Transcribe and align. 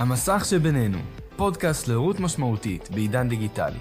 המסך 0.00 0.44
שבינינו, 0.50 0.98
פודקאסט 1.36 1.88
להורות 1.88 2.20
משמעותית 2.20 2.88
בעידן 2.90 3.28
דיגיטלי. 3.28 3.78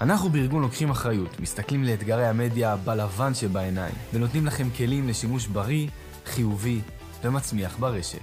אנחנו 0.00 0.28
בארגון 0.30 0.62
לוקחים 0.62 0.90
אחריות, 0.90 1.40
מסתכלים 1.40 1.84
לאתגרי 1.84 2.26
המדיה 2.26 2.76
בלבן 2.76 3.34
שבעיניים, 3.34 3.94
ונותנים 4.14 4.46
לכם 4.46 4.68
כלים 4.76 5.08
לשימוש 5.08 5.46
בריא, 5.46 5.88
חיובי 6.26 6.80
ומצמיח 7.24 7.76
ברשת. 7.78 8.18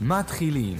מתחילים. 0.00 0.76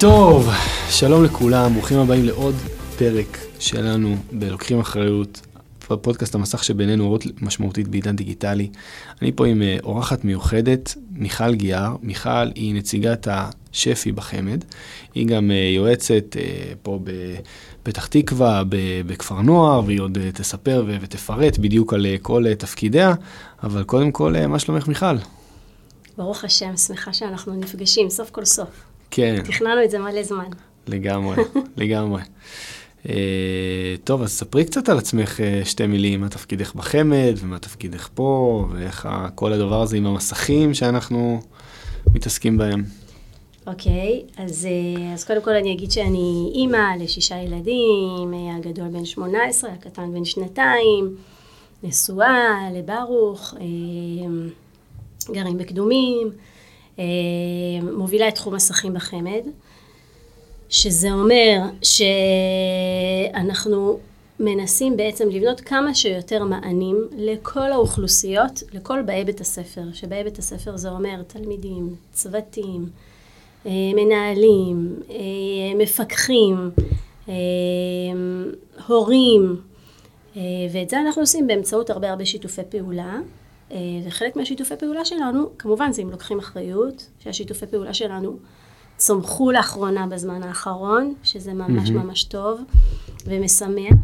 טוב, 0.00 0.48
שלום 0.90 1.24
לכולם, 1.24 1.72
ברוכים 1.72 1.98
הבאים 1.98 2.24
לעוד 2.24 2.54
פרק 2.98 3.38
שלנו 3.58 4.16
בלוקחים 4.32 4.80
אחריות, 4.80 5.47
בפודקאסט 5.90 6.34
המסך 6.34 6.64
שבינינו 6.64 7.04
אורות 7.04 7.24
משמעותית 7.42 7.88
בעידן 7.88 8.16
דיגיטלי. 8.16 8.70
אני 9.22 9.32
פה 9.32 9.46
עם 9.46 9.62
אה, 9.62 9.76
אורחת 9.82 10.24
מיוחדת, 10.24 10.94
מיכל 11.10 11.54
גיאר. 11.54 11.96
מיכל 12.02 12.50
היא 12.54 12.74
נציגת 12.74 13.28
השפי 13.30 14.12
בחמד, 14.12 14.64
היא 15.14 15.26
גם 15.26 15.50
אה, 15.50 15.56
יועצת 15.56 16.36
אה, 16.36 16.72
פה 16.82 16.98
בפתח 17.82 18.06
תקווה, 18.06 18.62
בכפר 19.06 19.40
נוער, 19.40 19.82
והיא 19.86 20.00
עוד 20.00 20.18
תספר 20.34 20.84
ותפרט 21.00 21.58
בדיוק 21.58 21.94
על 21.94 22.06
כל 22.22 22.54
תפקידיה, 22.54 23.14
אבל 23.62 23.82
קודם 23.82 24.12
כל, 24.12 24.46
מה 24.46 24.58
שלומך 24.58 24.88
מיכל? 24.88 25.16
ברוך 26.16 26.44
השם, 26.44 26.76
שמחה 26.76 27.12
שאנחנו 27.12 27.54
נפגשים 27.54 28.10
סוף 28.10 28.30
כל 28.30 28.44
סוף. 28.44 28.68
כן. 29.10 29.42
תכננו 29.44 29.84
את 29.84 29.90
זה 29.90 29.98
מלא 29.98 30.22
זמן. 30.22 30.44
לגמרי, 30.86 31.36
לגמרי. 31.76 32.22
Uh, 33.08 33.10
טוב, 34.04 34.22
אז 34.22 34.30
ספרי 34.30 34.64
קצת 34.64 34.88
על 34.88 34.98
עצמך 34.98 35.40
uh, 35.40 35.64
שתי 35.64 35.86
מילים, 35.86 36.20
מה 36.20 36.28
תפקידך 36.28 36.74
בחמ"ד, 36.74 37.34
ומה 37.36 37.58
תפקידך 37.58 38.08
פה, 38.14 38.66
ואיך 38.72 39.08
כל 39.34 39.52
הדבר 39.52 39.82
הזה 39.82 39.96
עם 39.96 40.06
המסכים 40.06 40.74
שאנחנו 40.74 41.40
מתעסקים 42.14 42.58
בהם. 42.58 42.84
אוקיי, 43.66 44.22
okay, 44.26 44.42
אז, 44.42 44.68
uh, 44.68 45.00
אז 45.14 45.24
קודם 45.24 45.42
כל 45.42 45.54
אני 45.54 45.72
אגיד 45.72 45.90
שאני 45.90 46.50
אימא 46.54 46.86
לשישה 47.00 47.36
ילדים, 47.36 48.34
הגדול 48.58 48.88
בן 48.88 49.04
18, 49.04 49.70
הקטן 49.70 50.14
בן 50.14 50.24
שנתיים, 50.24 51.16
נשואה 51.82 52.68
לברוך, 52.74 53.54
גרים 55.30 55.58
בקדומים, 55.58 56.30
מובילה 57.82 58.28
את 58.28 58.34
תחום 58.34 58.54
מסכים 58.54 58.94
בחמ"ד. 58.94 59.67
שזה 60.68 61.12
אומר 61.12 61.60
שאנחנו 63.32 63.98
מנסים 64.40 64.96
בעצם 64.96 65.28
לבנות 65.28 65.60
כמה 65.60 65.94
שיותר 65.94 66.44
מענים 66.44 67.08
לכל 67.16 67.72
האוכלוסיות, 67.72 68.62
לכל 68.72 69.02
באי 69.02 69.24
בית 69.24 69.40
הספר, 69.40 69.82
שבאי 69.92 70.24
בית 70.24 70.38
הספר 70.38 70.76
זה 70.76 70.90
אומר 70.90 71.22
תלמידים, 71.22 71.94
צוותים, 72.12 72.88
אה, 73.66 73.70
מנהלים, 73.94 74.96
אה, 75.10 75.16
מפקחים, 75.78 76.70
אה, 77.28 77.34
הורים, 78.86 79.56
ואת 80.72 80.90
זה 80.90 81.00
אנחנו 81.00 81.22
עושים 81.22 81.46
באמצעות 81.46 81.90
הרבה 81.90 82.10
הרבה 82.10 82.24
שיתופי 82.24 82.62
פעולה. 82.70 83.20
וחלק 84.06 84.36
מהשיתופי 84.36 84.76
פעולה 84.76 85.04
שלנו, 85.04 85.48
כמובן 85.58 85.92
זה 85.92 86.02
אם 86.02 86.10
לוקחים 86.10 86.38
אחריות, 86.38 87.06
שהשיתופי 87.18 87.66
פעולה 87.66 87.94
שלנו 87.94 88.36
צמחו 88.98 89.50
לאחרונה 89.50 90.06
בזמן 90.06 90.42
האחרון, 90.42 91.14
שזה 91.22 91.54
ממש 91.54 91.88
mm-hmm. 91.88 91.92
ממש 91.92 92.24
טוב 92.24 92.60
ומשמח. 93.26 93.94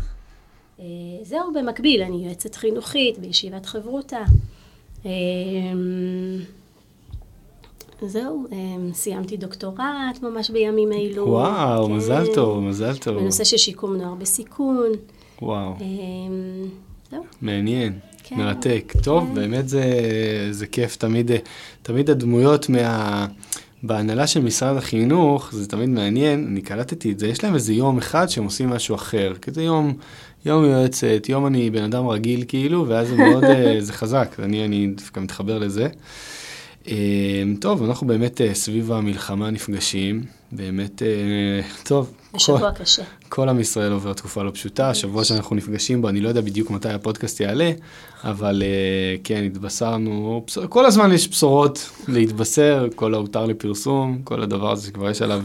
אה, 0.80 0.84
זהו, 1.22 1.52
במקביל, 1.54 2.02
אני 2.02 2.26
יועצת 2.26 2.54
חינוכית 2.54 3.18
בישיבת 3.18 3.66
חברותה. 3.66 4.22
אה, 5.06 5.10
זהו, 8.02 8.46
אה, 8.52 8.58
סיימתי 8.92 9.36
דוקטורט 9.36 10.22
ממש 10.22 10.50
בימים 10.50 10.92
אלו. 10.92 11.28
וואו, 11.28 11.86
כן, 11.86 11.92
מזל 11.92 12.24
טוב, 12.34 12.60
מזל 12.60 12.96
טוב. 12.96 13.18
בנושא 13.18 13.44
של 13.44 13.56
שיקום 13.56 13.96
נוער 13.96 14.14
בסיכון. 14.14 14.88
וואו. 15.42 15.74
זהו. 17.10 17.22
מעניין. 17.42 17.98
כן, 18.22 18.36
מרתק. 18.36 18.92
טוב, 19.02 19.24
כן. 19.24 19.34
באמת 19.34 19.68
זה, 19.68 19.84
זה 20.50 20.66
כיף, 20.66 20.96
תמיד, 20.96 21.30
תמיד 21.82 22.10
הדמויות 22.10 22.68
מה... 22.68 23.26
בהנהלה 23.86 24.26
של 24.26 24.42
משרד 24.42 24.76
החינוך, 24.76 25.48
זה 25.52 25.68
תמיד 25.68 25.88
מעניין, 25.88 26.46
אני 26.50 26.62
קלטתי 26.62 27.12
את 27.12 27.18
זה, 27.18 27.26
יש 27.26 27.44
להם 27.44 27.54
איזה 27.54 27.72
יום 27.72 27.98
אחד 27.98 28.26
שהם 28.26 28.44
עושים 28.44 28.70
משהו 28.70 28.94
אחר, 28.94 29.34
כזה 29.42 29.62
יום, 29.62 29.94
יום 30.46 30.64
יועצת, 30.64 31.26
יום 31.28 31.46
אני 31.46 31.70
בן 31.70 31.82
אדם 31.82 32.08
רגיל 32.08 32.44
כאילו, 32.48 32.88
ואז 32.88 33.08
זה 33.08 33.16
מאוד, 33.16 33.44
אה, 33.44 33.76
זה 33.80 33.92
חזק, 33.92 34.36
אני, 34.42 34.64
אני 34.64 34.86
דווקא 34.86 35.20
מתחבר 35.20 35.58
לזה. 35.58 35.88
אה, 36.88 37.42
טוב, 37.60 37.84
אנחנו 37.84 38.06
באמת 38.06 38.40
אה, 38.40 38.54
סביב 38.54 38.92
המלחמה 38.92 39.50
נפגשים, 39.50 40.22
באמת, 40.52 41.02
טוב. 41.82 42.12
כל, 42.38 42.70
קשה. 42.74 43.02
כל 43.28 43.48
עם 43.48 43.60
ישראל 43.60 43.92
עובר 43.92 44.12
תקופה 44.12 44.42
לא 44.42 44.50
פשוטה, 44.50 44.90
השבוע 44.90 45.24
שאנחנו 45.24 45.56
נפגשים 45.56 46.02
בו, 46.02 46.08
אני 46.08 46.20
לא 46.20 46.28
יודע 46.28 46.40
בדיוק 46.40 46.70
מתי 46.70 46.88
הפודקאסט 46.88 47.40
יעלה, 47.40 47.70
אבל 48.24 48.62
כן, 49.24 49.44
התבשרנו, 49.44 50.44
כל 50.68 50.86
הזמן 50.86 51.12
יש 51.12 51.28
בשורות 51.28 51.90
להתבשר, 52.08 52.86
כל 52.94 53.14
ההותר 53.14 53.46
לפרסום, 53.46 54.20
כל 54.24 54.42
הדבר 54.42 54.72
הזה 54.72 54.86
שכבר 54.86 55.10
יש 55.10 55.22
עליו 55.22 55.42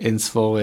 אין 0.00 0.18
ספור 0.18 0.58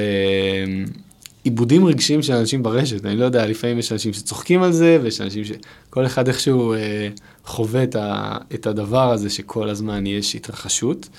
עיבודים 1.44 1.86
רגשיים 1.86 2.22
של 2.22 2.34
אנשים 2.34 2.64
ברשת, 2.64 3.06
אני 3.06 3.16
לא 3.16 3.26
יודע, 3.26 3.48
לפעמים 3.48 3.80
יש 3.80 3.92
אנשים 3.92 4.14
שצוחקים 4.14 4.64
על 4.64 4.72
זה, 4.72 4.98
ויש 5.04 5.22
אנשים 5.22 5.44
שכל 5.46 6.06
אחד 6.06 6.28
איכשהו 6.28 6.74
אה, 6.74 7.08
חווה 7.46 7.84
את, 7.84 7.96
ה, 7.96 8.38
את 8.54 8.68
הדבר 8.68 9.12
הזה 9.12 9.30
שכל 9.30 9.70
הזמן 9.70 10.08
יש 10.08 10.36
התרחשות. 10.36 11.10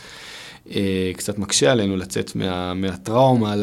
אה, 0.70 1.10
קצת 1.16 1.38
מקשה 1.38 1.72
עלינו 1.72 1.96
לצאת 1.96 2.36
מה, 2.36 2.74
מהטראומה 2.74 3.54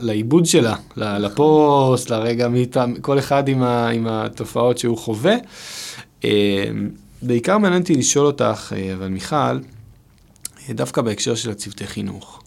לעיבוד 0.00 0.46
שלה, 0.46 0.76
לפוסט, 0.96 2.10
לרגע, 2.10 2.48
כל 3.00 3.18
אחד 3.18 3.48
עם, 3.48 3.62
ה, 3.62 3.88
עם 3.88 4.06
התופעות 4.06 4.78
שהוא 4.78 4.98
חווה. 4.98 5.34
אה, 6.24 6.64
בעיקר 7.22 7.58
מעניין 7.58 7.82
אותי 7.82 7.94
לשאול 7.94 8.26
אותך, 8.26 8.72
אה, 8.76 8.94
אבל 8.94 9.08
מיכל, 9.08 9.58
דווקא 10.70 11.02
בהקשר 11.02 11.34
של 11.34 11.50
הצוותי 11.50 11.86
חינוך. 11.86 12.42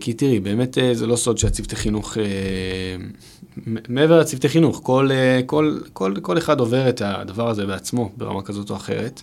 כי 0.00 0.12
תראי, 0.16 0.40
באמת 0.40 0.78
זה 0.92 1.06
לא 1.06 1.16
סוד 1.16 1.38
שהצוותי 1.38 1.76
חינוך, 1.76 2.16
מעבר 3.88 4.20
לצוותי 4.20 4.48
חינוך, 4.48 4.80
כל, 4.82 5.10
כל, 5.46 5.78
כל, 5.92 6.14
כל 6.22 6.38
אחד 6.38 6.60
עובר 6.60 6.88
את 6.88 7.02
הדבר 7.04 7.48
הזה 7.48 7.66
בעצמו 7.66 8.12
ברמה 8.16 8.42
כזאת 8.42 8.70
או 8.70 8.76
אחרת. 8.76 9.22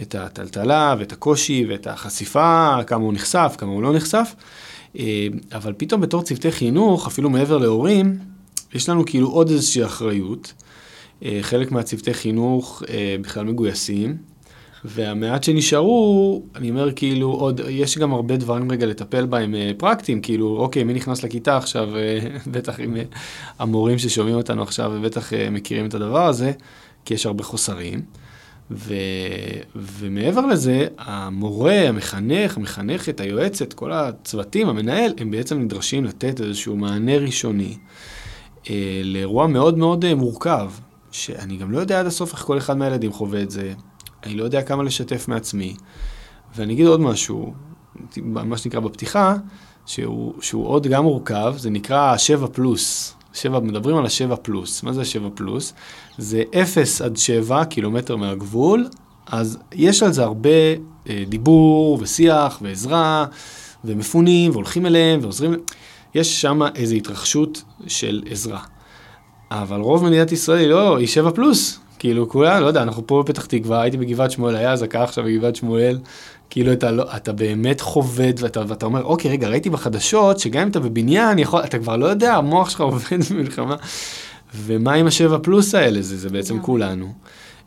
את 0.00 0.14
הטלטלה 0.14 0.94
ואת 0.98 1.12
הקושי 1.12 1.66
ואת 1.68 1.86
החשיפה, 1.86 2.76
כמה 2.86 3.04
הוא 3.04 3.12
נחשף, 3.12 3.54
כמה 3.58 3.70
הוא 3.70 3.82
לא 3.82 3.94
נחשף. 3.94 4.34
אבל 5.52 5.72
פתאום 5.76 6.00
בתור 6.00 6.22
צוותי 6.22 6.52
חינוך, 6.52 7.06
אפילו 7.06 7.30
מעבר 7.30 7.58
להורים, 7.58 8.18
יש 8.74 8.88
לנו 8.88 9.04
כאילו 9.06 9.28
עוד 9.28 9.50
איזושהי 9.50 9.84
אחריות. 9.84 10.52
חלק 11.40 11.72
מהצוותי 11.72 12.14
חינוך 12.14 12.82
בכלל 13.20 13.44
מגויסים. 13.44 14.16
והמעט 14.84 15.44
שנשארו, 15.44 16.42
אני 16.54 16.70
אומר 16.70 16.92
כאילו 16.92 17.30
עוד, 17.30 17.60
יש 17.68 17.98
גם 17.98 18.12
הרבה 18.12 18.36
דברים 18.36 18.72
רגע 18.72 18.86
לטפל 18.86 19.26
בהם 19.26 19.54
אה, 19.54 19.70
פרקטיים, 19.78 20.20
כאילו 20.20 20.56
אוקיי, 20.56 20.84
מי 20.84 20.92
נכנס 20.94 21.22
לכיתה 21.22 21.56
עכשיו, 21.56 21.96
אה, 21.96 22.18
בטח 22.52 22.80
עם 22.80 22.96
אה, 22.96 23.02
המורים 23.58 23.98
ששומעים 23.98 24.36
אותנו 24.36 24.62
עכשיו, 24.62 24.92
ובטח 24.94 25.32
מכירים 25.50 25.86
את 25.86 25.94
הדבר 25.94 26.26
הזה, 26.26 26.52
כי 27.04 27.14
יש 27.14 27.26
הרבה 27.26 27.44
חוסרים. 27.44 28.02
ו... 28.70 28.94
ומעבר 29.76 30.46
לזה, 30.46 30.86
המורה, 30.98 31.88
המחנך, 31.88 32.56
המחנכת, 32.56 33.20
היועצת, 33.20 33.72
כל 33.72 33.92
הצוותים, 33.92 34.68
המנהל, 34.68 35.12
הם 35.18 35.30
בעצם 35.30 35.58
נדרשים 35.58 36.04
לתת 36.04 36.40
איזשהו 36.40 36.76
מענה 36.76 37.16
ראשוני 37.16 37.76
אה, 38.70 39.00
לאירוע 39.04 39.46
מאוד 39.46 39.78
מאוד 39.78 40.14
מורכב, 40.14 40.70
שאני 41.10 41.56
גם 41.56 41.70
לא 41.70 41.78
יודע 41.78 42.00
עד 42.00 42.06
הסוף 42.06 42.32
איך 42.32 42.40
כל 42.40 42.58
אחד 42.58 42.76
מהילדים 42.76 43.12
חווה 43.12 43.42
את 43.42 43.50
זה, 43.50 43.72
אני 44.24 44.34
לא 44.34 44.44
יודע 44.44 44.62
כמה 44.62 44.82
לשתף 44.82 45.28
מעצמי. 45.28 45.74
ואני 46.56 46.72
אגיד 46.72 46.86
עוד 46.86 47.00
משהו, 47.00 47.54
מה 48.16 48.56
שנקרא 48.56 48.80
בפתיחה, 48.80 49.36
שהוא, 49.86 50.34
שהוא 50.40 50.66
עוד 50.66 50.86
גם 50.86 51.02
מורכב, 51.02 51.54
זה 51.56 51.70
נקרא 51.70 52.16
7 52.16 52.46
פלוס. 52.46 53.14
7, 53.32 53.60
מדברים 53.60 53.96
על 53.96 54.04
ה-7 54.04 54.36
פלוס. 54.36 54.82
מה 54.82 54.92
זה 54.92 55.00
ה-7 55.00 55.30
פלוס? 55.34 55.72
זה 56.18 56.42
0 56.62 57.00
עד 57.00 57.16
7 57.16 57.64
קילומטר 57.64 58.16
מהגבול, 58.16 58.88
אז 59.26 59.58
יש 59.72 60.02
על 60.02 60.12
זה 60.12 60.22
הרבה 60.22 60.50
אה, 61.08 61.24
דיבור 61.28 61.98
ושיח 62.00 62.58
ועזרה, 62.62 63.26
ומפונים, 63.84 64.50
והולכים 64.50 64.86
אליהם 64.86 65.20
ועוזרים. 65.22 65.54
יש 66.14 66.40
שם 66.40 66.60
איזו 66.74 66.94
התרחשות 66.94 67.62
של 67.86 68.22
עזרה. 68.30 68.60
אבל 69.50 69.80
רוב 69.80 70.04
מדינת 70.04 70.32
ישראל 70.32 70.58
היא 70.58 70.68
לא, 70.68 70.96
היא 70.96 71.06
7 71.06 71.30
פלוס. 71.30 71.78
כאילו 71.98 72.28
כולה, 72.28 72.60
לא 72.60 72.66
יודע, 72.66 72.82
אנחנו 72.82 73.06
פה 73.06 73.22
בפתח 73.22 73.46
תקווה, 73.46 73.82
הייתי 73.82 73.96
בגבעת 73.96 74.30
שמואל, 74.30 74.56
היה 74.56 74.72
אזעקה 74.72 75.02
עכשיו 75.02 75.24
בגבעת 75.24 75.56
שמואל, 75.56 75.98
כאילו 76.52 76.72
אתה, 76.72 76.90
לא, 76.90 77.04
אתה 77.16 77.32
באמת 77.32 77.80
חובד 77.80 78.32
ואתה, 78.38 78.62
ואתה 78.68 78.86
אומר, 78.86 79.04
אוקיי, 79.04 79.30
רגע, 79.30 79.48
ראיתי 79.48 79.70
בחדשות 79.70 80.38
שגם 80.38 80.62
אם 80.62 80.68
אתה 80.68 80.80
בבניין, 80.80 81.38
יכול, 81.38 81.60
אתה 81.64 81.78
כבר 81.78 81.96
לא 81.96 82.06
יודע, 82.06 82.34
המוח 82.34 82.70
שלך 82.70 82.80
עובד 82.90 83.18
במלחמה. 83.30 83.76
ומה 84.54 84.92
עם 84.92 85.06
השבע 85.06 85.38
פלוס 85.42 85.74
האלה? 85.74 86.02
זה, 86.02 86.16
זה 86.16 86.28
בעצם 86.28 86.54
לגמרי. 86.54 86.66
כולנו. 86.66 87.12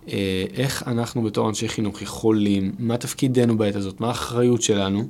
אה, 0.09 0.45
איך 0.53 0.83
אנחנו 0.87 1.23
בתור 1.23 1.49
אנשי 1.49 1.69
חינוך 1.69 2.01
יכולים, 2.01 2.71
מה 2.79 2.97
תפקידנו 2.97 3.57
בעת 3.57 3.75
הזאת, 3.75 4.01
מה 4.01 4.07
האחריות 4.07 4.61
שלנו, 4.61 5.03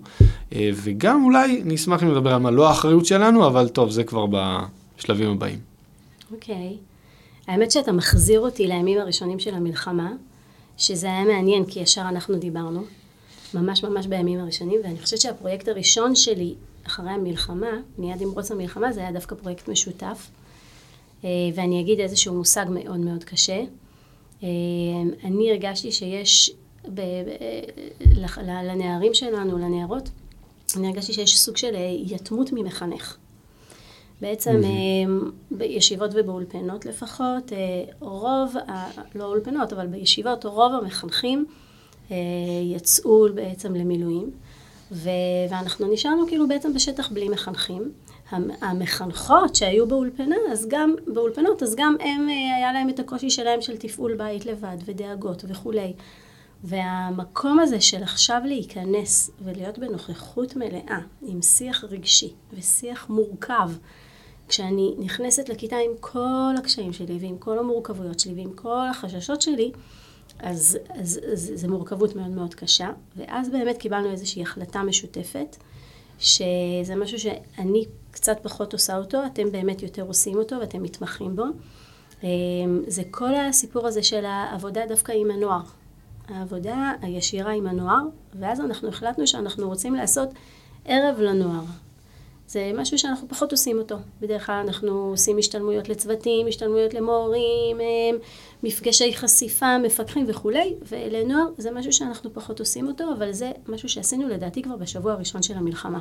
אה, 0.54 0.69
וגם 0.74 1.24
אולי 1.24 1.62
נשמח 1.66 2.04
אם 2.04 2.12
נדבר 2.12 2.33
על 2.33 2.42
מה 2.42 2.51
לא 2.51 2.69
האחריות 2.69 3.06
שלנו, 3.06 3.48
אבל 3.48 3.68
טוב, 3.68 3.89
זה 3.89 4.04
כבר 4.04 4.25
בשלבים 4.25 5.31
הבאים. 5.31 5.60
אוקיי. 6.31 6.77
האמת 7.48 7.72
שאתה 7.72 7.92
מחזיר 7.92 8.39
אותי 8.39 8.68
לימים 8.68 9.00
הראשונים 9.00 9.39
של 9.39 9.56
המלחמה, 9.56 10.12
שזה 10.77 11.07
היה 11.07 11.24
מעניין, 11.24 11.66
כי 11.66 11.80
ישר 11.80 12.01
אנחנו 12.10 12.36
דיברנו, 12.36 12.83
ממש 13.53 13.83
ממש 13.83 14.07
בימים 14.07 14.39
הראשונים, 14.39 14.80
ואני 14.83 15.00
חושבת 15.00 15.21
שהפרויקט 15.21 15.68
הראשון 15.68 16.15
שלי 16.15 16.56
אחרי 16.88 17.09
המלחמה, 17.09 17.71
מיד 17.97 18.21
עם 18.21 18.31
פרוץ 18.31 18.51
המלחמה, 18.51 18.92
זה 18.92 19.00
היה 19.00 19.12
דווקא 19.12 19.36
פרויקט 19.36 19.68
משותף. 19.68 20.27
אה, 21.24 21.30
ואני 21.56 21.81
אגיד 21.81 22.00
איזשהו 22.00 22.33
מושג 22.33 22.65
מאוד 22.69 23.00
מאוד 23.00 23.24
קשה. 23.24 23.63
אה, 24.44 24.47
אני 25.24 25.51
הרגשתי 25.51 25.92
שיש 25.92 26.51
ב, 26.94 27.01
לנערים 28.44 29.13
שלנו, 29.13 29.57
לנערות, 29.57 30.09
אני 30.77 30.88
הרגשתי 30.88 31.13
שיש 31.13 31.39
סוג 31.39 31.57
של 31.57 31.75
אה, 31.75 31.95
יתמות 32.06 32.50
ממחנך. 32.53 33.18
בעצם 34.21 34.62
אה, 34.63 34.69
בישיבות 35.51 36.12
ובאולפנות 36.13 36.86
לפחות, 36.86 37.51
רוב, 38.00 38.56
לא 39.15 39.25
אולפנות, 39.25 39.74
אבל 39.74 39.88
בישיבות 39.88 40.45
רוב 40.45 40.74
המחנכים 40.74 41.45
יצאו 42.63 43.27
בעצם 43.35 43.75
למילואים, 43.75 44.31
ו- 44.91 45.09
ואנחנו 45.49 45.93
נשארנו 45.93 46.27
כאילו 46.27 46.47
בעצם 46.47 46.73
בשטח 46.73 47.11
בלי 47.11 47.29
מחנכים. 47.29 47.91
המ- 48.29 48.51
המחנכות 48.61 49.55
שהיו 49.55 49.87
באולפנה, 49.87 50.35
אז 50.51 50.67
גם, 50.69 50.95
באולפנות, 51.07 51.63
אז 51.63 51.75
גם 51.75 51.95
הם, 51.99 52.29
אה, 52.29 52.55
היה 52.57 52.73
להם 52.73 52.89
את 52.89 52.99
הקושי 52.99 53.29
שלהם 53.29 53.61
של 53.61 53.77
תפעול 53.77 54.15
בית 54.15 54.45
לבד 54.45 54.77
ודאגות 54.85 55.45
וכולי. 55.47 55.93
והמקום 56.63 57.59
הזה 57.59 57.81
של 57.81 58.03
עכשיו 58.03 58.41
להיכנס 58.45 59.31
ולהיות 59.43 59.79
בנוכחות 59.79 60.55
מלאה 60.55 60.99
עם 61.21 61.41
שיח 61.41 61.83
רגשי 61.83 62.33
ושיח 62.53 63.09
מורכב, 63.09 63.69
כשאני 64.47 64.93
נכנסת 64.97 65.49
לכיתה 65.49 65.75
עם 65.75 65.91
כל 65.99 66.53
הקשיים 66.57 66.93
שלי 66.93 67.17
ועם 67.21 67.37
כל 67.37 67.59
המורכבויות 67.59 68.19
שלי 68.19 68.33
ועם 68.33 68.53
כל 68.55 68.87
החששות 68.91 69.41
שלי, 69.41 69.71
אז, 70.39 70.77
אז, 70.89 71.19
אז 71.33 71.51
זו 71.55 71.67
מורכבות 71.67 72.15
מאוד 72.15 72.29
מאוד 72.29 72.55
קשה, 72.55 72.89
ואז 73.17 73.49
באמת 73.49 73.77
קיבלנו 73.77 74.11
איזושהי 74.11 74.41
החלטה 74.41 74.83
משותפת, 74.83 75.55
שזה 76.19 76.95
משהו 76.97 77.19
שאני 77.19 77.85
קצת 78.11 78.37
פחות 78.43 78.73
עושה 78.73 78.97
אותו, 78.97 79.25
אתם 79.25 79.51
באמת 79.51 79.83
יותר 79.83 80.01
עושים 80.01 80.37
אותו 80.37 80.55
ואתם 80.61 80.83
מתמחים 80.83 81.35
בו. 81.35 81.43
אמ, 82.23 82.81
זה 82.87 83.03
כל 83.11 83.35
הסיפור 83.35 83.87
הזה 83.87 84.03
של 84.03 84.25
העבודה 84.25 84.81
דווקא 84.87 85.11
עם 85.11 85.31
הנוער. 85.31 85.61
העבודה 86.27 86.91
הישירה 87.01 87.51
עם 87.51 87.67
הנוער, 87.67 88.03
ואז 88.39 88.59
אנחנו 88.59 88.89
החלטנו 88.89 89.27
שאנחנו 89.27 89.67
רוצים 89.67 89.95
לעשות 89.95 90.29
ערב 90.85 91.19
לנוער. 91.19 91.63
זה 92.47 92.71
משהו 92.75 92.97
שאנחנו 92.99 93.27
פחות 93.27 93.51
עושים 93.51 93.77
אותו. 93.77 93.95
בדרך 94.21 94.45
כלל 94.45 94.63
אנחנו 94.67 95.09
עושים 95.11 95.38
השתלמויות 95.38 95.89
לצוותים, 95.89 96.47
השתלמויות 96.47 96.93
למורים, 96.93 97.81
אמ, 97.81 98.17
מפגשי 98.65 99.13
חשיפה, 99.13 99.77
מפקחים 99.77 100.25
וכולי, 100.27 100.73
ולנוער 100.91 101.45
זה 101.57 101.71
משהו 101.71 101.94
שאנחנו 101.94 102.33
פחות 102.33 102.59
עושים 102.59 102.88
אותו, 102.88 103.13
אבל 103.17 103.31
זה 103.31 103.51
משהו 103.67 103.89
שעשינו 103.89 104.27
לדעתי 104.27 104.62
כבר 104.62 104.75
בשבוע 104.75 105.12
הראשון 105.12 105.44
של 105.44 105.57
המלחמה. 105.57 106.00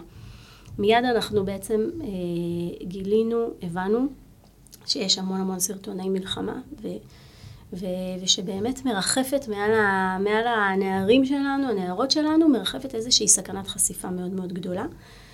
מיד 0.78 1.05
אנחנו 1.05 1.44
בעצם 1.44 1.81
אה, 2.00 2.06
גילינו, 2.87 3.46
הבנו, 3.62 4.06
שיש 4.87 5.19
המון 5.19 5.40
המון 5.40 5.58
סרטוני 5.58 6.08
מלחמה, 6.08 6.61
ו, 6.82 6.88
ו, 7.72 7.87
ושבאמת 8.22 8.84
מרחפת 8.84 9.49
מעל, 9.49 9.75
ה, 9.75 10.19
מעל 10.20 10.46
הנערים 10.46 11.25
שלנו, 11.25 11.69
הנערות 11.69 12.11
שלנו, 12.11 12.49
מרחפת 12.49 12.94
איזושהי 12.94 13.28
סכנת 13.28 13.66
חשיפה 13.66 14.11
מאוד 14.11 14.31
מאוד 14.31 14.52
גדולה. 14.52 14.87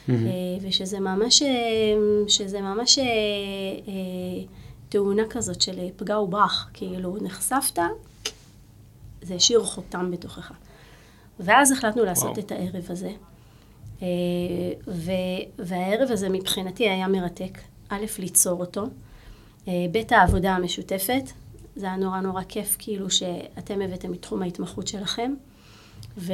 אה, 0.08 0.14
ושזה 0.62 1.00
ממש, 1.00 1.42
אה, 1.42 1.48
שזה 2.28 2.60
ממש 2.60 2.98
אה, 2.98 3.04
תאונה 4.90 5.22
כזאת 5.30 5.60
של 5.60 5.78
פגע 5.96 6.18
וברח, 6.18 6.70
כאילו 6.72 7.16
נחשפת, 7.20 7.78
זה 9.22 9.34
השאיר 9.34 9.64
חותם 9.64 10.10
בתוכך. 10.10 10.52
ואז 11.40 11.72
החלטנו 11.72 12.04
לעשות 12.04 12.30
וואו. 12.30 12.40
את 12.40 12.52
הערב 12.52 12.84
הזה. 12.88 13.10
אה, 14.02 14.06
ו, 14.88 15.12
והערב 15.58 16.10
הזה 16.10 16.28
מבחינתי 16.28 16.88
היה 16.88 17.08
מרתק. 17.08 17.58
א', 17.88 18.04
ליצור 18.18 18.60
אותו. 18.60 18.84
אה, 19.68 19.72
ב', 19.92 20.14
העבודה 20.14 20.50
המשותפת. 20.50 21.30
זה 21.76 21.86
היה 21.86 21.96
נורא 21.96 22.20
נורא 22.20 22.42
כיף, 22.48 22.76
כאילו, 22.78 23.10
שאתם 23.10 23.80
הבאתם 23.80 24.12
מתחום 24.12 24.42
ההתמחות 24.42 24.88
שלכם. 24.88 25.34
ו... 26.18 26.32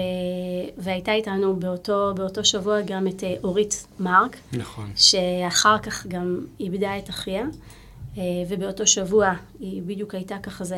והייתה 0.78 1.12
איתנו 1.12 1.56
באותו, 1.56 2.12
באותו 2.16 2.44
שבוע 2.44 2.80
גם 2.80 3.06
את 3.08 3.24
אה, 3.24 3.34
אורית 3.44 3.86
מרק, 4.00 4.36
נכון. 4.52 4.92
שאחר 4.96 5.78
כך 5.78 6.06
גם 6.06 6.40
איבדה 6.60 6.98
את 6.98 7.10
אחיה, 7.10 7.42
אה, 7.42 7.46
ובאותו 8.48 8.86
שבוע 8.86 9.32
היא 9.58 9.82
בדיוק 9.82 10.14
הייתה 10.14 10.38
ככה, 10.38 10.64
זה 10.64 10.76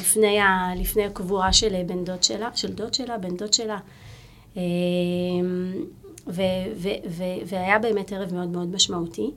לפני, 0.00 0.40
ה, 0.40 0.74
לפני 0.76 1.04
הקבורה 1.04 1.52
של 1.52 1.74
אה, 1.74 1.84
בן 1.86 2.04
דוד 2.04 2.22
שלה, 2.22 2.48
של 2.54 2.72
דוד 2.72 2.94
שלה, 2.94 3.18
בן 3.18 3.36
דוד 3.36 3.52
שלה. 3.52 3.78
אה, 4.56 4.62
ו, 6.26 6.42
ו, 6.76 6.88
ו, 7.08 7.22
והיה 7.46 7.78
באמת 7.78 8.12
ערב 8.12 8.34
מאוד 8.34 8.48
מאוד 8.48 8.74
משמעותי. 8.74 9.30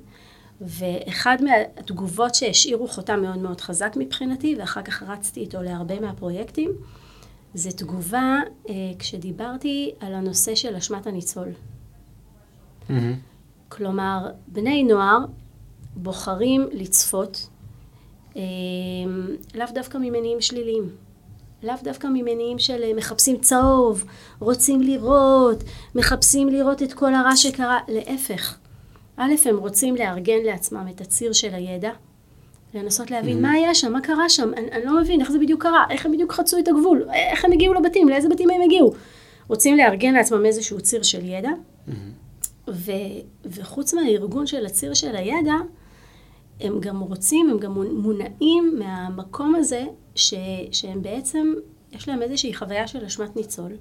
ואחד 0.61 1.37
מהתגובות 1.41 2.35
שהשאירו 2.35 2.87
חותם 2.87 3.21
מאוד 3.21 3.37
מאוד 3.37 3.61
חזק 3.61 3.93
מבחינתי, 3.95 4.55
ואחר 4.59 4.81
כך 4.81 5.03
רצתי 5.03 5.39
איתו 5.39 5.61
להרבה 5.61 5.99
מהפרויקטים, 5.99 6.71
זה 7.53 7.71
תגובה 7.71 8.39
אה, 8.69 8.73
כשדיברתי 8.99 9.91
על 9.99 10.13
הנושא 10.13 10.55
של 10.55 10.75
אשמת 10.75 11.07
הניצול. 11.07 11.47
מהמם. 12.89 13.15
כלומר, 13.69 14.27
בני 14.47 14.83
נוער 14.83 15.17
בוחרים 15.95 16.67
לצפות 16.71 17.47
אה, 18.37 18.41
לאו 19.55 19.65
דווקא 19.73 19.97
ממניעים 19.97 20.41
שליליים. 20.41 20.89
לאו 21.63 21.75
דווקא 21.83 22.07
ממניעים 22.07 22.59
של 22.59 22.83
אה, 22.83 22.93
מחפשים 22.93 23.37
צהוב, 23.37 24.05
רוצים 24.39 24.81
לראות, 24.81 25.63
מחפשים 25.95 26.49
לראות 26.49 26.83
את 26.83 26.93
כל 26.93 27.13
הרע 27.13 27.35
שקרה, 27.35 27.79
להפך. 27.87 28.57
א', 29.17 29.33
הם 29.45 29.57
רוצים 29.57 29.95
לארגן 29.95 30.39
לעצמם 30.45 30.85
את 30.95 31.01
הציר 31.01 31.33
של 31.33 31.53
הידע, 31.53 31.91
לנסות 32.73 33.11
להבין 33.11 33.41
מה 33.41 33.51
היה 33.51 33.75
שם, 33.75 33.93
מה 33.93 34.01
קרה 34.01 34.29
שם, 34.29 34.51
אני, 34.57 34.71
אני 34.71 34.85
לא 34.85 35.01
מבין 35.01 35.21
איך 35.21 35.31
זה 35.31 35.39
בדיוק 35.39 35.63
קרה, 35.63 35.85
איך 35.89 36.05
הם 36.05 36.11
בדיוק 36.11 36.33
חצו 36.33 36.59
את 36.59 36.67
הגבול, 36.67 37.07
איך 37.13 37.45
הם 37.45 37.51
הגיעו 37.51 37.73
לבתים, 37.73 38.09
לאיזה 38.09 38.29
בתים 38.29 38.49
הם 38.49 38.61
הגיעו. 38.61 38.93
רוצים 39.47 39.77
לארגן 39.77 40.13
לעצמם 40.13 40.45
איזשהו 40.45 40.81
ציר 40.81 41.03
של 41.03 41.25
ידע, 41.25 41.49
ו, 42.67 42.91
וחוץ 43.45 43.93
מהארגון 43.93 44.47
של 44.47 44.65
הציר 44.65 44.93
של 44.93 45.15
הידע, 45.15 45.53
הם 46.61 46.79
גם 46.79 46.99
רוצים, 46.99 47.49
הם 47.49 47.59
גם 47.59 47.71
מונעים 47.91 48.79
מהמקום 48.79 49.55
הזה, 49.55 49.83
ש, 50.15 50.33
שהם 50.71 51.01
בעצם, 51.01 51.53
יש 51.91 52.07
להם 52.07 52.21
איזושהי 52.21 52.53
חוויה 52.53 52.87
של 52.87 53.05
אשמת 53.05 53.35
ניצול, 53.35 53.71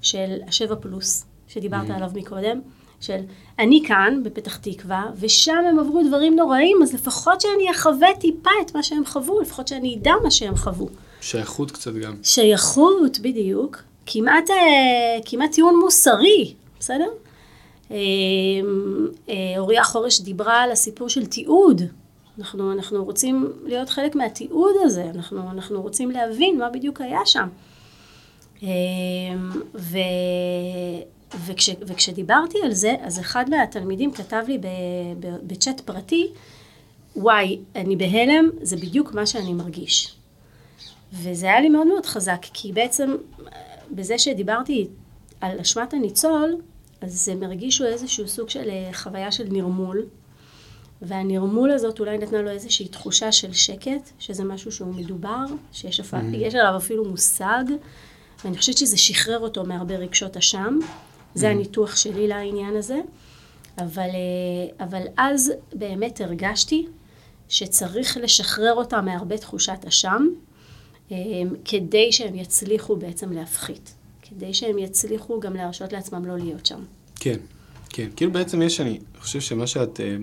של 0.00 0.36
השבע 0.46 0.74
פלוס, 0.80 1.26
שדיברת 1.48 1.90
עליו 1.90 2.10
מקודם, 2.14 2.60
של 3.00 3.18
אני 3.58 3.82
כאן, 3.86 4.20
בפתח 4.22 4.56
תקווה, 4.56 5.04
ושם 5.16 5.64
הם 5.70 5.78
עברו 5.78 6.02
דברים 6.08 6.36
נוראים, 6.36 6.76
אז 6.82 6.94
לפחות 6.94 7.40
שאני 7.40 7.70
אחווה 7.70 8.08
טיפה 8.20 8.50
את 8.62 8.74
מה 8.74 8.82
שהם 8.82 9.04
חוו, 9.04 9.40
לפחות 9.40 9.68
שאני 9.68 9.96
אדע 10.00 10.12
מה 10.22 10.30
שהם 10.30 10.56
חוו. 10.56 10.88
שייכות 11.20 11.70
קצת 11.70 11.94
גם. 11.94 12.16
שייכות, 12.22 13.18
בדיוק. 13.18 13.82
כמעט, 14.06 14.50
אה, 14.50 15.18
כמעט 15.24 15.52
טיעון 15.52 15.76
מוסרי, 15.84 16.54
בסדר? 16.80 17.08
אה, 17.90 17.96
אה, 19.28 19.34
אוריה 19.58 19.84
חורש 19.84 20.20
דיברה 20.20 20.62
על 20.62 20.70
הסיפור 20.70 21.08
של 21.08 21.26
תיעוד. 21.26 21.82
אנחנו, 22.38 22.72
אנחנו 22.72 23.04
רוצים 23.04 23.52
להיות 23.64 23.88
חלק 23.88 24.14
מהתיעוד 24.14 24.74
הזה, 24.82 25.04
אנחנו, 25.14 25.50
אנחנו 25.50 25.82
רוצים 25.82 26.10
להבין 26.10 26.58
מה 26.58 26.70
בדיוק 26.70 27.00
היה 27.00 27.20
שם. 27.24 27.48
אה, 28.62 28.68
ו, 29.74 29.98
וכש, 31.46 31.70
וכשדיברתי 31.80 32.58
על 32.64 32.72
זה, 32.72 32.94
אז 33.02 33.20
אחד 33.20 33.50
מהתלמידים 33.50 34.12
כתב 34.12 34.44
לי 34.48 34.58
בצ'אט 35.20 35.80
פרטי, 35.80 36.28
וואי, 37.16 37.58
אני 37.76 37.96
בהלם, 37.96 38.50
זה 38.62 38.76
בדיוק 38.76 39.14
מה 39.14 39.26
שאני 39.26 39.52
מרגיש. 39.52 40.14
וזה 41.12 41.46
היה 41.46 41.60
לי 41.60 41.68
מאוד 41.68 41.86
מאוד 41.86 42.06
חזק, 42.06 42.40
כי 42.52 42.72
בעצם 42.72 43.16
בזה 43.90 44.18
שדיברתי 44.18 44.88
על 45.40 45.58
אשמת 45.58 45.94
הניצול, 45.94 46.56
אז 47.00 47.28
הם 47.28 47.42
הרגישו 47.42 47.84
איזשהו 47.84 48.28
סוג 48.28 48.48
של 48.48 48.70
אה, 48.70 48.90
חוויה 48.92 49.32
של 49.32 49.44
נרמול, 49.50 50.06
והנרמול 51.02 51.70
הזאת 51.70 52.00
אולי 52.00 52.18
נתנה 52.18 52.42
לו 52.42 52.50
איזושהי 52.50 52.88
תחושה 52.88 53.32
של 53.32 53.52
שקט, 53.52 54.10
שזה 54.18 54.44
משהו 54.44 54.72
שהוא 54.72 54.94
מדובר, 54.94 55.44
שיש 55.72 56.00
אפ... 56.00 56.14
יש 56.32 56.54
עליו 56.54 56.76
אפילו 56.76 57.04
מושג, 57.04 57.64
ואני 58.44 58.58
חושבת 58.58 58.78
שזה 58.78 58.96
שחרר 58.96 59.38
אותו 59.38 59.64
מהרבה 59.64 59.96
רגשות 59.96 60.36
אשם. 60.36 60.78
זה 61.34 61.50
הניתוח 61.50 61.96
שלי 61.96 62.28
לעניין 62.28 62.76
הזה. 62.76 63.00
אבל, 63.78 64.08
אה, 64.08 64.84
אבל 64.86 65.02
אז 65.16 65.52
באמת 65.72 66.20
הרגשתי 66.20 66.86
שצריך 67.48 68.16
לשחרר 68.16 68.74
אותם 68.74 69.04
מהרבה 69.04 69.38
תחושת 69.38 69.84
אשם, 69.88 70.26
אה, 71.12 71.16
כדי 71.64 72.12
שהם 72.12 72.34
יצליחו 72.34 72.96
בעצם 72.96 73.32
להפחית. 73.32 73.94
כדי 74.22 74.54
שהם 74.54 74.78
יצליחו 74.78 75.40
גם 75.40 75.54
להרשות 75.54 75.92
לעצמם 75.92 76.24
לא 76.24 76.36
להיות 76.36 76.66
שם. 76.66 76.80
כן, 77.20 77.38
כן. 77.88 78.08
כאילו 78.16 78.32
בעצם 78.32 78.62
יש, 78.62 78.80
אני 78.80 78.98
חושב 79.20 79.40
שמה 79.40 79.66
שאת, 79.66 80.00
אה, 80.00 80.16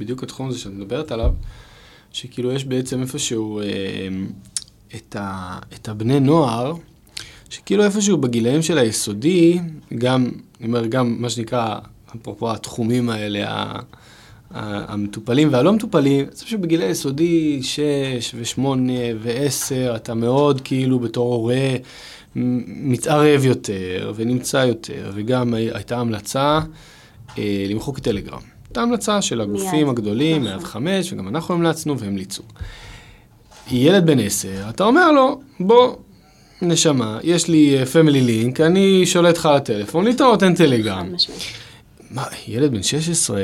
בדיוק 0.00 0.22
התחום 0.22 0.48
הזה 0.48 0.58
שאת 0.58 0.72
מדברת 0.72 1.12
עליו, 1.12 1.32
שכאילו 2.12 2.52
יש 2.52 2.64
בעצם 2.64 3.02
איפשהו 3.02 3.60
אה, 3.60 3.66
את, 4.96 5.16
ה, 5.16 5.58
את 5.74 5.88
הבני 5.88 6.20
נוער, 6.20 6.74
שכאילו 7.50 7.84
איפשהו 7.84 8.16
בגילאים 8.18 8.62
של 8.62 8.78
היסודי, 8.78 9.58
גם, 9.98 10.30
אני 10.60 10.68
אומר, 10.68 10.86
גם 10.86 11.16
מה 11.18 11.30
שנקרא, 11.30 11.78
אפרופו 12.16 12.52
התחומים 12.52 13.10
האלה, 13.10 13.72
המטופלים 14.50 15.52
והלא 15.52 15.72
מטופלים, 15.72 16.24
אני 16.24 16.34
חושב 16.34 16.46
שבגילי 16.46 16.84
יסודי 16.84 17.62
6 17.62 18.34
ו-8 18.34 18.60
ו-10, 19.20 19.96
אתה 19.96 20.14
מאוד 20.14 20.60
כאילו 20.60 20.98
בתור 20.98 21.34
הורה 21.34 21.76
מתערב 22.66 23.44
יותר 23.44 24.12
ונמצא 24.16 24.56
יותר, 24.56 25.12
וגם 25.14 25.54
הייתה 25.54 25.98
המלצה 25.98 26.60
אה, 27.38 27.66
למחוק 27.68 27.98
טלגרם. 27.98 28.49
הייתה 28.70 28.82
המלצה 28.82 29.22
של 29.22 29.40
הגופים 29.40 29.86
מיד. 29.86 29.88
הגדולים, 29.88 30.42
105, 30.42 31.06
נכון. 31.06 31.18
וגם 31.18 31.28
אנחנו 31.28 31.54
המלצנו 31.54 31.98
והמליצו. 31.98 32.42
ילד 33.70 34.06
בן 34.06 34.18
10, 34.18 34.48
אתה 34.68 34.84
אומר 34.84 35.12
לו, 35.12 35.40
בוא, 35.60 35.96
נשמה, 36.62 37.18
יש 37.22 37.48
לי 37.48 37.86
פמילי 37.92 38.20
לינק, 38.20 38.60
אני 38.60 39.06
שולט 39.06 39.36
לך 39.36 39.46
על 39.46 39.56
הטלפון, 39.56 40.04
להתראות 40.04 40.42
אין 40.42 40.54
טלגרם. 40.54 41.12
מה, 42.10 42.24
ילד 42.48 42.72
בן 42.72 42.82
16, 42.82 43.42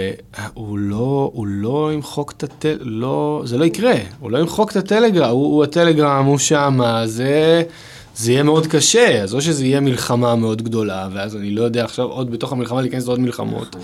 הוא 0.55 0.79
לא, 0.79 1.31
הוא 1.35 1.47
לא 1.47 1.91
ימחוק 1.93 2.33
את 2.33 2.43
הטל... 2.43 2.77
לא, 2.81 3.43
זה 3.45 3.59
לא 3.59 3.65
יקרה, 3.65 3.95
הוא 4.21 4.31
לא 4.31 4.39
ימחוק 4.39 4.71
את 4.71 4.77
הטלגרם, 4.77 5.31
הוא, 5.31 5.47
הוא 5.47 5.65
הטלגרם, 5.65 6.25
הוא 6.25 6.39
שמה, 6.39 7.07
זה... 7.07 7.63
זה 8.17 8.33
יהיה 8.33 8.43
מאוד 8.43 8.67
קשה, 8.67 9.23
אז 9.23 9.35
או 9.35 9.41
שזה 9.41 9.65
יהיה 9.65 9.81
מלחמה 9.81 10.37
מאוד 10.37 10.63
גדולה, 10.63 11.09
ואז 11.13 11.37
אני 11.37 11.51
לא 11.51 11.63
יודע 11.63 11.85
עכשיו 11.85 12.07
עוד 12.07 12.31
בתוך 12.31 12.53
המלחמה 12.53 12.81
להיכנס 12.81 13.07
לעוד 13.07 13.21
מלחמות, 13.21 13.77
אה, 13.77 13.81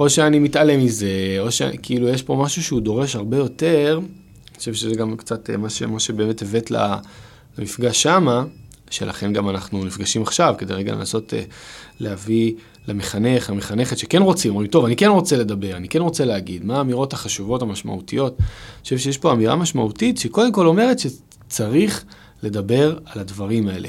או 0.00 0.10
שאני 0.10 0.38
מתעלם 0.38 0.84
מזה, 0.84 1.36
או 1.38 1.50
שכאילו 1.50 2.08
יש 2.08 2.22
פה 2.22 2.36
משהו 2.36 2.62
שהוא 2.62 2.80
דורש 2.80 3.16
הרבה 3.16 3.36
יותר, 3.36 4.00
אני 4.50 4.58
חושב 4.58 4.74
שזה 4.74 4.94
גם 4.94 5.16
קצת 5.16 5.50
אה, 5.50 5.56
מה, 5.56 5.70
ש, 5.70 5.82
מה 5.82 6.00
שבאמת 6.00 6.42
הבאת 6.42 6.72
למפגש 7.58 8.02
שמה, 8.02 8.44
שלכן 8.90 9.32
גם 9.32 9.48
אנחנו 9.48 9.84
נפגשים 9.84 10.22
עכשיו, 10.22 10.54
כדי 10.58 10.74
רגע 10.74 10.92
לנסות 10.92 11.34
אה, 11.34 11.42
להביא 12.00 12.52
למחנך, 12.88 13.50
למחנכת 13.50 13.98
שכן 13.98 14.22
רוצים, 14.22 14.50
אומרים, 14.50 14.68
טוב, 14.68 14.84
אני 14.84 14.96
כן 14.96 15.08
רוצה 15.08 15.36
לדבר, 15.36 15.76
אני 15.76 15.88
כן 15.88 16.00
רוצה 16.00 16.24
להגיד, 16.24 16.64
מה 16.64 16.78
האמירות 16.78 17.12
החשובות, 17.12 17.62
המשמעותיות. 17.62 18.36
אני 18.38 18.46
חושב 18.82 18.98
שיש 18.98 19.18
פה 19.18 19.32
אמירה 19.32 19.56
משמעותית 19.56 20.18
שקודם 20.18 20.52
כל 20.52 20.66
אומרת 20.66 20.98
שצריך 20.98 22.04
לדבר 22.42 22.98
על 23.04 23.20
הדברים 23.20 23.68
האלה. 23.68 23.88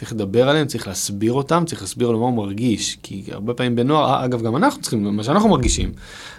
צריך 0.00 0.12
לדבר 0.12 0.48
עליהם, 0.48 0.66
צריך 0.66 0.88
להסביר 0.88 1.32
אותם, 1.32 1.64
צריך 1.66 1.80
להסביר 1.80 2.10
לו 2.10 2.18
מה 2.18 2.24
הוא 2.24 2.34
מרגיש. 2.34 2.98
כי 3.02 3.22
הרבה 3.28 3.54
פעמים 3.54 3.76
בנוער, 3.76 4.24
אגב, 4.24 4.42
גם 4.42 4.56
אנחנו 4.56 4.82
צריכים, 4.82 5.16
מה 5.16 5.24
שאנחנו 5.24 5.48
מרגישים, 5.48 5.92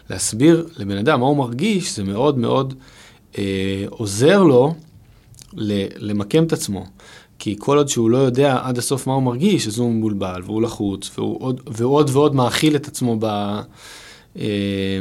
להסביר 0.09 0.67
לבן 0.77 0.97
אדם 0.97 1.19
מה 1.19 1.25
הוא 1.25 1.37
מרגיש, 1.37 1.95
זה 1.95 2.03
מאוד 2.03 2.37
מאוד 2.37 2.73
אה, 3.37 3.85
עוזר 3.89 4.43
לו 4.43 4.73
למקם 5.97 6.43
את 6.43 6.53
עצמו. 6.53 6.85
כי 7.39 7.55
כל 7.59 7.77
עוד 7.77 7.87
שהוא 7.87 8.09
לא 8.09 8.17
יודע 8.17 8.57
עד 8.63 8.77
הסוף 8.77 9.07
מה 9.07 9.13
הוא 9.13 9.23
מרגיש, 9.23 9.67
אז 9.67 9.77
הוא 9.77 9.91
מבולבל, 9.91 10.41
והוא 10.45 10.61
לחוץ, 10.61 11.11
והוא 11.17 11.37
עוד, 11.41 11.61
והוא 11.67 11.95
עוד 11.95 12.09
ועוד 12.13 12.35
מאכיל 12.35 12.75
את 12.75 12.87
עצמו 12.87 13.17
ב... 13.19 13.25
אה, 14.39 14.99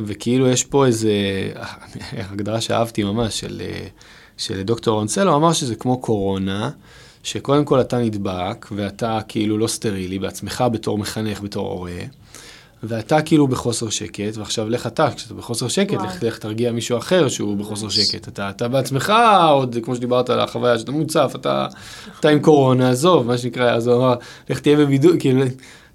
וכאילו 0.00 0.48
יש 0.48 0.64
פה 0.64 0.86
איזה 0.86 1.12
הגדרה 2.30 2.60
שאהבתי 2.60 3.02
ממש 3.02 3.40
של, 3.40 3.62
אה, 3.64 3.86
של 4.36 4.62
דוקטור 4.62 4.98
אונסלו, 4.98 5.36
אמר 5.36 5.52
שזה 5.52 5.74
כמו 5.74 6.00
קורונה, 6.00 6.70
שקודם 7.26 7.64
כל 7.64 7.80
אתה 7.80 7.98
נדבק, 7.98 8.66
ואתה 8.76 9.18
כאילו 9.28 9.58
לא 9.58 9.66
סטרילי 9.66 10.18
בעצמך 10.18 10.64
בתור 10.72 10.98
מחנך, 10.98 11.40
בתור 11.40 11.68
הורה. 11.68 11.92
ואתה 12.82 13.22
כאילו 13.22 13.48
בחוסר 13.48 13.90
שקט, 13.90 14.36
ועכשיו 14.36 14.68
לך 14.68 14.86
אתה, 14.86 15.08
כשאתה 15.16 15.34
בחוסר 15.34 15.68
שקט, 15.68 16.02
לך, 16.02 16.22
לך 16.22 16.38
תרגיע 16.38 16.72
מישהו 16.72 16.98
אחר 16.98 17.28
שהוא 17.28 17.56
בחוסר 17.56 17.88
שקט. 17.88 18.28
אתה, 18.28 18.50
אתה 18.50 18.68
בעצמך, 18.68 19.12
עוד 19.50 19.76
כמו 19.82 19.96
שדיברת 19.96 20.30
על 20.30 20.40
החוויה 20.40 20.78
שאתה 20.78 20.92
מוצף, 20.92 21.32
אתה, 21.34 21.66
אתה 22.20 22.28
עם 22.28 22.40
קורונה, 22.40 22.90
עזוב, 22.90 23.26
מה 23.26 23.38
שנקרא, 23.38 23.76
עזוב, 23.76 24.04
לך 24.50 24.60
תהיה 24.60 24.76
בבידוד, 24.76 25.16
כאילו, 25.18 25.42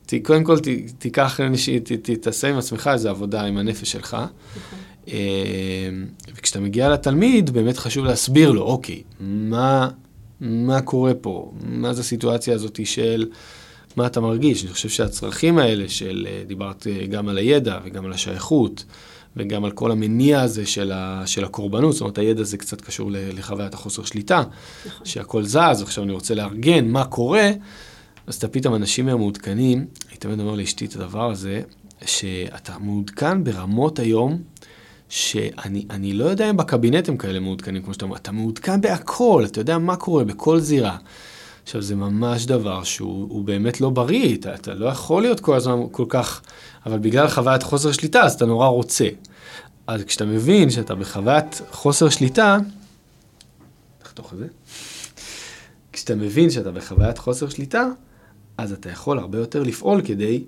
ת, 0.05 0.13
קודם 0.23 0.43
כל 0.43 0.59
ת, 0.59 0.67
תיקח, 0.97 1.39
ת, 1.83 1.91
ת, 1.91 2.09
תעשה 2.09 2.49
עם 2.49 2.57
עצמך 2.57 2.89
איזו 2.93 3.09
עבודה 3.09 3.43
עם 3.43 3.57
הנפש 3.57 3.91
שלך. 3.91 4.17
אה, 5.07 5.15
וכשאתה 6.35 6.59
מגיע 6.59 6.89
לתלמיד, 6.89 7.49
באמת 7.49 7.77
חשוב 7.77 8.05
להסביר 8.05 8.51
לו, 8.51 8.61
אוקיי, 8.61 9.01
מה, 9.19 9.89
מה 10.41 10.81
קורה 10.81 11.13
פה? 11.13 11.51
מה 11.63 11.93
זה 11.93 12.01
הסיטואציה 12.01 12.55
הזאת 12.55 12.79
של... 12.85 13.25
מה 13.95 14.07
אתה 14.07 14.21
מרגיש. 14.21 14.63
אני 14.63 14.73
חושב 14.73 14.89
שהצרכים 14.89 15.57
האלה 15.57 15.89
של, 15.89 16.27
אה, 16.29 16.43
דיברת 16.47 16.87
אה, 16.87 17.07
גם 17.07 17.29
על 17.29 17.37
הידע 17.37 17.79
וגם 17.85 18.05
על 18.05 18.13
השייכות, 18.13 18.85
וגם 19.37 19.65
על 19.65 19.71
כל 19.71 19.91
המניע 19.91 20.41
הזה 20.41 20.65
של, 20.65 20.91
ה, 20.91 21.23
של 21.25 21.43
הקורבנות, 21.43 21.93
זאת 21.93 22.01
אומרת, 22.01 22.17
הידע 22.17 22.41
הזה 22.41 22.57
קצת 22.57 22.81
קשור 22.81 23.09
לחוויית 23.13 23.73
החוסר 23.73 24.03
שליטה, 24.03 24.43
נכון. 24.85 25.05
שהכל 25.05 25.43
זז, 25.43 25.81
עכשיו 25.81 26.03
אני 26.03 26.11
רוצה 26.11 26.35
לארגן 26.35 26.87
מה 26.87 27.05
קורה, 27.05 27.51
אז 28.27 28.35
אתה 28.35 28.47
פתאום, 28.47 28.75
אנשים 28.75 29.07
היום 29.07 29.19
מעודכנים, 29.21 29.85
אני 30.09 30.17
תמיד 30.17 30.39
אומר 30.39 30.55
לאשתי 30.55 30.85
את 30.85 30.95
הדבר 30.95 31.31
הזה, 31.31 31.61
שאתה 32.05 32.73
מעודכן 32.79 33.43
ברמות 33.43 33.99
היום, 33.99 34.41
שאני 35.11 36.13
לא 36.13 36.25
יודע 36.25 36.49
אם 36.49 36.57
בקבינט 36.57 37.09
הם 37.09 37.17
כאלה 37.17 37.39
מעודכנים, 37.39 37.81
כמו 37.83 37.93
שאתה 37.93 38.05
אומר, 38.05 38.15
אתה 38.15 38.31
מעודכן 38.31 38.81
בהכל, 38.81 39.43
אתה 39.45 39.61
יודע 39.61 39.77
מה 39.77 39.95
קורה 39.95 40.23
בכל 40.23 40.59
זירה. 40.59 40.97
עכשיו, 41.63 41.81
זה 41.81 41.95
ממש 41.95 42.45
דבר 42.45 42.83
שהוא 42.83 43.45
באמת 43.45 43.81
לא 43.81 43.89
בריא, 43.89 44.35
אתה, 44.35 44.55
אתה 44.55 44.73
לא 44.73 44.85
יכול 44.85 45.21
להיות 45.21 45.39
כל 45.39 45.55
הזמן 45.55 45.79
כל 45.91 46.05
כך, 46.09 46.41
אבל 46.85 46.99
בגלל 46.99 47.27
חוויית 47.27 47.63
חוסר 47.63 47.91
שליטה, 47.91 48.21
אז 48.21 48.33
אתה 48.33 48.45
נורא 48.45 48.67
רוצה. 48.67 49.07
אז 49.87 50.03
כשאתה 50.03 50.25
מבין 50.25 50.69
שאתה 50.69 50.95
בחוויית 50.95 51.61
חוסר 51.71 52.09
שליטה, 52.09 52.57
תחתוך 54.03 54.33
את 54.33 54.37
זה. 54.37 54.47
כשאתה 55.93 56.15
מבין 56.15 56.49
שאתה 56.49 56.71
בחוויית 56.71 57.17
חוסר 57.17 57.49
שליטה, 57.49 57.87
אז 58.57 58.71
אתה 58.71 58.89
יכול 58.89 59.19
הרבה 59.19 59.37
יותר 59.37 59.63
לפעול 59.63 60.01
כדי 60.05 60.43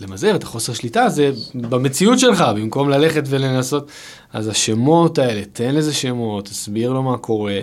למזער 0.00 0.36
את 0.36 0.42
החוסר 0.42 0.72
שליטה 0.72 1.02
הזה 1.02 1.30
במציאות 1.54 2.18
שלך, 2.18 2.44
במקום 2.56 2.90
ללכת 2.90 3.22
ולנסות. 3.26 3.90
אז 4.32 4.48
השמות 4.48 5.18
האלה, 5.18 5.42
תן 5.52 5.74
לזה 5.74 5.94
שמות, 5.94 6.44
תסביר 6.44 6.92
לו 6.92 7.02
מה 7.02 7.18
קורה. 7.18 7.60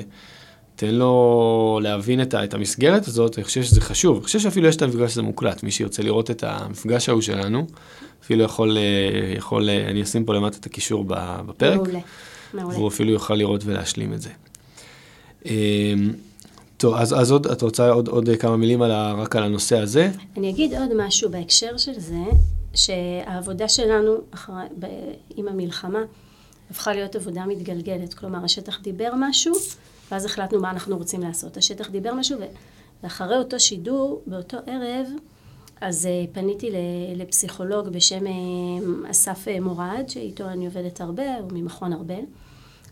תן 0.75 0.96
לו 0.96 1.79
להבין 1.84 2.22
את, 2.22 2.36
את 2.36 2.53
המסגרת 2.53 3.08
הזאת, 3.08 3.38
אני 3.38 3.44
חושב 3.44 3.63
שזה 3.63 3.82
חשוב. 3.82 4.15
אני 4.15 4.24
חושב 4.24 4.39
שאפילו 4.39 4.67
יש 4.67 4.75
את 4.75 4.82
המפגש 4.82 5.12
הזה 5.12 5.22
מוקלט, 5.22 5.63
מי 5.63 5.72
שירצה 5.72 6.03
לראות 6.03 6.32
את 6.32 6.44
המפגש 6.44 7.10
ההוא 7.10 7.22
שלנו, 7.22 7.67
אפילו 8.24 8.44
יכול, 8.44 8.77
אה, 8.77 9.34
יכול, 9.38 9.70
אה, 9.70 9.89
אני 9.89 10.03
אשים 10.03 10.25
פה 10.25 10.34
למטה 10.34 10.58
את 10.58 10.65
הקישור 10.65 11.06
בפרק, 11.08 11.75
מעולה, 11.75 12.00
מעולה. 12.53 12.75
והוא 12.75 12.88
אפילו 12.88 13.12
יוכל 13.12 13.34
לראות 13.34 13.62
ולהשלים 13.65 14.13
את 14.13 14.22
זה. 14.22 14.29
טוב, 16.77 16.96
אז, 16.96 17.13
אז 17.13 17.31
עוד, 17.31 17.48
את 17.48 17.62
רוצה 17.62 17.89
עוד, 17.89 18.07
עוד 18.07 18.29
כמה 18.39 18.57
מילים 18.57 18.81
על 18.81 18.91
ה, 18.91 19.13
רק 19.13 19.36
על 19.36 19.43
הנושא 19.43 19.77
הזה? 19.77 20.12
אני 20.38 20.50
אגיד 20.50 20.74
עוד 20.74 20.89
משהו 20.96 21.29
בהקשר 21.29 21.77
של 21.77 22.00
זה, 22.00 22.24
שהעבודה 22.74 23.67
שלנו 23.67 24.17
אחרי, 24.31 24.55
ב, 24.79 24.86
עם 25.36 25.48
המלחמה 25.48 26.00
הפכה 26.72 26.93
להיות 26.93 27.15
עבודה 27.15 27.46
מתגלגלת. 27.46 28.13
כלומר, 28.13 28.43
השטח 28.43 28.81
דיבר 28.81 29.12
משהו, 29.19 29.53
ואז 30.12 30.25
החלטנו 30.25 30.60
מה 30.60 30.72
אנחנו 30.72 30.98
רוצים 30.98 31.22
לעשות. 31.22 31.57
השטח 31.57 31.89
דיבר 31.89 32.13
משהו, 32.13 32.39
ואחרי 33.03 33.38
אותו 33.38 33.60
שידור, 33.60 34.22
באותו 34.27 34.57
ערב, 34.67 35.07
אז 35.81 36.05
uh, 36.05 36.36
פניתי 36.36 36.69
לפסיכולוג 37.15 37.89
בשם 37.89 38.25
uh, 38.25 39.12
אסף 39.12 39.46
uh, 39.48 39.60
מורד, 39.62 40.03
שאיתו 40.07 40.50
אני 40.50 40.65
עובדת 40.65 41.01
הרבה, 41.01 41.36
הוא 41.36 41.51
ממכון 41.53 41.93
ארבל. 41.93 42.24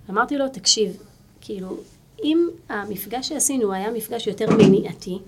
אמרתי 0.10 0.38
לו, 0.38 0.46
תקשיב, 0.50 0.98
כאילו, 1.42 1.78
אם 2.24 2.48
המפגש 2.70 3.30
שעשינו 3.30 3.74
היה 3.74 3.92
מפגש 3.92 4.28
יותר 4.28 4.46
מניעתי, 4.58 5.20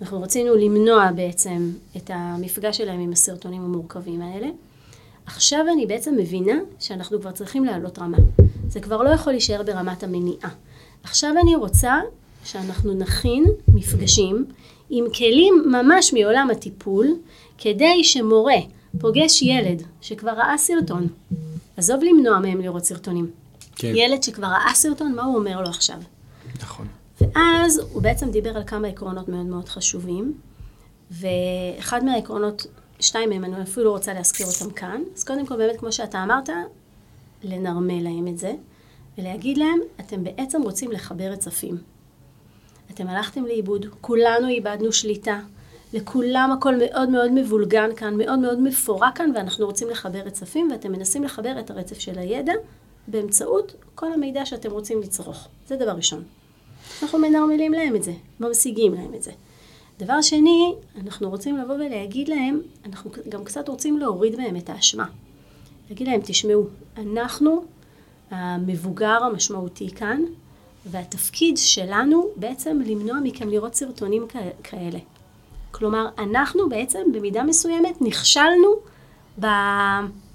אנחנו 0.00 0.22
רצינו 0.22 0.54
למנוע 0.54 1.10
בעצם 1.12 1.70
את 1.96 2.10
המפגש 2.14 2.78
שלהם 2.78 3.00
עם 3.00 3.12
הסרטונים 3.12 3.62
המורכבים 3.62 4.22
האלה, 4.22 4.48
עכשיו 5.26 5.64
אני 5.72 5.86
בעצם 5.86 6.14
מבינה 6.16 6.54
שאנחנו 6.78 7.20
כבר 7.20 7.30
צריכים 7.30 7.64
לעלות 7.64 7.98
רמה. 7.98 8.16
זה 8.68 8.80
כבר 8.80 9.02
לא 9.02 9.10
יכול 9.10 9.32
להישאר 9.32 9.62
ברמת 9.62 10.02
המניעה. 10.02 10.50
עכשיו 11.02 11.34
אני 11.42 11.56
רוצה 11.56 12.00
שאנחנו 12.44 12.94
נכין 12.94 13.44
מפגשים 13.68 14.44
עם 14.90 15.04
כלים 15.18 15.62
ממש 15.66 16.12
מעולם 16.12 16.48
הטיפול, 16.50 17.06
כדי 17.58 18.04
שמורה 18.04 18.56
פוגש 18.98 19.42
ילד 19.42 19.82
שכבר 20.00 20.30
ראה 20.30 20.58
סרטון, 20.58 21.08
עזוב 21.76 22.02
למנוע 22.02 22.38
מהם 22.38 22.60
לראות 22.60 22.84
סרטונים. 22.84 23.30
כן. 23.76 23.92
ילד 23.94 24.22
שכבר 24.22 24.46
ראה 24.46 24.74
סרטון, 24.74 25.14
מה 25.14 25.22
הוא 25.24 25.36
אומר 25.36 25.60
לו 25.60 25.68
עכשיו? 25.68 25.98
נכון. 26.62 26.86
ואז 27.20 27.80
הוא 27.92 28.02
בעצם 28.02 28.30
דיבר 28.30 28.56
על 28.56 28.62
כמה 28.66 28.88
עקרונות 28.88 29.28
מאוד 29.28 29.46
מאוד 29.46 29.68
חשובים, 29.68 30.34
ואחד 31.10 32.04
מהעקרונות, 32.04 32.66
שתיים 33.00 33.30
מהם, 33.30 33.44
אני 33.44 33.62
אפילו 33.62 33.86
לא 33.86 33.90
רוצה 33.90 34.14
להזכיר 34.14 34.46
אותם 34.46 34.74
כאן, 34.74 35.02
אז 35.16 35.24
קודם 35.24 35.46
כל 35.46 35.56
באמת, 35.56 35.76
כמו 35.76 35.92
שאתה 35.92 36.22
אמרת, 36.22 36.48
לנרמל 37.42 38.02
להם 38.02 38.28
את 38.28 38.38
זה, 38.38 38.52
ולהגיד 39.18 39.58
להם, 39.58 39.78
אתם 40.00 40.24
בעצם 40.24 40.62
רוצים 40.62 40.92
לחבר 40.92 41.24
רצפים. 41.24 41.76
אתם 42.90 43.08
הלכתם 43.08 43.44
לאיבוד, 43.44 43.86
כולנו 44.00 44.48
איבדנו 44.48 44.92
שליטה, 44.92 45.40
לכולם 45.92 46.52
הכל 46.58 46.74
מאוד 46.76 47.08
מאוד 47.08 47.32
מבולגן 47.32 47.90
כאן, 47.96 48.18
מאוד 48.18 48.38
מאוד 48.38 48.60
מפורק 48.60 49.16
כאן, 49.16 49.30
ואנחנו 49.34 49.66
רוצים 49.66 49.90
לחבר 49.90 50.18
רצפים, 50.18 50.68
ואתם 50.72 50.92
מנסים 50.92 51.24
לחבר 51.24 51.60
את 51.60 51.70
הרצף 51.70 51.98
של 51.98 52.18
הידע 52.18 52.52
באמצעות 53.08 53.74
כל 53.94 54.12
המידע 54.12 54.46
שאתם 54.46 54.70
רוצים 54.70 55.00
לצרוך. 55.00 55.48
זה 55.66 55.76
דבר 55.76 55.92
ראשון. 55.92 56.22
אנחנו 57.02 57.18
מנרמלים 57.18 57.72
להם 57.72 57.96
את 57.96 58.02
זה, 58.02 58.12
ממשיגים 58.40 58.94
להם 58.94 59.14
את 59.14 59.22
זה. 59.22 59.32
דבר 59.98 60.22
שני, 60.22 60.74
אנחנו 61.00 61.30
רוצים 61.30 61.56
לבוא 61.56 61.74
ולהגיד 61.74 62.28
להם, 62.28 62.60
אנחנו 62.86 63.10
גם 63.28 63.44
קצת 63.44 63.68
רוצים 63.68 63.98
להוריד 63.98 64.36
מהם 64.36 64.56
את 64.56 64.70
האשמה. 64.70 65.06
להגיד 65.90 66.08
להם, 66.08 66.20
תשמעו, 66.24 66.66
אנחנו 66.96 67.64
המבוגר 68.30 69.24
המשמעותי 69.24 69.90
כאן, 69.90 70.22
והתפקיד 70.86 71.56
שלנו 71.56 72.26
בעצם 72.36 72.80
למנוע 72.86 73.16
מכם 73.22 73.48
לראות 73.48 73.74
סרטונים 73.74 74.26
כאלה. 74.62 74.98
כלומר, 75.70 76.08
אנחנו 76.18 76.68
בעצם 76.68 77.12
במידה 77.12 77.42
מסוימת 77.42 78.02
נכשלנו, 78.02 78.68
ב... 79.40 79.46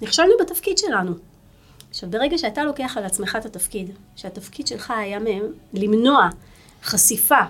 נכשלנו 0.02 0.32
בתפקיד 0.40 0.78
שלנו. 0.78 1.12
עכשיו, 1.92 2.10
ברגע 2.10 2.38
שאתה 2.38 2.64
לוקח 2.64 2.96
על 2.96 3.04
עצמך 3.04 3.36
את 3.40 3.46
התפקיד, 3.46 3.90
שהתפקיד 4.16 4.66
שלך 4.66 4.90
היה 4.90 5.18
מהם 5.18 5.42
למנוע 5.74 6.28
חשיפה 6.82 7.40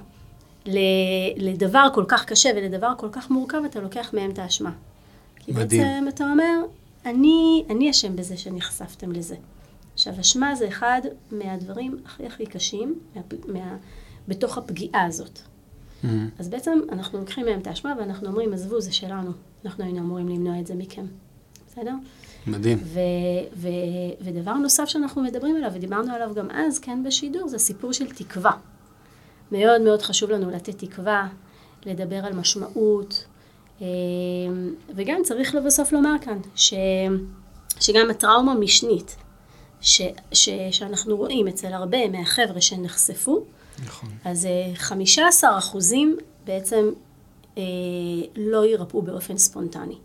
לדבר 1.37 1.87
כל 1.95 2.05
כך 2.09 2.25
קשה 2.25 2.51
ולדבר 2.57 2.93
כל 2.99 3.09
כך 3.13 3.31
מורכב, 3.31 3.63
אתה 3.65 3.81
לוקח 3.81 4.15
מהם 4.15 4.31
את 4.31 4.39
האשמה. 4.39 4.73
כי 5.37 5.53
מדהים. 5.53 5.83
בעצם 5.83 6.09
אתה 6.09 6.31
אומר, 6.31 6.61
אני, 7.07 7.65
אני 7.71 7.91
אשם 7.91 8.17
בזה 8.17 8.37
שנחשפתם 8.37 9.13
לזה. 9.13 9.37
עכשיו, 9.95 10.21
אשמה 10.21 10.55
זה 10.55 10.69
אחד 10.69 11.01
מהדברים 11.33 11.99
הכי 12.05 12.27
הכי 12.27 12.47
קשים 12.47 13.01
מה, 13.15 13.23
מה, 13.49 13.77
בתוך 14.29 14.59
הפגיעה 14.59 15.05
הזאת. 15.05 15.39
Mm-hmm. 15.39 16.07
אז 16.39 16.49
בעצם 16.49 16.79
אנחנו 16.93 17.19
לוקחים 17.19 17.47
מהם 17.47 17.61
את 17.61 17.67
האשמה 17.67 17.95
ואנחנו 17.99 18.29
אומרים, 18.29 18.53
עזבו, 18.53 18.81
זה 18.81 18.93
שלנו. 18.93 19.31
אנחנו 19.65 19.85
היינו 19.85 19.99
אמורים 19.99 20.29
למנוע 20.29 20.61
את 20.61 20.67
זה 20.67 20.75
מכם. 20.75 21.07
בסדר? 21.73 21.95
מדהים. 22.47 22.79
ו- 22.85 22.99
ו- 23.57 23.69
ודבר 24.21 24.53
נוסף 24.55 24.85
שאנחנו 24.89 25.23
מדברים 25.23 25.57
עליו, 25.57 25.71
ודיברנו 25.75 26.15
עליו 26.15 26.35
גם 26.35 26.51
אז, 26.51 26.79
כן, 26.79 27.03
בשידור, 27.05 27.49
זה 27.49 27.59
סיפור 27.59 27.93
של 27.93 28.07
תקווה. 28.13 28.53
מאוד 29.53 29.81
מאוד 29.81 30.03
חשוב 30.03 30.31
לנו 30.31 30.51
לתת 30.51 30.79
תקווה, 30.85 31.29
לדבר 31.87 32.17
על 32.27 32.33
משמעות, 32.33 33.25
אה, 33.83 33.87
וגם 34.95 35.21
צריך 35.25 35.55
לבסוף 35.55 35.93
לומר 35.93 36.15
כאן, 36.21 36.39
ש- 36.55 36.75
שגם 37.81 38.11
הטראומה 38.11 38.55
משנית, 38.55 39.17
ש- 39.81 40.01
ש- 40.33 40.49
שאנחנו 40.71 41.17
רואים 41.17 41.49
אצל 41.49 41.73
הרבה 41.73 42.09
מהחבר'ה 42.09 42.61
שנחשפו, 42.61 43.45
נכון. 43.87 44.09
אז 44.25 44.49
15 44.75 45.51
אה, 45.51 45.59
אחוזים 45.59 46.17
בעצם 46.45 46.91
אה, 47.59 47.63
לא 48.37 48.65
יירפאו 48.67 49.03
באופן 49.03 49.37
ספונטני. 49.39 49.97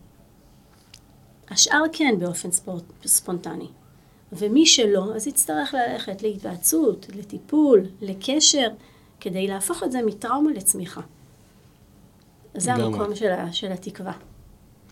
השאר 1.49 1.81
כן 1.93 2.15
באופן 2.19 2.51
ספורט, 2.51 2.83
ספונטני. 3.05 3.67
ומי 4.33 4.65
שלא, 4.65 5.15
אז 5.15 5.27
יצטרך 5.27 5.73
ללכת 5.73 6.21
להתבעצות, 6.21 7.05
לטיפול, 7.15 7.85
לקשר, 8.01 8.67
כדי 9.19 9.47
להפוך 9.47 9.83
את 9.83 9.91
זה 9.91 9.99
מטראומה 10.05 10.51
לצמיחה. 10.51 11.01
זה 12.57 12.73
המקום 12.73 13.15
של, 13.15 13.31
של 13.51 13.71
התקווה. 13.71 14.13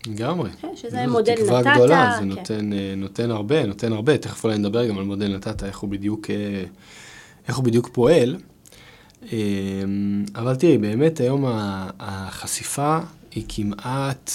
לגמרי. 0.06 0.50
כן, 0.60 0.76
שזה 0.76 1.06
מודל 1.06 1.32
נתת. 1.32 1.42
תקווה 1.42 1.74
גדולה, 1.74 2.12
זה 2.14 2.20
כן. 2.20 2.28
נותן, 2.28 2.72
אה, 2.72 2.94
נותן 2.96 3.30
הרבה, 3.30 3.66
נותן 3.66 3.92
הרבה. 3.92 4.18
תכף 4.18 4.44
אולי 4.44 4.58
נדבר 4.58 4.86
גם 4.86 4.98
על 4.98 5.04
מודל 5.04 5.36
נתת, 5.36 5.64
איך 5.64 5.78
הוא 5.78 5.90
בדיוק, 5.90 6.30
אה, 6.30 6.64
איך 7.48 7.56
הוא 7.56 7.64
בדיוק 7.64 7.88
פועל. 7.92 8.36
אה, 9.32 9.38
אבל 10.34 10.56
תראי, 10.56 10.78
באמת 10.78 11.20
היום 11.20 11.44
החשיפה 12.00 12.98
היא 13.30 13.44
כמעט, 13.48 14.30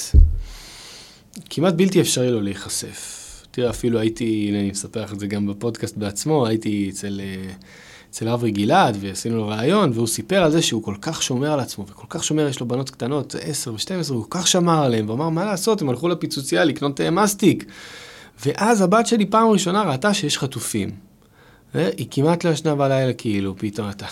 כמעט 1.49 1.73
בלתי 1.73 2.01
אפשרי 2.01 2.31
לו 2.31 2.41
להיחשף. 2.41 3.17
תראה, 3.51 3.69
אפילו 3.69 3.99
הייתי, 3.99 4.45
הנה 4.49 4.59
אני 4.59 4.71
מספר 4.71 5.03
לך 5.03 5.13
את 5.13 5.19
זה 5.19 5.27
גם 5.27 5.47
בפודקאסט 5.47 5.97
בעצמו, 5.97 6.47
הייתי 6.47 6.89
אצל... 6.93 7.21
אצל 8.11 8.29
אברי 8.29 8.51
גלעד, 8.51 8.97
ועשינו 8.99 9.37
לו 9.37 9.47
ראיון, 9.47 9.91
והוא 9.93 10.07
סיפר 10.07 10.43
על 10.43 10.51
זה 10.51 10.61
שהוא 10.61 10.83
כל 10.83 10.95
כך 11.01 11.23
שומר 11.23 11.53
על 11.53 11.59
עצמו, 11.59 11.85
וכל 11.87 12.07
כך 12.09 12.23
שומר, 12.23 12.47
יש 12.47 12.59
לו 12.59 12.67
בנות 12.67 12.89
קטנות, 12.89 13.35
10 13.41 13.73
ו-12, 13.73 14.13
הוא 14.13 14.25
כל 14.29 14.39
כך 14.39 14.47
שמר 14.47 14.83
עליהן, 14.83 15.09
ואמר, 15.09 15.29
מה 15.29 15.45
לעשות, 15.45 15.81
הם 15.81 15.89
הלכו 15.89 16.07
לפיצוצייה 16.07 16.63
לקנות 16.63 17.01
אה, 17.01 17.11
מסטיק. 17.11 17.65
ואז 18.45 18.81
הבת 18.81 19.07
שלי 19.07 19.25
פעם 19.25 19.47
ראשונה 19.49 19.83
ראתה 19.83 20.13
שיש 20.13 20.37
חטופים. 20.37 20.91
והיא 21.75 22.07
כמעט 22.11 22.43
לא 22.43 22.49
ישנה 22.49 22.75
בלילה, 22.75 23.13
כאילו, 23.13 23.55
פתאום 23.57 23.89
אתה... 23.89 24.05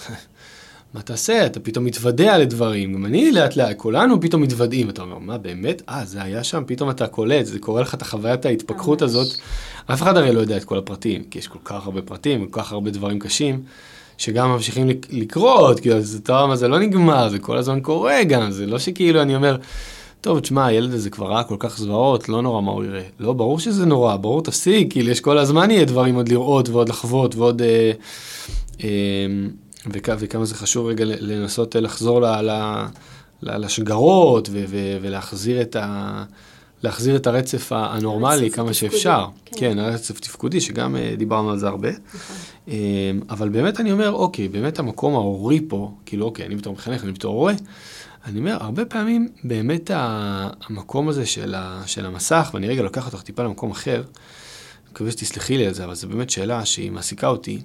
מה 0.93 1.01
תעשה? 1.01 1.45
אתה 1.45 1.59
פתאום 1.59 1.85
מתוודע 1.85 2.37
לדברים. 2.37 2.93
גם 2.93 3.05
אני 3.05 3.31
לאט 3.31 3.55
לאט, 3.55 3.77
כולנו 3.77 4.21
פתאום 4.21 4.41
מתוודעים. 4.41 4.89
אתה 4.89 5.01
אומר, 5.01 5.17
מה 5.17 5.37
באמת? 5.37 5.81
אה, 5.89 6.05
זה 6.05 6.21
היה 6.23 6.43
שם? 6.43 6.63
פתאום 6.67 6.89
אתה 6.89 7.07
קולט, 7.07 7.45
זה 7.45 7.59
קורה 7.59 7.81
לך 7.81 7.93
את 7.93 8.01
החוויית 8.01 8.45
ההתפכחות 8.45 9.01
הזאת. 9.01 9.27
אף 9.85 10.01
אחד 10.01 10.17
הרי 10.17 10.33
לא 10.33 10.39
יודע 10.39 10.57
את 10.57 10.63
כל 10.63 10.77
הפרטים, 10.77 11.23
כי 11.23 11.39
יש 11.39 11.47
כל 11.47 11.59
כך 11.63 11.85
הרבה 11.85 12.01
פרטים, 12.01 12.47
כל 12.47 12.61
כך 12.61 12.71
הרבה 12.71 12.91
דברים 12.91 13.19
קשים, 13.19 13.61
שגם 14.17 14.49
ממשיכים 14.49 14.87
לקרות, 15.09 15.79
כאילו, 15.79 16.01
זה 16.01 16.21
טראומה, 16.21 16.55
זה 16.55 16.67
לא 16.67 16.79
נגמר, 16.79 17.29
זה 17.29 17.39
כל 17.39 17.57
הזמן 17.57 17.79
קורה 17.79 18.23
גם, 18.23 18.51
זה 18.51 18.65
לא 18.65 18.79
שכאילו 18.79 19.21
אני 19.21 19.35
אומר, 19.35 19.57
טוב, 20.21 20.39
תשמע, 20.39 20.65
הילד 20.65 20.93
הזה 20.93 21.09
כבר 21.09 21.31
ראה 21.31 21.43
כל 21.43 21.55
כך 21.59 21.77
זוועות, 21.77 22.29
לא 22.29 22.41
נורא 22.41 22.61
מה 22.61 22.71
הוא 22.71 22.83
יראה. 22.83 23.03
לא, 23.19 23.33
ברור 23.33 23.59
שזה 23.59 23.85
נורא, 23.85 24.15
ברור, 24.15 24.43
תפסיק, 24.43 24.91
כאילו, 24.91 25.09
יש 25.09 25.21
כל 25.21 25.37
הזמן 25.37 25.71
יהיה 25.71 25.85
דברים 25.85 26.15
עוד 26.15 26.29
לראות 26.29 26.69
ועוד 26.69 26.89
לחוות 26.89 27.35
ועוד... 27.35 27.61
אה, 27.61 27.91
אה, 28.83 28.87
וכ, 29.87 30.09
וכמה 30.19 30.45
זה 30.45 30.55
חשוב 30.55 30.87
רגע 30.87 31.05
לנסות 31.05 31.75
לחזור 31.75 32.21
ל, 32.21 32.25
ל, 32.25 32.51
ל, 33.41 33.65
לשגרות 33.65 34.49
ו, 34.51 34.63
ו, 34.67 34.97
ולהחזיר 35.01 35.61
את, 35.61 35.75
ה, 35.75 36.23
להחזיר 36.83 37.15
את 37.15 37.27
הרצף 37.27 37.71
הנורמלי 37.71 38.43
הרצף 38.43 38.55
כמה 38.55 38.71
תפקודי, 38.71 38.73
שאפשר. 38.73 39.25
כן. 39.45 39.55
כן, 39.59 39.79
הרצף 39.79 40.19
תפקודי, 40.19 40.61
שגם 40.61 40.95
uh, 40.95 41.15
דיברנו 41.17 41.51
על 41.51 41.59
זה 41.59 41.67
הרבה. 41.67 41.89
נכון. 41.89 42.35
Um, 42.67 42.71
אבל 43.29 43.49
באמת 43.49 43.79
אני 43.79 43.91
אומר, 43.91 44.11
אוקיי, 44.11 44.47
באמת 44.47 44.79
המקום 44.79 45.13
ההורי 45.13 45.61
פה, 45.67 45.91
כאילו, 46.05 46.25
אוקיי, 46.25 46.45
אני 46.45 46.55
בתור 46.55 46.73
מחנך, 46.73 47.03
אני 47.03 47.11
בתור 47.11 47.35
הורה, 47.35 47.53
אני 48.25 48.39
אומר, 48.39 48.57
הרבה 48.61 48.85
פעמים 48.85 49.27
באמת 49.43 49.91
המקום 49.93 51.09
הזה 51.09 51.25
של, 51.25 51.55
ה, 51.55 51.81
של 51.85 52.05
המסך, 52.05 52.51
ואני 52.53 52.67
רגע 52.67 52.81
לוקח 52.81 53.05
אותך 53.05 53.21
טיפה 53.21 53.43
למקום 53.43 53.71
אחר, 53.71 53.95
אני 53.95 54.91
מקווה 54.91 55.11
שתסלחי 55.11 55.57
לי 55.57 55.67
על 55.67 55.73
זה, 55.73 55.83
אבל 55.83 55.95
זו 55.95 56.07
באמת 56.07 56.29
שאלה 56.29 56.65
שהיא 56.65 56.91
מעסיקה 56.91 57.27
אותי. 57.27 57.61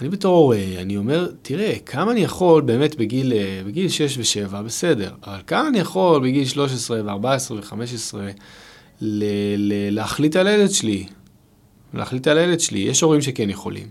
אני 0.00 0.08
בתור 0.08 0.36
הורה, 0.36 0.58
אני 0.78 0.96
אומר, 0.96 1.28
תראה, 1.42 1.72
כמה 1.86 2.12
אני 2.12 2.20
יכול 2.20 2.62
באמת 2.62 2.96
בגיל, 2.96 3.32
אה, 3.32 3.62
בגיל 3.66 3.88
6 3.88 4.18
ו-7, 4.18 4.62
בסדר, 4.62 5.10
אבל 5.26 5.38
כמה 5.46 5.68
אני 5.68 5.78
יכול 5.78 6.22
בגיל 6.22 6.44
13 6.44 7.00
ו-14 7.04 7.52
ו-15 7.52 8.16
ל- 9.00 9.24
ל- 9.56 9.94
להחליט 9.94 10.36
על 10.36 10.46
הילד 10.46 10.70
שלי? 10.70 11.06
להחליט 11.94 12.26
על 12.26 12.38
הילד 12.38 12.60
שלי, 12.60 12.78
יש 12.78 13.00
הורים 13.00 13.20
שכן 13.22 13.50
יכולים. 13.50 13.86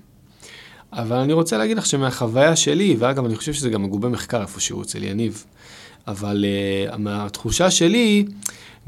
אבל 0.93 1.17
אני 1.17 1.33
רוצה 1.33 1.57
להגיד 1.57 1.77
לך 1.77 1.85
שמהחוויה 1.85 2.55
שלי, 2.55 2.95
ואגב, 2.99 3.25
אני 3.25 3.35
חושב 3.35 3.53
שזה 3.53 3.69
גם 3.69 3.83
מגובה 3.83 4.09
מחקר 4.09 4.41
איפשהו 4.41 4.81
אצל 4.81 5.03
יניב, 5.03 5.43
אבל 6.07 6.45
uh, 6.91 6.97
מהתחושה 6.97 7.71
שלי, 7.71 8.25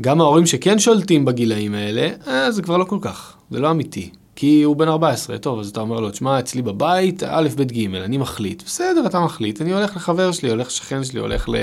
גם 0.02 0.22
ההורים 0.22 0.46
שכן 0.46 0.80
שולטים 0.80 1.26
בגילאים 1.26 1.74
האלה, 1.74 2.10
uh, 2.26 2.52
זה 2.52 2.62
כבר 2.62 2.78
לא 2.78 2.84
כל 2.84 2.98
כך, 3.02 3.36
זה 3.52 3.60
לא 3.60 3.72
אמיתי. 3.72 4.12
כי 4.36 4.64
הוא 4.64 4.76
בן 4.76 4.88
14, 4.88 5.38
טוב, 5.38 5.60
אז 5.60 5.70
אתה 5.70 5.80
אומר 5.80 6.00
לו, 6.00 6.12
תשמע, 6.12 6.40
אצלי 6.40 6.62
בבית, 6.62 7.24
א', 7.24 7.48
ב', 7.56 7.62
ג', 7.64 7.96
אני 7.96 8.18
מחליט. 8.18 8.64
בסדר, 8.66 9.04
אתה 9.06 9.20
מחליט, 9.20 9.62
אני 9.62 9.74
הולך 9.74 9.96
לחבר 9.96 10.32
שלי, 10.32 10.50
הולך 10.50 10.68
לשכן 10.68 11.04
שלי, 11.04 11.20
הולך 11.20 11.50
ל... 11.50 11.56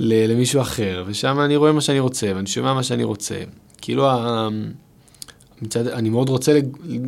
ל... 0.00 0.32
למישהו 0.32 0.60
אחר, 0.60 1.04
ושם 1.06 1.40
אני 1.40 1.56
רואה 1.56 1.72
מה 1.72 1.80
שאני 1.80 2.00
רוצה, 2.00 2.32
ואני 2.34 2.46
שומע 2.46 2.74
מה 2.74 2.82
שאני 2.82 3.04
רוצה. 3.04 3.40
כאילו, 3.80 4.10
ה... 4.10 4.48
מצד, 5.62 5.86
אני 5.86 6.10
מאוד 6.10 6.28
רוצה 6.28 6.58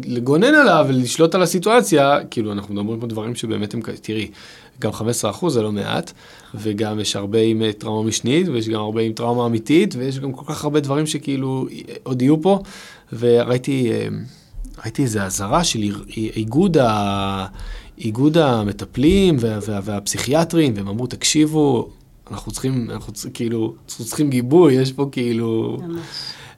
לגונן 0.05 0.55
עליו 0.55 0.87
ולשלוט 0.89 1.35
על 1.35 1.43
הסיטואציה, 1.43 2.19
כאילו, 2.31 2.53
אנחנו 2.53 2.75
מדברים 2.75 3.01
פה 3.01 3.07
דברים 3.07 3.35
שבאמת 3.35 3.75
הם, 3.75 3.81
תראי, 4.03 4.31
גם 4.81 4.91
15% 4.91 5.49
זה 5.49 5.63
לא 5.63 5.73
מעט, 5.73 6.13
וגם 6.55 7.01
יש 7.01 7.17
הרבה 7.17 7.41
עם 7.41 7.63
אה, 7.63 7.73
טראומה 7.73 8.09
משנית, 8.09 8.49
ויש 8.49 8.69
גם 8.69 8.81
הרבה 8.81 9.01
עם 9.01 9.13
טראומה 9.13 9.47
אמיתית, 9.47 9.95
ויש 9.99 10.19
גם 10.19 10.33
כל 10.33 10.55
כך 10.55 10.65
הרבה 10.65 10.81
דברים 10.81 11.07
שכאילו 11.07 11.67
עוד 12.03 12.23
יהיו 12.23 12.43
פה, 12.43 12.59
וראיתי... 13.13 13.93
ראיתי 14.83 15.03
איזו 15.03 15.21
אזהרה 15.21 15.65
של 15.65 15.81
איגוד, 16.17 16.79
ה... 16.79 17.47
איגוד 17.99 18.39
המטפלים 18.39 19.37
וה... 19.41 19.59
וה... 19.67 19.81
והפסיכיאטרים, 19.83 20.73
והם 20.77 20.89
אמרו, 20.89 21.07
תקשיבו, 21.07 21.89
אנחנו 22.31 22.53
צריכים, 22.53 22.91
אנחנו 22.91 23.13
צריכים, 23.13 23.33
כאילו, 23.33 23.75
אנחנו 23.89 24.05
צריכים 24.05 24.31
גיבוי, 24.31 24.75
יש 24.75 24.93
פה 24.93 25.09
כאילו... 25.13 25.79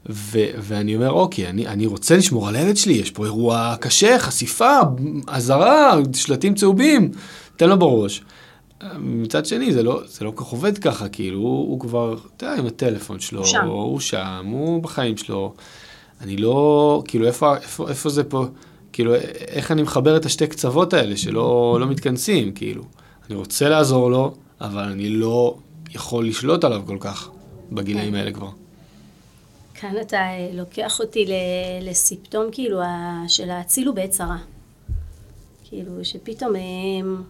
ו- 0.08 0.50
ואני 0.58 0.96
אומר, 0.96 1.10
אוקיי, 1.10 1.48
אני, 1.48 1.66
אני 1.66 1.86
רוצה 1.86 2.16
לשמור 2.16 2.48
על 2.48 2.56
הילד 2.56 2.76
שלי, 2.76 2.92
יש 2.92 3.10
פה 3.10 3.24
אירוע 3.24 3.74
קשה, 3.80 4.18
חשיפה, 4.18 4.78
אזהרה, 5.26 5.94
שלטים 6.14 6.54
צהובים, 6.54 7.10
תן 7.56 7.68
לו 7.68 7.78
בראש. 7.78 8.22
מצד 8.98 9.46
שני, 9.46 9.72
זה 9.72 9.82
לא, 9.82 10.00
זה 10.06 10.24
לא 10.24 10.32
כל 10.34 10.44
כך 10.44 10.50
עובד 10.50 10.78
ככה, 10.78 11.08
כאילו, 11.08 11.38
הוא, 11.38 11.70
הוא 11.70 11.80
כבר, 11.80 12.16
אתה 12.36 12.46
יודע, 12.46 12.58
עם 12.58 12.66
הטלפון 12.66 13.20
שלו, 13.20 13.46
שם. 13.46 13.66
הוא 13.66 14.00
שם, 14.00 14.46
הוא 14.50 14.82
בחיים 14.82 15.16
שלו. 15.16 15.54
אני 16.20 16.36
לא, 16.36 17.02
כאילו, 17.08 17.26
איפה, 17.26 17.56
איפה, 17.56 17.88
איפה 17.88 18.08
זה 18.08 18.24
פה, 18.24 18.46
כאילו, 18.92 19.14
איך 19.48 19.70
אני 19.70 19.82
מחבר 19.82 20.16
את 20.16 20.24
השתי 20.24 20.46
קצוות 20.46 20.92
האלה 20.92 21.16
שלא 21.16 21.76
לא 21.80 21.86
מתכנסים, 21.86 22.52
כאילו. 22.52 22.82
אני 23.28 23.34
רוצה 23.34 23.68
לעזור 23.68 24.10
לו, 24.10 24.34
אבל 24.60 24.82
אני 24.82 25.08
לא 25.08 25.56
יכול 25.94 26.28
לשלוט 26.28 26.64
עליו 26.64 26.82
כל 26.86 26.96
כך 27.00 27.30
בגילאים 27.72 28.14
האלה 28.14 28.32
כבר. 28.32 28.50
כאן 29.74 29.94
אתה 30.00 30.16
אה, 30.16 30.50
לוקח 30.52 31.00
אותי 31.00 31.26
לסיפטום, 31.82 32.44
כאילו, 32.52 32.80
של 33.28 33.50
האצילו 33.50 33.94
בעת 33.94 34.10
צרה. 34.10 34.38
כאילו, 35.64 36.04
שפתאום 36.04 36.52
הם 36.56 37.22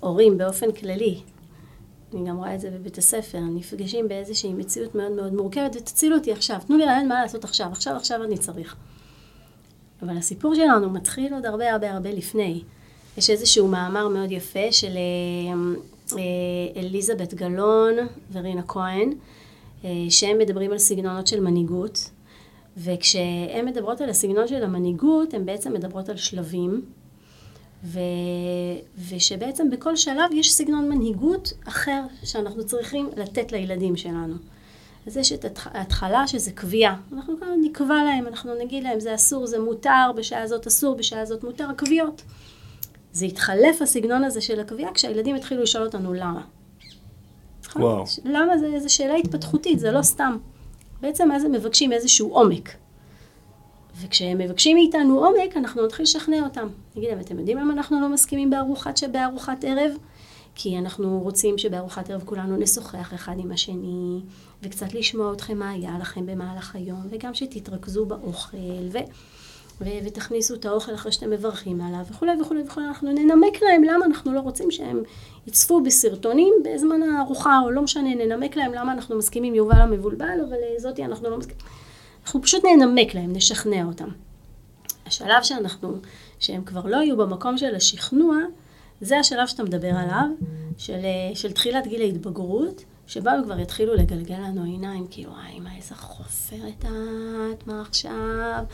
הורים 0.00 0.38
באופן 0.38 0.72
כללי, 0.72 1.20
אני 2.14 2.28
גם 2.28 2.36
רואה 2.36 2.54
את 2.54 2.60
זה 2.60 2.70
בבית 2.70 2.98
הספר, 2.98 3.38
נפגשים 3.38 4.08
באיזושהי 4.08 4.52
מציאות 4.52 4.94
מאוד 4.94 5.12
מאוד 5.12 5.34
מורכבת, 5.34 5.76
ותצילו 5.76 6.16
אותי 6.16 6.32
עכשיו, 6.32 6.58
תנו 6.66 6.76
לי 6.76 6.84
רעיון 6.84 7.08
מה 7.08 7.22
לעשות 7.22 7.44
עכשיו, 7.44 7.68
עכשיו, 7.72 7.96
עכשיו 7.96 8.24
אני 8.24 8.38
צריך. 8.38 8.76
אבל 10.02 10.16
הסיפור 10.16 10.54
שלנו 10.54 10.90
מתחיל 10.90 11.34
עוד 11.34 11.46
הרבה 11.46 11.72
הרבה 11.72 11.92
הרבה 11.92 12.10
לפני. 12.10 12.62
יש 13.18 13.30
איזשהו 13.30 13.68
מאמר 13.68 14.08
מאוד 14.08 14.32
יפה 14.32 14.72
של 14.72 14.92
אה, 14.96 15.54
אה, 16.12 16.80
אליזבת 16.80 17.34
גלאון 17.34 17.94
ורינה 18.32 18.62
כהן, 18.62 19.12
אה, 19.84 19.90
שהם 20.10 20.38
מדברים 20.38 20.72
על 20.72 20.78
סגנונות 20.78 21.26
של 21.26 21.40
מנהיגות, 21.40 22.10
וכשהן 22.76 23.64
מדברות 23.64 24.00
על 24.00 24.10
הסגנון 24.10 24.48
של 24.48 24.64
המנהיגות, 24.64 25.34
הן 25.34 25.46
בעצם 25.46 25.72
מדברות 25.72 26.08
על 26.08 26.16
שלבים. 26.16 26.82
ו... 27.84 27.98
ושבעצם 29.08 29.70
בכל 29.70 29.96
שלב 29.96 30.32
יש 30.32 30.52
סגנון 30.52 30.88
מנהיגות 30.88 31.52
אחר 31.68 32.02
שאנחנו 32.24 32.66
צריכים 32.66 33.10
לתת 33.16 33.52
לילדים 33.52 33.96
שלנו. 33.96 34.34
אז 35.06 35.16
יש 35.16 35.32
את 35.32 35.58
ההתחלה 35.64 36.26
שזה 36.26 36.52
קביעה. 36.52 36.96
אנחנו 37.12 37.40
כאן 37.40 37.48
נקבע 37.62 38.04
להם, 38.04 38.26
אנחנו 38.26 38.54
נגיד 38.64 38.84
להם 38.84 39.00
זה 39.00 39.14
אסור, 39.14 39.46
זה 39.46 39.60
מותר, 39.60 40.10
בשעה 40.16 40.42
הזאת 40.42 40.66
אסור, 40.66 40.96
בשעה 40.96 41.20
הזאת 41.20 41.44
מותר, 41.44 41.68
קביעות. 41.76 42.22
זה 43.12 43.26
התחלף 43.26 43.82
הסגנון 43.82 44.24
הזה 44.24 44.40
של 44.40 44.60
הקביעה 44.60 44.92
כשהילדים 44.94 45.36
התחילו 45.36 45.62
לשאול 45.62 45.84
אותנו 45.84 46.14
למה. 46.14 46.42
וואו. 47.76 48.04
למה 48.24 48.58
זה, 48.58 48.66
איזו 48.66 48.94
שאלה 48.94 49.14
התפתחותית, 49.14 49.78
זה 49.78 49.90
לא 49.92 50.02
סתם. 50.02 50.36
בעצם 51.00 51.32
אז 51.32 51.44
הם 51.44 51.52
מבקשים 51.52 51.92
איזשהו 51.92 52.28
עומק. 52.34 52.70
וכשהם 54.02 54.38
מבקשים 54.38 54.76
מאיתנו 54.76 55.24
עומק, 55.24 55.56
אנחנו 55.56 55.86
נתחיל 55.86 56.02
לשכנע 56.02 56.44
אותם. 56.44 56.68
נגיד 56.96 57.10
להם, 57.10 57.20
אתם 57.20 57.38
יודעים 57.38 57.58
למה 57.58 57.72
אנחנו 57.72 58.00
לא 58.00 58.08
מסכימים 58.08 58.50
בארוחת, 58.50 59.00
בארוחת 59.12 59.64
ערב? 59.64 59.92
כי 60.54 60.78
אנחנו 60.78 61.20
רוצים 61.20 61.58
שבארוחת 61.58 62.10
ערב 62.10 62.22
כולנו 62.24 62.56
נשוחח 62.56 63.14
אחד 63.14 63.34
עם 63.38 63.52
השני, 63.52 64.20
וקצת 64.62 64.94
לשמוע 64.94 65.32
אתכם 65.32 65.58
מה 65.58 65.70
היה 65.70 65.96
לכם 66.00 66.26
במהלך 66.26 66.76
היום, 66.76 67.00
וגם 67.10 67.34
שתתרכזו 67.34 68.06
באוכל, 68.06 68.56
ו... 68.92 68.98
ו- 69.80 69.98
ותכניסו 70.04 70.54
את 70.54 70.64
האוכל 70.64 70.94
אחרי 70.94 71.12
שאתם 71.12 71.30
מברכים 71.30 71.80
עליו, 71.80 72.00
וכולי 72.10 72.32
וכולי 72.40 72.62
וכולי. 72.66 72.86
אנחנו 72.86 73.12
ננמק 73.12 73.62
להם 73.62 73.84
למה 73.84 74.06
אנחנו 74.06 74.32
לא 74.32 74.40
רוצים 74.40 74.70
שהם 74.70 75.02
יצפו 75.46 75.80
בסרטונים 75.80 76.54
בזמן 76.64 77.02
הארוחה, 77.02 77.60
או 77.64 77.70
לא 77.70 77.82
משנה, 77.82 78.14
ננמק 78.14 78.56
להם 78.56 78.74
למה 78.74 78.92
אנחנו 78.92 79.18
מסכימים 79.18 79.54
יובל 79.54 79.80
המבולבל, 79.80 80.40
אבל 80.48 80.56
אה, 80.56 80.78
זאתי 80.78 81.04
אנחנו 81.04 81.30
לא 81.30 81.38
מסכימים. 81.38 81.85
אנחנו 82.26 82.42
פשוט 82.42 82.64
ננמק 82.64 83.14
להם, 83.14 83.32
נשכנע 83.32 83.84
אותם. 83.84 84.08
השלב 85.06 85.42
שאנחנו, 85.42 85.96
שהם 86.38 86.64
כבר 86.64 86.86
לא 86.86 86.96
יהיו 86.96 87.16
במקום 87.16 87.58
של 87.58 87.74
השכנוע, 87.74 88.36
זה 89.00 89.18
השלב 89.18 89.46
שאתה 89.46 89.62
מדבר 89.62 89.90
עליו, 89.96 90.28
של, 90.78 91.00
של 91.34 91.52
תחילת 91.52 91.86
גיל 91.86 92.02
ההתבגרות, 92.02 92.84
שבו 93.06 93.30
הם 93.30 93.44
כבר 93.44 93.60
יתחילו 93.60 93.94
לגלגל 93.94 94.34
לנו 94.34 94.64
עיניים, 94.64 95.06
כאילו, 95.10 95.30
וואי, 95.30 95.60
מה 95.60 95.76
איזה 95.76 95.94
חופרת 95.94 96.84
את, 97.52 97.66
מה 97.66 97.80
עכשיו? 97.80 98.64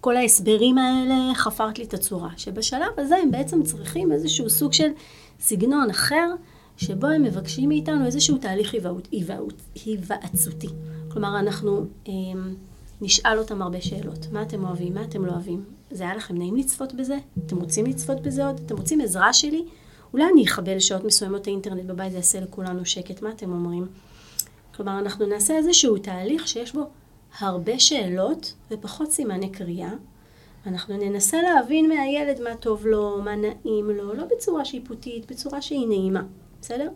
כל 0.00 0.16
ההסברים 0.16 0.78
האלה, 0.78 1.34
חפרת 1.34 1.78
לי 1.78 1.84
את 1.84 1.94
הצורה. 1.94 2.30
שבשלב 2.36 2.92
הזה 2.98 3.16
הם 3.16 3.30
בעצם 3.30 3.62
צריכים 3.62 4.12
איזשהו 4.12 4.50
סוג 4.50 4.72
של 4.72 4.88
סגנון 5.40 5.90
אחר, 5.90 6.30
שבו 6.76 7.06
הם 7.06 7.22
מבקשים 7.22 7.68
מאיתנו 7.68 8.06
איזשהו 8.06 8.38
תהליך 8.38 8.74
היוועצותי. 9.84 10.68
כלומר, 11.08 11.38
אנחנו... 11.38 11.86
נשאל 13.02 13.38
אותם 13.38 13.62
הרבה 13.62 13.80
שאלות. 13.80 14.26
מה 14.32 14.42
אתם 14.42 14.64
אוהבים? 14.64 14.94
מה 14.94 15.02
אתם 15.02 15.26
לא 15.26 15.32
אוהבים? 15.32 15.64
זה 15.90 16.04
היה 16.04 16.16
לכם 16.16 16.38
נעים 16.38 16.56
לצפות 16.56 16.94
בזה? 16.94 17.16
אתם 17.46 17.56
רוצים 17.56 17.86
לצפות 17.86 18.20
בזה 18.20 18.46
עוד? 18.46 18.60
אתם 18.66 18.76
רוצים 18.76 19.00
עזרה 19.00 19.32
שלי? 19.32 19.64
אולי 20.12 20.24
אני 20.32 20.44
אכבה 20.44 20.74
לשעות 20.74 21.04
מסוימות 21.04 21.46
האינטרנט 21.46 21.84
בבית, 21.84 22.12
זה 22.12 22.18
יעשה 22.18 22.40
לכולנו 22.40 22.86
שקט. 22.86 23.22
מה 23.22 23.30
אתם 23.30 23.52
אומרים? 23.52 23.86
כלומר, 24.74 24.98
אנחנו 24.98 25.26
נעשה 25.26 25.56
איזשהו 25.56 25.98
תהליך 25.98 26.48
שיש 26.48 26.72
בו 26.72 26.80
הרבה 27.38 27.78
שאלות 27.78 28.54
ופחות 28.70 29.10
סימני 29.10 29.50
קריאה. 29.50 29.92
אנחנו 30.66 30.96
ננסה 30.96 31.42
להבין 31.42 31.88
מהילד 31.88 32.40
מה 32.40 32.56
טוב 32.56 32.86
לו, 32.86 33.22
מה 33.24 33.36
נעים 33.36 33.90
לו, 33.90 34.14
לא 34.14 34.24
בצורה 34.36 34.64
שיפוטית, 34.64 35.30
בצורה 35.30 35.62
שהיא 35.62 35.88
נעימה, 35.88 36.22
בסדר? 36.60 36.88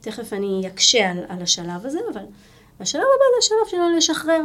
תכף 0.00 0.32
אני 0.32 0.62
אקשה 0.66 1.10
על, 1.10 1.18
על 1.28 1.42
השלב 1.42 1.86
הזה, 1.86 1.98
אבל 2.12 2.24
השלב 2.80 3.02
הבא 3.02 3.24
זה 3.34 3.38
השלב 3.38 3.70
שלנו 3.70 3.96
לשחרר. 3.96 4.40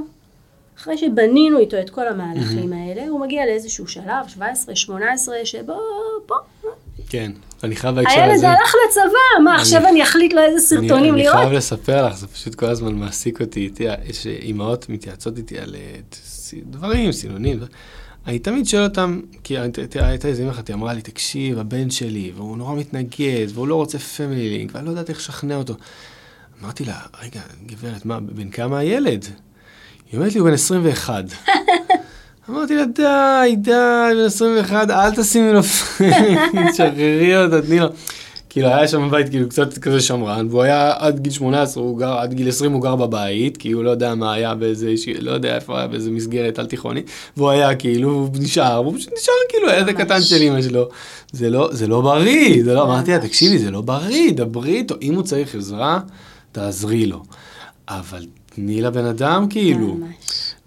אחרי 0.78 0.98
שבנינו 0.98 1.60
איתו 1.60 1.80
את 1.80 1.90
כל 1.90 2.08
המהלכים 2.08 2.74
mm-hmm. 2.74 2.76
האלה, 2.76 3.08
הוא 3.10 3.20
מגיע 3.20 3.46
לאיזשהו 3.46 3.88
שלב, 3.88 4.28
17, 4.28 4.76
18, 4.76 5.36
שבו, 5.44 5.80
פה. 6.26 6.36
כן, 7.10 7.32
אני 7.64 7.76
חייב 7.76 7.96
בהקשר 7.96 8.24
הזה. 8.24 8.24
הילד 8.24 8.44
הלך 8.44 8.76
לצבא, 8.90 9.44
מה, 9.44 9.56
עכשיו 9.56 9.88
אני 9.88 10.04
אחליט 10.04 10.34
לו 10.34 10.42
איזה 10.42 10.68
סרטונים 10.68 11.14
אני, 11.14 11.24
לראות? 11.24 11.36
אני 11.36 11.44
חייב 11.44 11.58
לספר 11.58 12.06
לך, 12.08 12.18
זה 12.18 12.28
פשוט 12.28 12.56
כל 12.56 12.66
הזמן 12.66 12.96
מעסיק 12.96 13.42
אותי. 13.42 13.70
יש 14.06 14.28
אימהות 14.28 14.90
מתייעצות 14.90 15.38
איתי 15.38 15.60
על 15.60 15.76
אה, 15.76 16.00
דברים, 16.70 17.12
סינונים. 17.12 17.60
אני 18.28 18.40
תמיד 18.40 18.66
שואל 18.66 18.84
אותם, 18.84 19.22
כי 19.44 19.58
הייתה 19.96 20.28
איזה 20.28 20.44
אמא 20.44 20.52
אחת, 20.52 20.68
היא 20.68 20.74
אמרה 20.74 20.94
לי, 20.94 21.02
תקשיב, 21.02 21.60
הבן 21.60 21.90
שלי, 21.90 22.32
והוא 22.36 22.58
נורא 22.58 22.76
מתנגד, 22.76 23.48
והוא 23.54 23.68
לא 23.68 23.76
רוצה 23.76 24.00
פמילי 24.00 24.50
לינק, 24.50 24.72
ואני 24.74 24.86
לא 24.86 24.90
יודעת 24.90 25.10
איך 25.10 25.18
לשכנע 25.18 25.56
אותו. 25.56 25.74
אמרתי 26.62 26.86
לה, 26.86 27.00
רגע, 27.24 27.42
גברת, 27.66 28.06
מה, 28.06 28.20
בן 28.20 28.50
כמה 28.50 28.80
הילד? 28.80 29.26
היא 30.12 30.18
אומרת 30.20 30.34
לי, 30.34 30.40
הוא 30.40 30.48
בן 30.48 30.54
21. 30.54 31.24
אמרתי 32.50 32.76
לה, 32.76 32.86
די, 32.86 33.56
די, 33.56 33.72
בן 34.16 34.26
21, 34.26 34.90
אל 34.90 35.16
תשימי 35.16 35.54
לו, 35.54 35.62
תשחררי 36.72 37.38
אותה, 37.44 37.62
תני 37.62 37.80
לו. 37.80 37.88
כאילו, 38.56 38.68
היה 38.68 38.88
שם 38.88 39.08
בבית 39.08 39.30
כאילו 39.30 39.50
קצת 39.50 39.78
כזה 39.78 40.02
שמרן, 40.02 40.48
והוא 40.50 40.62
היה 40.62 40.94
עד 40.98 41.20
גיל 41.20 41.32
18, 41.32 41.84
הוא 41.84 42.00
גר, 42.00 42.18
עד 42.18 42.34
גיל 42.34 42.50
20 42.50 42.72
הוא 42.72 42.82
גר 42.82 42.96
בבית, 42.96 43.58
כי 43.58 43.72
הוא 43.72 43.84
לא 43.84 43.90
יודע 43.90 44.16
מה 44.16 44.34
היה 44.34 44.56
באיזה, 44.56 44.94
לא 45.20 45.32
יודע 45.32 45.56
איפה 45.56 45.78
היה, 45.78 45.88
באיזה 45.88 46.12
מסגרת 46.12 46.60
על 46.60 46.66
תיכונית, 46.66 47.10
והוא 47.38 47.50
היה 47.50 47.76
כאילו, 47.76 48.10
הוא 48.10 48.30
נשאר, 48.34 48.76
הוא 48.76 48.98
פשוט 48.98 49.14
נשאר 49.18 49.34
כאילו 49.50 49.70
הילד 49.70 49.90
הקטן 49.90 50.22
של 50.22 50.42
אמא 50.42 50.62
שלו. 50.62 50.90
זה 51.32 51.50
לא, 51.50 51.70
זה 51.72 51.88
לא 51.88 52.02
בריא, 52.02 52.64
זה 52.64 52.74
לא, 52.74 52.84
אמרתי 52.84 53.12
לה, 53.12 53.20
תקשיבי, 53.20 53.58
זה 53.58 53.72
לא 53.72 53.82
בריא, 53.82 54.32
דברי 54.36 54.76
איתו, 54.76 54.96
אם 55.02 55.16
הוא 55.16 55.24
צריך 55.24 55.56
עזרה, 55.56 56.00
תעזרי 56.52 57.06
לו. 57.06 57.24
אבל 57.88 58.26
תני 58.56 58.82
לבן 58.82 59.06
אדם 59.06 59.48
כאילו. 59.50 59.98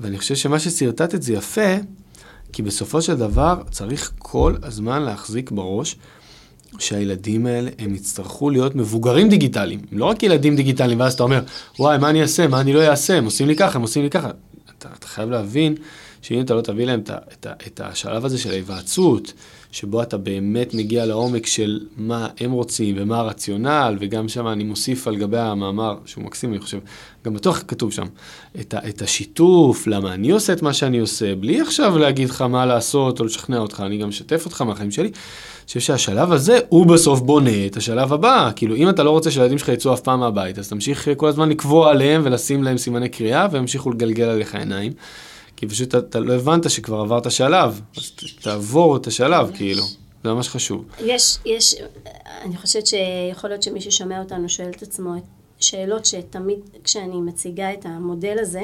ואני 0.00 0.18
חושב 0.18 0.34
שמה 0.34 0.58
ששרטטת 0.58 1.22
זה 1.22 1.32
יפה, 1.32 1.74
כי 2.52 2.62
בסופו 2.62 3.02
של 3.02 3.14
דבר 3.14 3.62
צריך 3.70 4.12
כל 4.18 4.54
הזמן 4.62 5.02
להחזיק 5.02 5.50
בראש 5.50 5.96
שהילדים 6.78 7.46
האלה, 7.46 7.70
הם 7.78 7.94
יצטרכו 7.94 8.50
להיות 8.50 8.74
מבוגרים 8.74 9.28
דיגיטליים, 9.28 9.80
לא 9.92 10.04
רק 10.04 10.22
ילדים 10.22 10.56
דיגיטליים, 10.56 11.00
ואז 11.00 11.14
אתה 11.14 11.22
אומר, 11.22 11.40
וואי, 11.78 11.98
מה 11.98 12.10
אני 12.10 12.22
אעשה, 12.22 12.48
מה 12.48 12.60
אני 12.60 12.72
לא 12.72 12.88
אעשה, 12.88 13.18
הם 13.18 13.24
עושים 13.24 13.48
לי 13.48 13.56
ככה, 13.56 13.76
הם 13.76 13.82
עושים 13.82 14.02
לי 14.02 14.10
ככה. 14.10 14.30
אתה, 14.78 14.88
אתה 14.98 15.06
חייב 15.06 15.30
להבין 15.30 15.74
שאם 16.22 16.40
אתה 16.40 16.54
לא 16.54 16.60
תביא 16.60 16.86
להם 16.86 17.00
את, 17.00 17.10
את, 17.10 17.46
את 17.66 17.80
השלב 17.84 18.24
הזה 18.24 18.38
של 18.38 18.50
ההיוועצות, 18.50 19.32
שבו 19.72 20.02
אתה 20.02 20.18
באמת 20.18 20.74
מגיע 20.74 21.06
לעומק 21.06 21.46
של 21.46 21.80
מה 21.96 22.28
הם 22.40 22.50
רוצים 22.50 22.94
ומה 22.98 23.18
הרציונל, 23.18 23.96
וגם 24.00 24.28
שם 24.28 24.48
אני 24.48 24.64
מוסיף 24.64 25.08
על 25.08 25.16
גבי 25.16 25.38
המאמר, 25.38 25.96
שהוא 26.04 26.24
מקסים, 26.24 26.50
אני 26.52 26.60
חושב, 26.60 26.78
גם 27.24 27.34
בטוח 27.34 27.62
כתוב 27.68 27.92
שם, 27.92 28.06
את, 28.60 28.74
ה, 28.74 28.88
את 28.88 29.02
השיתוף, 29.02 29.86
למה 29.86 30.14
אני 30.14 30.30
עושה 30.30 30.52
את 30.52 30.62
מה 30.62 30.72
שאני 30.72 30.98
עושה, 30.98 31.34
בלי 31.34 31.60
עכשיו 31.60 31.98
להגיד 31.98 32.30
לך 32.30 32.42
מה 32.42 32.66
לעשות 32.66 33.20
או 33.20 33.24
לשכנע 33.24 33.58
אותך, 33.58 33.82
אני 33.86 33.98
גם 33.98 34.08
משתף 34.08 34.44
אותך 34.44 34.62
מהחיים 34.62 34.90
שלי. 34.90 35.08
אני 35.08 35.66
חושב 35.66 35.80
שהשלב 35.80 36.32
הזה, 36.32 36.58
הוא 36.68 36.86
בסוף 36.86 37.20
בונה 37.20 37.66
את 37.66 37.76
השלב 37.76 38.12
הבא. 38.12 38.50
כאילו, 38.56 38.76
אם 38.76 38.88
אתה 38.88 39.02
לא 39.02 39.10
רוצה 39.10 39.30
שהילדים 39.30 39.58
שלך 39.58 39.68
יצאו 39.68 39.94
אף 39.94 40.00
פעם 40.00 40.20
מהבית, 40.20 40.58
אז 40.58 40.68
תמשיך 40.68 41.08
כל 41.16 41.28
הזמן 41.28 41.48
לקבוע 41.48 41.90
עליהם 41.90 42.22
ולשים 42.24 42.62
להם 42.62 42.78
סימני 42.78 43.08
קריאה, 43.08 43.46
וימשיכו 43.50 43.90
לגלגל 43.90 44.24
עליך 44.24 44.54
עיניים. 44.54 44.92
כי 45.58 45.66
פשוט 45.66 45.94
אתה, 45.94 46.20
לא 46.20 46.34
הבנת 46.34 46.70
שכבר 46.70 47.00
עברת 47.00 47.30
שלב, 47.30 47.80
אז 47.96 48.12
תעבור 48.42 48.96
את 48.96 49.06
השלב, 49.06 49.50
כאילו. 49.54 49.82
זה 50.24 50.32
ממש 50.32 50.48
חשוב. 50.48 50.84
יש, 51.00 51.38
יש, 51.44 51.74
אני 52.42 52.56
חושבת 52.56 52.86
שיכול 52.86 53.50
להיות 53.50 53.62
שמי 53.62 53.80
ששומע 53.80 54.20
אותנו 54.20 54.48
שואל 54.48 54.70
את 54.76 54.82
עצמו 54.82 55.14
שאלות 55.60 56.06
שתמיד 56.06 56.58
כשאני 56.84 57.20
מציגה 57.20 57.72
את 57.72 57.84
המודל 57.84 58.36
הזה 58.40 58.60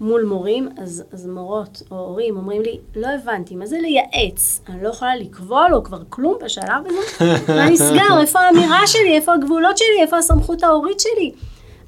מול 0.00 0.24
מורים, 0.24 0.68
אז, 0.78 1.04
אז 1.12 1.26
מורות 1.26 1.82
או 1.90 1.96
הורים 1.96 2.36
אומרים 2.36 2.62
לי, 2.62 2.78
לא 2.96 3.06
הבנתי, 3.06 3.54
מה 3.54 3.66
זה 3.66 3.78
לייעץ? 3.78 4.60
אני 4.68 4.82
לא 4.82 4.88
יכולה 4.88 5.16
לקבוע 5.16 5.68
לו 5.68 5.84
כבר 5.84 6.02
כלום 6.08 6.34
בשלב 6.44 6.82
הזה? 6.86 7.24
מה 7.48 7.70
נסגר? 7.70 8.20
איפה 8.20 8.40
האמירה 8.40 8.86
שלי? 8.86 9.16
איפה 9.16 9.34
הגבולות 9.34 9.78
שלי? 9.78 10.02
איפה 10.02 10.18
הסמכות 10.18 10.62
ההורית 10.62 11.00
שלי? 11.00 11.32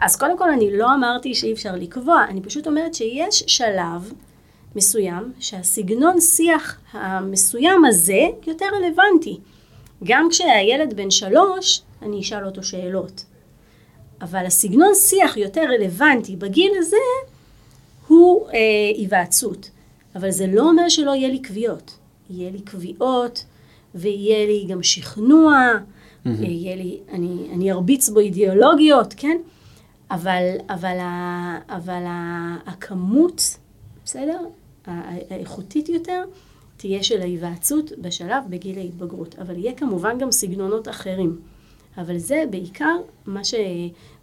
אז 0.01 0.16
קודם 0.16 0.38
כל 0.38 0.51
אני 0.51 0.79
לא 0.79 0.94
אמרתי 0.94 1.35
שאי 1.35 1.53
אפשר 1.53 1.72
לקבוע, 1.77 2.24
אני 2.29 2.40
פשוט 2.40 2.66
אומרת 2.66 2.94
שיש 2.94 3.44
שלב 3.46 4.12
מסוים, 4.78 5.32
שהסגנון 5.40 6.20
שיח 6.20 6.80
המסוים 6.92 7.84
הזה 7.84 8.20
יותר 8.46 8.66
רלוונטי. 8.72 9.38
גם 10.04 10.28
כשהילד 10.30 10.94
בן 10.94 11.10
שלוש, 11.10 11.82
אני 12.02 12.20
אשאל 12.20 12.46
אותו 12.46 12.62
שאלות. 12.62 13.24
אבל 14.20 14.46
הסגנון 14.46 14.94
שיח 14.94 15.36
יותר 15.36 15.60
רלוונטי 15.60 16.36
בגיל 16.36 16.72
הזה 16.78 16.96
הוא 18.06 18.48
אה, 18.48 18.58
היוועצות. 18.96 19.70
אבל 20.16 20.30
זה 20.30 20.46
לא 20.46 20.62
אומר 20.62 20.88
שלא 20.88 21.10
יהיה 21.10 21.28
לי 21.28 21.38
קביעות. 21.38 21.98
יהיה 22.30 22.50
לי 22.50 22.60
קביעות, 22.60 23.44
ויהיה 23.94 24.46
לי 24.46 24.66
גם 24.68 24.82
שכנוע, 24.82 25.72
mm-hmm. 25.72 26.28
יהיה 26.40 26.76
לי, 26.76 26.98
אני, 27.12 27.48
אני 27.52 27.72
ארביץ 27.72 28.08
בו 28.08 28.20
אידיאולוגיות, 28.20 29.14
כן? 29.16 29.36
אבל, 30.10 30.42
אבל, 30.68 30.98
ה, 31.00 31.58
אבל 31.68 32.02
ה, 32.06 32.56
הכמות, 32.66 33.58
בסדר? 34.04 34.40
האיכותית 35.31 35.88
יותר, 35.88 36.24
תהיה 36.77 37.03
של 37.03 37.20
ההיוועצות 37.20 37.92
בשלב 37.98 38.44
בגיל 38.48 38.79
ההתבגרות. 38.79 39.35
אבל 39.38 39.57
יהיה 39.57 39.72
כמובן 39.72 40.18
גם 40.18 40.33
סגנונות 40.33 40.88
אחרים. 40.88 41.38
אבל 41.98 42.18
זה 42.18 42.44
בעיקר 42.51 42.96
מה, 43.27 43.44
ש, 43.44 43.55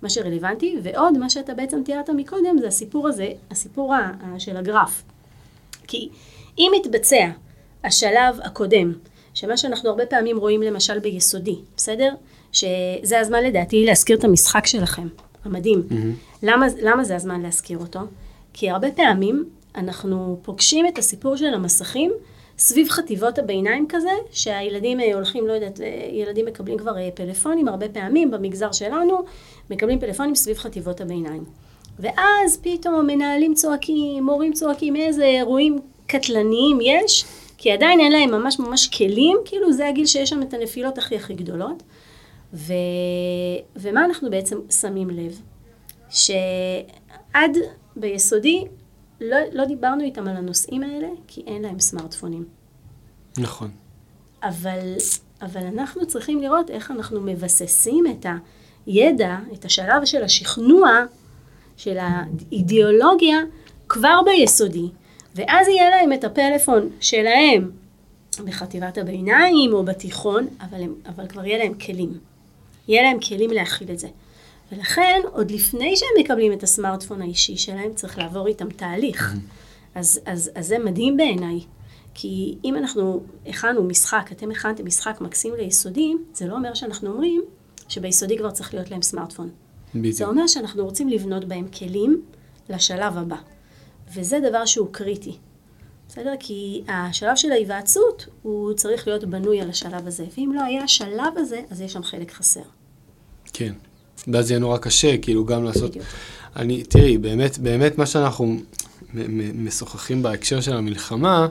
מה 0.01 0.09
שרלוונטי, 0.09 0.75
ועוד 0.83 1.17
מה 1.17 1.29
שאתה 1.29 1.53
בעצם 1.53 1.81
תיארת 1.85 2.09
מקודם, 2.09 2.57
זה 2.59 2.67
הסיפור 2.67 3.07
הזה, 3.07 3.27
הסיפור 3.51 3.95
ה, 3.95 4.11
של 4.37 4.57
הגרף. 4.57 5.03
כי 5.87 6.09
אם 6.57 6.71
מתבצע 6.79 7.29
השלב 7.83 8.39
הקודם, 8.43 8.93
שמה 9.33 9.57
שאנחנו 9.57 9.89
הרבה 9.89 10.05
פעמים 10.05 10.37
רואים 10.37 10.61
למשל 10.61 10.99
ביסודי, 10.99 11.55
בסדר? 11.77 12.13
שזה 12.51 13.19
הזמן 13.19 13.43
לדעתי 13.43 13.85
להזכיר 13.85 14.17
את 14.17 14.23
המשחק 14.23 14.65
שלכם, 14.65 15.07
המדהים. 15.45 15.83
Mm-hmm. 15.89 15.93
למה, 16.43 16.65
למה 16.81 17.03
זה 17.03 17.15
הזמן 17.15 17.41
להזכיר 17.41 17.77
אותו? 17.77 17.99
כי 18.53 18.69
הרבה 18.69 18.91
פעמים 18.91 19.49
אנחנו 19.75 20.39
פוגשים 20.41 20.87
את 20.87 20.97
הסיפור 20.97 21.35
של 21.35 21.53
המסכים 21.53 22.11
סביב 22.57 22.89
חטיבות 22.89 23.39
הביניים 23.39 23.85
כזה, 23.89 24.09
שהילדים 24.31 24.99
אה, 24.99 25.15
הולכים, 25.15 25.47
לא 25.47 25.53
יודעת, 25.53 25.81
אה, 25.81 26.07
ילדים 26.11 26.45
מקבלים 26.45 26.77
כבר 26.77 26.97
אה, 26.97 27.09
פלאפונים 27.13 27.67
הרבה 27.67 27.89
פעמים 27.89 28.31
במגזר 28.31 28.71
שלנו, 28.71 29.17
מקבלים 29.69 29.99
פלאפונים 29.99 30.35
סביב 30.35 30.57
חטיבות 30.57 31.01
הביניים. 31.01 31.43
ואז 31.99 32.59
פתאום 32.61 33.07
מנהלים 33.07 33.53
צועקים, 33.53 34.23
מורים 34.23 34.53
צועקים, 34.53 34.95
איזה 34.95 35.25
אירועים 35.25 35.79
קטלניים 36.07 36.79
יש, 36.81 37.25
כי 37.57 37.71
עדיין 37.71 37.99
אין 37.99 38.11
להם 38.11 38.31
ממש 38.31 38.59
ממש 38.59 38.87
כלים, 38.87 39.37
כאילו 39.45 39.73
זה 39.73 39.87
הגיל 39.87 40.05
שיש 40.05 40.29
שם 40.29 40.41
את 40.41 40.53
הנפילות 40.53 40.97
הכי 40.97 41.15
הכי 41.15 41.33
גדולות. 41.33 41.83
ו... 42.53 42.73
ומה 43.75 44.05
אנחנו 44.05 44.29
בעצם 44.29 44.57
שמים 44.69 45.09
לב? 45.09 45.41
שעד 46.09 47.57
ביסודי 47.95 48.65
לא, 49.21 49.37
לא 49.53 49.65
דיברנו 49.65 50.03
איתם 50.03 50.27
על 50.27 50.37
הנושאים 50.37 50.83
האלה, 50.83 51.07
כי 51.27 51.43
אין 51.47 51.61
להם 51.61 51.79
סמארטפונים. 51.79 52.45
נכון. 53.37 53.71
אבל, 54.43 54.95
אבל 55.41 55.61
אנחנו 55.61 56.07
צריכים 56.07 56.41
לראות 56.41 56.69
איך 56.69 56.91
אנחנו 56.91 57.21
מבססים 57.21 58.05
את 58.07 58.25
הידע, 58.85 59.37
את 59.53 59.65
השלב 59.65 60.05
של 60.05 60.23
השכנוע, 60.23 60.89
של 61.77 61.97
האידיאולוגיה, 61.99 63.37
כבר 63.89 64.19
ביסודי. 64.25 64.89
ואז 65.35 65.67
יהיה 65.67 65.89
להם 65.89 66.13
את 66.13 66.23
הפלאפון 66.23 66.89
שלהם 66.99 67.71
בחטיבת 68.45 68.97
הביניים 68.97 69.73
או 69.73 69.83
בתיכון, 69.83 70.47
אבל, 70.61 70.83
הם, 70.83 70.93
אבל 71.07 71.27
כבר 71.27 71.45
יהיה 71.45 71.57
להם 71.57 71.73
כלים. 71.73 72.19
יהיה 72.87 73.03
להם 73.03 73.19
כלים 73.19 73.49
להכיל 73.49 73.91
את 73.91 73.99
זה. 73.99 74.07
ולכן, 74.71 75.21
עוד 75.31 75.51
לפני 75.51 75.95
שהם 75.97 76.09
מקבלים 76.19 76.53
את 76.53 76.63
הסמארטפון 76.63 77.21
האישי 77.21 77.57
שלהם, 77.57 77.93
צריך 77.93 78.17
לעבור 78.17 78.47
איתם 78.47 78.69
תהליך. 78.69 79.33
אז, 79.95 80.19
אז, 80.25 80.51
אז 80.55 80.67
זה 80.67 80.79
מדהים 80.79 81.17
בעיניי. 81.17 81.59
כי 82.13 82.57
אם 82.63 82.75
אנחנו 82.75 83.23
הכנו 83.45 83.83
משחק, 83.83 84.29
אתם 84.31 84.51
הכנתם 84.51 84.85
משחק 84.85 85.21
מקסים 85.21 85.53
ליסודי, 85.53 86.13
זה 86.33 86.47
לא 86.47 86.55
אומר 86.55 86.73
שאנחנו 86.73 87.11
אומרים 87.11 87.41
שביסודי 87.87 88.37
כבר 88.37 88.51
צריך 88.51 88.73
להיות 88.73 88.91
להם 88.91 89.01
סמארטפון. 89.01 89.49
בדיוק. 89.95 90.15
זה 90.15 90.25
אומר 90.25 90.47
שאנחנו 90.47 90.85
רוצים 90.85 91.09
לבנות 91.09 91.45
בהם 91.45 91.67
כלים 91.67 92.21
לשלב 92.69 93.17
הבא. 93.17 93.37
וזה 94.13 94.39
דבר 94.49 94.65
שהוא 94.65 94.87
קריטי. 94.91 95.37
בסדר? 96.07 96.33
כי 96.39 96.83
השלב 96.87 97.35
של 97.35 97.51
ההיוועצות, 97.51 98.25
הוא 98.41 98.73
צריך 98.73 99.07
להיות 99.07 99.23
בנוי 99.23 99.61
על 99.61 99.69
השלב 99.69 100.07
הזה. 100.07 100.25
ואם 100.37 100.51
לא 100.55 100.61
היה 100.61 100.83
השלב 100.83 101.37
הזה, 101.37 101.61
אז 101.69 101.81
יש 101.81 101.93
שם 101.93 102.03
חלק 102.03 102.31
חסר. 102.31 102.61
כן. 103.53 103.73
ואז 104.27 104.51
יהיה 104.51 104.59
נורא 104.59 104.77
קשה, 104.77 105.17
כאילו 105.17 105.45
גם 105.45 105.63
לעשות... 105.63 105.91
בדיוק. 105.91 106.05
אני, 106.55 106.83
תראי, 106.83 107.17
באמת, 107.17 107.57
באמת 107.57 107.97
מה 107.97 108.05
שאנחנו 108.05 108.57
משוחחים 109.55 110.23
בהקשר 110.23 110.61
של 110.61 110.73
המלחמה, 110.73 111.47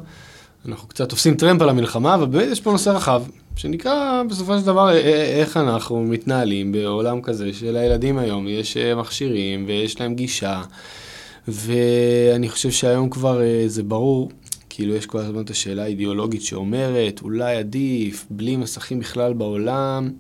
אנחנו 0.69 0.89
קצת 0.89 1.09
תופסים 1.09 1.35
טרמפ 1.35 1.63
על 1.63 1.69
המלחמה, 1.69 2.15
אבל 2.15 2.27
באמת 2.27 2.49
יש 2.53 2.61
פה 2.61 2.73
נושא 2.73 2.91
רחב, 2.91 3.23
שנקרא 3.57 4.23
בסופו 4.31 4.59
של 4.59 4.67
דבר 4.67 4.97
איך 5.39 5.57
אנחנו 5.57 6.03
מתנהלים 6.03 6.73
בעולם 6.73 7.23
כזה 7.23 7.53
של 7.53 7.77
הילדים 7.77 8.19
היום, 8.19 8.49
יש 8.49 8.77
אה, 8.77 8.95
מכשירים 8.95 9.65
ויש 9.67 10.01
להם 10.01 10.15
גישה, 10.15 10.63
ואני 11.49 12.49
חושב 12.49 12.71
שהיום 12.71 13.11
כבר 13.11 13.43
אה, 13.43 13.65
זה 13.67 13.83
ברור, 13.83 14.31
כאילו 14.69 14.95
יש 14.95 15.07
כל 15.07 15.19
הזמן 15.19 15.43
את 15.43 15.51
השאלה 15.51 15.83
האידיאולוגית 15.83 16.43
שאומרת, 16.43 17.21
אולי 17.23 17.57
עדיף, 17.57 18.27
בלי 18.31 18.57
מסכים 18.57 19.01
בכלל 19.01 19.33
בעולם. 19.33 20.11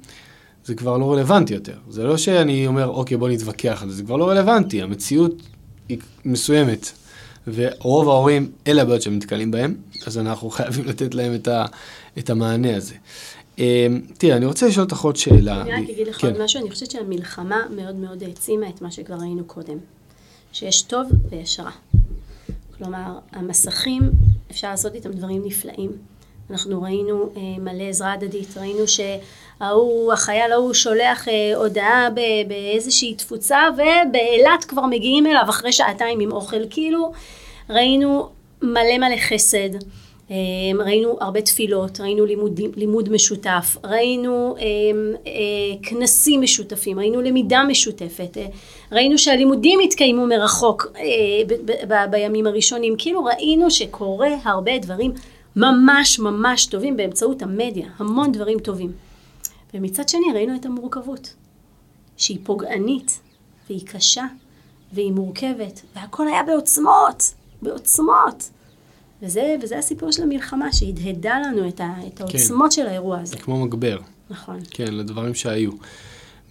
זה 0.64 0.74
כבר 0.74 0.98
לא 0.98 1.12
רלוונטי 1.12 1.54
יותר. 1.54 1.76
זה 1.88 2.04
לא 2.04 2.16
שאני 2.16 2.66
אומר, 2.66 2.88
אוקיי, 2.88 3.16
בוא 3.16 3.28
נתווכח 3.28 3.78
על 3.82 3.90
זה, 3.90 3.96
זה 3.96 4.02
כבר 4.02 4.16
לא 4.16 4.30
רלוונטי, 4.30 4.82
המציאות 4.82 5.42
היא 5.88 5.98
מסוימת. 6.24 6.92
ורוב 7.46 8.08
ההורים, 8.08 8.52
אלה 8.66 8.82
הבעיות 8.82 9.02
שהם 9.02 9.16
נתקלים 9.16 9.50
בהם, 9.50 9.74
אז 10.06 10.18
אנחנו 10.18 10.50
חייבים 10.50 10.84
לתת 10.90 11.14
להם 11.14 11.34
את, 11.34 11.48
ה, 11.48 11.66
את 12.18 12.30
המענה 12.30 12.76
הזה. 12.76 12.94
אמ, 13.58 14.00
תראה, 14.18 14.36
אני 14.36 14.46
רוצה 14.46 14.66
לשאול 14.66 14.84
אותך 14.84 15.00
עוד 15.00 15.16
שאלה. 15.16 15.62
אני 15.62 15.72
רק 15.72 15.90
אגיד 15.90 16.08
לך 16.08 16.20
כן. 16.20 16.26
עוד 16.26 16.42
משהו, 16.42 16.60
אני 16.60 16.70
חושבת 16.70 16.90
שהמלחמה 16.90 17.62
מאוד 17.76 17.94
מאוד 17.94 18.22
העצימה 18.22 18.68
את 18.68 18.82
מה 18.82 18.90
שכבר 18.90 19.16
ראינו 19.16 19.44
קודם. 19.44 19.78
שיש 20.52 20.82
טוב 20.82 21.08
ויש 21.30 21.60
רע. 21.60 21.70
כלומר, 22.78 23.18
המסכים, 23.32 24.02
אפשר 24.50 24.70
לעשות 24.70 24.94
איתם 24.94 25.12
דברים 25.12 25.42
נפלאים. 25.44 25.90
אנחנו 26.50 26.82
ראינו 26.82 27.30
אה, 27.36 27.40
מלא 27.58 27.82
עזרה 27.82 28.12
הדדית, 28.12 28.58
ראינו 28.58 28.84
שההוא, 28.88 30.12
החייל 30.12 30.52
ההוא 30.52 30.74
שולח 30.74 31.28
אה, 31.28 31.56
הודעה 31.56 32.08
באיזושהי 32.48 33.14
תפוצה 33.14 33.58
ובאילת 33.74 34.64
כבר 34.68 34.86
מגיעים 34.86 35.26
אליו 35.26 35.44
אחרי 35.48 35.72
שעתיים 35.72 36.20
עם 36.20 36.32
אוכל, 36.32 36.68
כאילו 36.70 37.12
ראינו 37.70 38.28
מלא 38.62 38.98
מלא 38.98 39.16
חסד, 39.16 39.70
אה, 40.30 40.36
ראינו 40.78 41.16
הרבה 41.20 41.42
תפילות, 41.42 42.00
ראינו 42.00 42.24
לימוד, 42.26 42.60
לימוד 42.76 43.08
משותף, 43.08 43.76
ראינו 43.84 44.56
אה, 44.58 44.64
אה, 45.26 45.32
כנסים 45.82 46.40
משותפים, 46.40 46.98
ראינו 46.98 47.20
למידה 47.20 47.62
משותפת, 47.68 48.36
אה, 48.36 48.46
ראינו 48.92 49.18
שהלימודים 49.18 49.80
התקיימו 49.80 50.26
מרחוק 50.26 50.86
אה, 50.96 51.02
ב, 51.46 51.52
ב, 51.52 51.72
ב, 51.88 52.10
בימים 52.10 52.46
הראשונים, 52.46 52.94
כאילו 52.98 53.24
ראינו 53.24 53.70
שקורה 53.70 54.28
הרבה 54.44 54.78
דברים 54.78 55.12
ממש 55.56 56.18
ממש 56.18 56.66
טובים 56.66 56.96
באמצעות 56.96 57.42
המדיה, 57.42 57.88
המון 57.98 58.32
דברים 58.32 58.58
טובים. 58.58 58.92
ומצד 59.74 60.08
שני 60.08 60.26
ראינו 60.34 60.56
את 60.56 60.66
המורכבות, 60.66 61.34
שהיא 62.16 62.38
פוגענית, 62.42 63.20
והיא 63.68 63.86
קשה, 63.86 64.24
והיא 64.92 65.12
מורכבת, 65.12 65.80
והכל 65.96 66.28
היה 66.28 66.42
בעוצמות, 66.42 67.34
בעוצמות. 67.62 68.50
וזה, 69.22 69.56
וזה 69.62 69.78
הסיפור 69.78 70.12
של 70.12 70.22
המלחמה, 70.22 70.72
שהדהדה 70.72 71.38
לנו 71.38 71.68
את, 71.68 71.80
ה, 71.80 71.94
את 72.06 72.20
העוצמות 72.20 72.70
כן. 72.70 72.70
של 72.70 72.86
האירוע 72.86 73.20
הזה. 73.20 73.36
כמו 73.36 73.64
מגבר. 73.64 73.98
נכון. 74.30 74.60
כן, 74.70 74.94
לדברים 74.94 75.34
שהיו. 75.34 75.70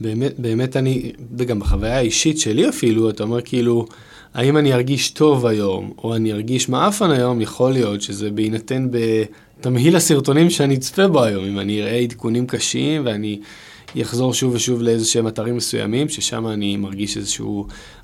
באמת, 0.02 0.40
באמת 0.40 0.78
אני, 0.78 1.12
וגם 1.38 1.60
בחוויה 1.60 1.98
האישית 1.98 2.40
שלי 2.40 2.70
אפילו, 2.70 3.10
אתה 3.10 3.24
אומר 3.24 3.42
כאילו, 3.42 3.86
האם 4.34 4.58
אני 4.58 4.74
ארגיש 4.74 5.10
טוב 5.10 5.46
היום, 5.46 5.92
או 5.98 6.16
אני 6.16 6.34
ארגיש 6.34 6.70
מעפן 6.70 7.12
היום, 7.12 7.42
יכול 7.42 7.72
להיות 7.72 8.02
שזה 8.02 8.32
בהינתן 8.32 8.88
בתמהיל 8.92 9.96
הסרטונים 9.96 10.50
שאני 10.50 10.76
אצפה 10.76 11.08
בו 11.08 11.24
היום, 11.24 11.46
אם 11.46 11.60
אני 11.60 11.82
אראה 11.82 11.96
עדכונים 11.96 12.48
קשים 12.48 13.02
ואני 13.06 13.40
אחזור 14.02 14.34
שוב 14.34 14.54
ושוב 14.54 14.82
לאיזה 14.82 15.06
שהם 15.06 15.28
אתרים 15.28 15.58
מסוימים, 15.58 16.10
ששם 16.10 16.48
אני 16.48 16.78
מרגיש 16.78 17.18
איזושהי 17.18 17.46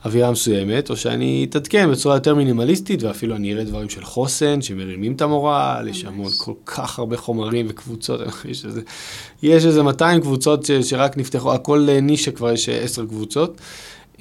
אווירה 0.06 0.32
מסוימת, 0.32 0.90
או 0.90 0.98
שאני 0.98 1.46
אתעדכן 1.50 1.92
בצורה 1.92 2.16
יותר 2.16 2.36
מינימליסטית, 2.36 3.04
ואפילו 3.04 3.36
אני 3.36 3.54
אראה 3.54 3.64
דברים 3.64 3.90
של 3.90 4.04
חוסן, 4.04 4.62
שמרימים 4.62 5.14
את 5.14 5.22
המורל, 5.22 5.88
יש 5.90 6.06
עוד 6.18 6.34
כל 6.38 6.54
כך 6.66 7.00
הרבה 7.00 7.18
חומרים 7.18 7.66
וקבוצות, 7.70 8.22
יש 8.52 8.66
איזה, 8.66 8.82
יש 9.44 9.66
איזה 9.66 9.84
200 9.84 10.22
קבוצות 10.22 10.66
ש, 10.66 10.72
שרק 10.72 11.18
נפתחו, 11.18 11.54
הכל 11.54 11.88
נישה 12.02 12.32
כבר 12.32 12.52
יש 12.52 12.70
10 12.70 13.06
קבוצות. 13.06 13.62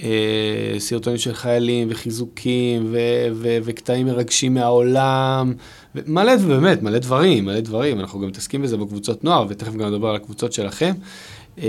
אה, 0.03 0.75
סרטונים 0.79 1.19
של 1.19 1.35
חיילים 1.35 1.89
וחיזוקים 1.91 2.87
ו- 2.91 3.29
ו- 3.35 3.59
וקטעים 3.65 4.07
מרגשים 4.07 4.55
מהעולם, 4.55 5.55
מלא, 5.95 6.37
באמת, 6.37 6.83
מלא 6.83 6.99
דברים, 6.99 7.45
מלא 7.45 7.61
דברים, 7.61 8.01
אנחנו 8.01 8.21
גם 8.21 8.29
מתעסקים 8.29 8.63
בזה 8.63 8.77
בקבוצות 8.77 9.25
נוער, 9.25 9.47
ותכף 9.49 9.73
גם 9.73 9.95
נדבר 9.95 10.09
על 10.09 10.17
הקבוצות 10.17 10.53
שלכם. 10.53 10.95
אה, 11.59 11.67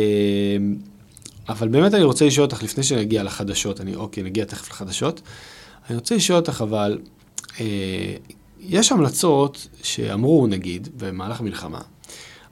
אבל 1.50 1.68
באמת 1.68 1.94
אני 1.94 2.04
רוצה 2.04 2.26
לשאול 2.26 2.46
אותך, 2.46 2.64
לפני 2.64 2.84
שנגיע 2.84 3.24
לחדשות, 3.24 3.82
אני, 3.82 3.96
אוקיי, 3.96 4.24
נגיע 4.24 4.46
תכף 4.46 4.70
לחדשות, 4.70 5.22
אני 5.90 5.96
רוצה 5.98 6.16
לשאול 6.16 6.40
אותך 6.40 6.62
אבל, 6.62 7.00
אה, 7.60 7.66
יש 8.60 8.92
המלצות 8.92 9.68
שאמרו, 9.84 10.48
נגיד, 10.48 10.90
במהלך 10.98 11.42
מלחמה, 11.42 11.82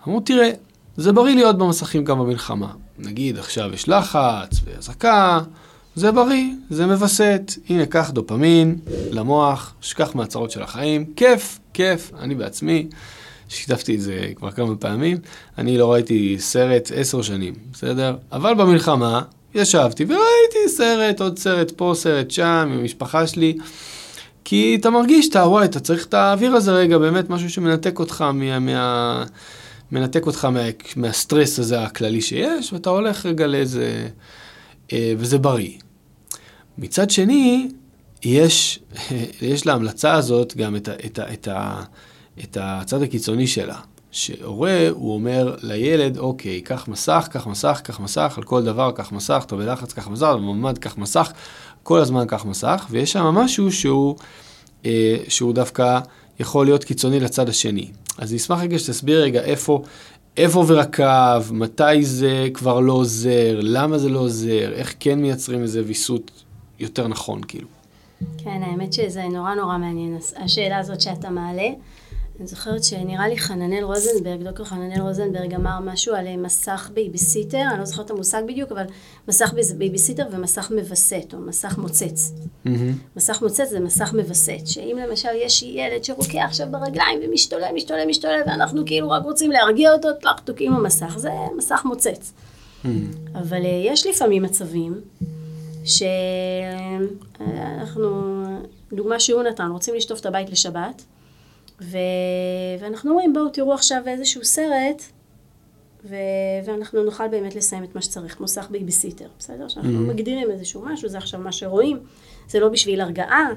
אמרו, 0.08 0.20
תראה, 0.20 0.52
זה 0.98 1.12
בריא 1.12 1.36
להיות 1.36 1.58
במסכים 1.58 2.04
גם 2.04 2.20
במלחמה. 2.20 2.72
נגיד, 3.00 3.38
עכשיו 3.38 3.74
יש 3.74 3.90
לחץ 3.90 4.62
ואזעקה, 4.66 5.40
זה 5.98 6.12
בריא, 6.12 6.50
זה 6.70 6.86
מווסת. 6.86 7.52
הנה, 7.70 7.86
קח 7.86 8.10
דופמין 8.10 8.76
למוח, 9.12 9.74
שכח 9.82 10.16
מהצרות 10.16 10.52
של 10.52 10.62
החיים, 10.62 11.06
כיף, 11.16 11.60
כיף, 11.74 12.12
אני 12.20 12.36
בעצמי. 12.36 12.88
שיתפתי 13.50 13.96
את 13.96 14.02
זה 14.02 14.32
כבר 14.36 14.52
כמה 14.52 14.76
פעמים, 14.76 15.18
אני 15.58 15.78
לא 15.78 15.94
ראיתי 15.94 16.36
סרט 16.40 16.92
עשר 16.96 17.22
שנים, 17.22 17.54
בסדר? 17.74 18.16
אבל 18.32 18.54
במלחמה 18.54 19.22
ישבתי 19.56 20.04
וראיתי 20.04 20.70
סרט, 20.70 21.22
עוד 21.22 21.40
סרט 21.40 21.72
פה, 21.72 21.94
סרט 21.96 22.32
שם, 22.32 22.70
עם 22.74 22.80
המשפחה 22.80 23.28
שלי. 23.28 23.58
כי 24.44 24.78
אתה 24.82 24.90
מרגיש, 24.90 25.30
אתה, 25.30 25.40
וואי, 25.40 25.66
אתה 25.66 25.80
צריך 25.80 26.06
את 26.06 26.14
האוויר 26.14 26.56
הזה 26.56 26.72
רגע, 26.72 26.98
באמת 26.98 27.30
משהו 27.30 27.50
שמנתק 27.50 28.00
אותך 28.00 28.22
מה... 28.22 28.60
מה 28.60 29.24
מנתק 29.92 30.26
אותך 30.26 30.46
מה, 30.46 30.60
מהסטרס 30.96 31.60
הזה 31.60 31.84
הכללי 31.84 32.22
שיש, 32.22 32.74
ואתה 32.74 32.90
הולך 32.90 33.26
רגע 33.26 33.48
לאיזה... 33.48 34.08
אה, 34.94 35.14
וזה 35.18 35.38
בריא. 35.38 35.87
מצד 36.78 37.10
שני, 37.10 37.70
יש, 38.24 38.80
יש 39.42 39.66
להמלצה 39.66 40.14
הזאת 40.14 40.58
גם 40.58 40.76
את, 40.76 40.88
ה, 40.88 40.94
את, 41.06 41.20
ה, 41.20 41.34
את, 41.34 41.48
ה, 41.48 41.84
את 42.44 42.58
הצד 42.62 43.02
הקיצוני 43.02 43.48
שלה. 43.48 43.80
שהורה, 44.12 44.90
הוא 44.90 45.14
אומר 45.14 45.56
לילד, 45.62 46.18
אוקיי, 46.18 46.62
קח 46.62 46.88
מסך, 46.88 47.28
קח 47.32 47.48
מסך, 47.48 47.82
קח 47.84 48.00
מסך, 48.00 48.34
על 48.38 48.44
כל 48.44 48.64
דבר 48.64 48.92
קח 48.92 49.12
מסך, 49.12 49.44
אתה 49.46 49.56
בלחץ, 49.56 49.94
קח 49.94 50.08
מסך, 50.08 50.34
בממ"ד 50.34 50.78
קח 50.78 50.98
מסך, 50.98 51.32
כל 51.84 52.00
הזמן 52.00 52.26
קח 52.28 52.46
מסך, 52.46 52.86
ויש 52.90 53.12
שם 53.12 53.24
משהו 53.24 53.72
שהוא, 53.72 54.16
אה, 54.86 55.18
שהוא 55.28 55.54
דווקא 55.54 56.00
יכול 56.40 56.66
להיות 56.66 56.84
קיצוני 56.84 57.20
לצד 57.20 57.50
השני. 57.50 57.92
אז 58.18 58.30
אני 58.30 58.38
אשמח 58.38 58.60
רגע 58.60 58.80
שתסביר 58.80 59.24
רגע 59.24 59.42
איפה, 59.42 59.84
איפה 60.38 60.60
עובר 60.60 60.80
הקו, 60.80 61.54
מתי 61.54 62.04
זה 62.04 62.48
כבר 62.54 62.80
לא 62.80 62.94
עוזר, 62.94 63.60
למה 63.62 63.98
זה 63.98 64.10
לא 64.10 64.20
עוזר, 64.20 64.74
איך 64.74 64.96
כן 65.00 65.20
מייצרים 65.20 65.62
איזה 65.62 65.82
ויסות 65.86 66.32
יותר 66.80 67.08
נכון, 67.08 67.42
כאילו. 67.48 67.68
כן, 68.38 68.64
האמת 68.64 68.94
שזה 68.94 69.24
נורא 69.24 69.56
נורא 69.56 69.78
מעניין, 69.78 70.18
השאלה 70.36 70.78
הזאת 70.78 71.02
שאתה 71.02 71.30
מעלה. 71.30 71.70
אני 72.40 72.48
זוכרת 72.48 72.84
שנראה 72.84 73.28
לי 73.28 73.38
חננאל 73.38 73.84
רוזנברג, 73.84 74.44
דוקטור 74.44 74.66
חננאל 74.66 75.02
רוזנברג 75.02 75.54
אמר 75.54 75.80
משהו 75.80 76.16
על 76.16 76.28
אה, 76.28 76.38
מסך 76.38 76.92
בייביסיטר, 76.94 77.62
אני 77.72 77.80
לא 77.80 77.86
זוכרת 77.86 78.06
את 78.06 78.12
המושג 78.12 78.42
בדיוק, 78.48 78.72
אבל 78.72 78.84
מסך 79.28 79.54
בייביסיטר 79.78 80.24
ומסך 80.32 80.72
מווסת, 80.76 81.34
או 81.34 81.40
מסך 81.40 81.78
מוצץ. 81.78 82.32
Mm-hmm. 82.66 82.70
מסך 83.16 83.42
מוצץ 83.42 83.70
זה 83.70 83.80
מסך 83.80 84.14
מווסת, 84.14 84.68
שאם 84.68 84.98
למשל 85.08 85.30
יש 85.36 85.64
ילד 85.64 86.04
שרוקע 86.04 86.44
עכשיו 86.44 86.68
ברגליים 86.72 87.20
ומשתולל, 87.24 87.72
משתולל, 87.76 88.06
משתולל, 88.08 88.42
ואנחנו 88.48 88.86
כאילו 88.86 89.10
רק 89.10 89.24
רוצים 89.24 89.52
להרגיע 89.52 89.94
אותו, 89.94 90.14
טראח, 90.14 90.40
תוקעים 90.40 90.76
במסך, 90.76 91.18
זה 91.18 91.30
מסך 91.58 91.82
מוצץ. 91.86 92.34
Mm-hmm. 92.84 92.88
אבל 93.34 93.66
אה, 93.66 93.82
יש 93.86 94.08
לפעמים 94.08 94.44
מצבים 94.44 95.02
שאנחנו, 96.68 98.10
דוגמה 98.94 99.20
שהוא 99.20 99.44
נתן, 99.44 99.68
רוצים 99.72 99.96
לשטוף 99.96 100.20
את 100.20 100.26
הבית 100.26 100.50
לשבת, 100.50 101.06
ו... 101.82 101.98
ואנחנו 102.80 103.12
אומרים, 103.12 103.34
בואו 103.34 103.50
תראו 103.50 103.74
עכשיו 103.74 104.02
איזשהו 104.08 104.46
סרט, 104.46 105.04
ו... 106.06 106.16
ואנחנו 106.66 107.04
נוכל 107.04 107.28
באמת 107.28 107.56
לסיים 107.56 107.84
את 107.84 107.96
מה 107.96 108.02
שצריך, 108.02 108.40
מסך 108.40 108.68
בייביסיטר, 108.72 109.28
בסדר? 109.40 109.68
שאנחנו 109.68 109.92
mm-hmm. 109.92 110.14
מגדירים 110.14 110.52
איזשהו 110.52 110.82
משהו, 110.86 111.10
זה 111.10 111.18
עכשיו 111.18 111.40
מה 111.40 111.52
שרואים, 111.52 112.00
זה 112.48 112.60
לא 112.60 112.70
בשביל 112.70 113.02
הרגעה, 113.02 113.50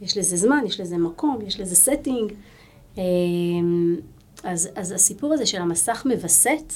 יש 0.00 0.18
לזה 0.18 0.36
זמן, 0.36 0.64
יש 0.66 0.80
לזה 0.80 0.98
מקום, 0.98 1.38
יש 1.46 1.60
לזה 1.60 1.92
setting. 1.92 2.32
אמ, 2.98 3.96
אז, 4.44 4.68
אז 4.74 4.92
הסיפור 4.92 5.34
הזה 5.34 5.46
של 5.46 5.58
המסך 5.58 6.06
מווסת, 6.06 6.72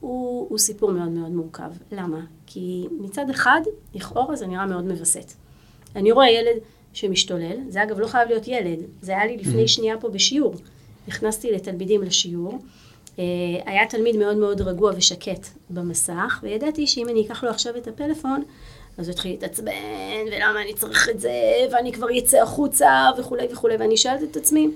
הוא, 0.00 0.46
הוא 0.48 0.58
סיפור 0.58 0.92
מאוד 0.92 1.08
מאוד 1.08 1.32
מורכב. 1.32 1.70
למה? 1.92 2.20
כי 2.52 2.86
מצד 3.00 3.30
אחד, 3.30 3.60
לכאורה 3.94 4.36
זה 4.36 4.46
נראה 4.46 4.66
מאוד 4.66 4.84
מווסת. 4.84 5.32
אני 5.96 6.12
רואה 6.12 6.30
ילד 6.30 6.56
שמשתולל, 6.92 7.56
זה 7.68 7.82
אגב 7.82 8.00
לא 8.00 8.06
חייב 8.06 8.28
להיות 8.28 8.48
ילד, 8.48 8.78
זה 9.02 9.12
היה 9.12 9.26
לי 9.26 9.36
לפני 9.36 9.64
mm-hmm. 9.64 9.68
שנייה 9.68 9.98
פה 9.98 10.08
בשיעור. 10.08 10.54
נכנסתי 11.08 11.52
לתלמידים 11.52 12.02
לשיעור, 12.02 12.58
אה, 13.18 13.24
היה 13.66 13.86
תלמיד 13.86 14.16
מאוד 14.16 14.36
מאוד 14.36 14.60
רגוע 14.60 14.92
ושקט 14.96 15.46
במסך, 15.70 16.40
וידעתי 16.42 16.86
שאם 16.86 17.08
אני 17.08 17.26
אקח 17.26 17.44
לו 17.44 17.50
עכשיו 17.50 17.76
את 17.76 17.88
הפלאפון, 17.88 18.42
אז 18.98 19.08
הוא 19.08 19.12
יתחיל 19.12 19.30
להתעצבן, 19.30 19.72
ולמה 20.26 20.62
אני 20.62 20.74
צריך 20.74 21.08
את 21.08 21.20
זה, 21.20 21.32
ואני 21.72 21.92
כבר 21.92 22.06
אצא 22.18 22.42
החוצה, 22.42 23.10
וכולי 23.18 23.46
וכולי, 23.52 23.76
ואני 23.76 23.96
שואלת 23.96 24.22
את 24.22 24.36
עצמי, 24.36 24.68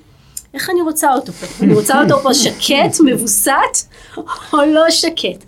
איך 0.55 0.71
אני 0.71 0.81
רוצה 0.81 1.15
אותו 1.15 1.33
פה? 1.33 1.65
אני 1.65 1.75
רוצה 1.75 2.03
אותו 2.03 2.19
פה 2.19 2.35
שקט, 2.35 3.01
מבוסת, 3.05 3.53
או 4.53 4.59
לא 4.67 4.91
שקט? 4.91 5.45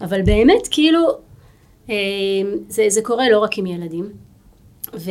אבל 0.00 0.22
באמת, 0.22 0.68
כאילו, 0.70 1.29
זה, 2.68 2.84
זה 2.88 3.02
קורה 3.02 3.30
לא 3.30 3.38
רק 3.38 3.58
עם 3.58 3.66
ילדים. 3.66 4.12
ו, 4.94 5.10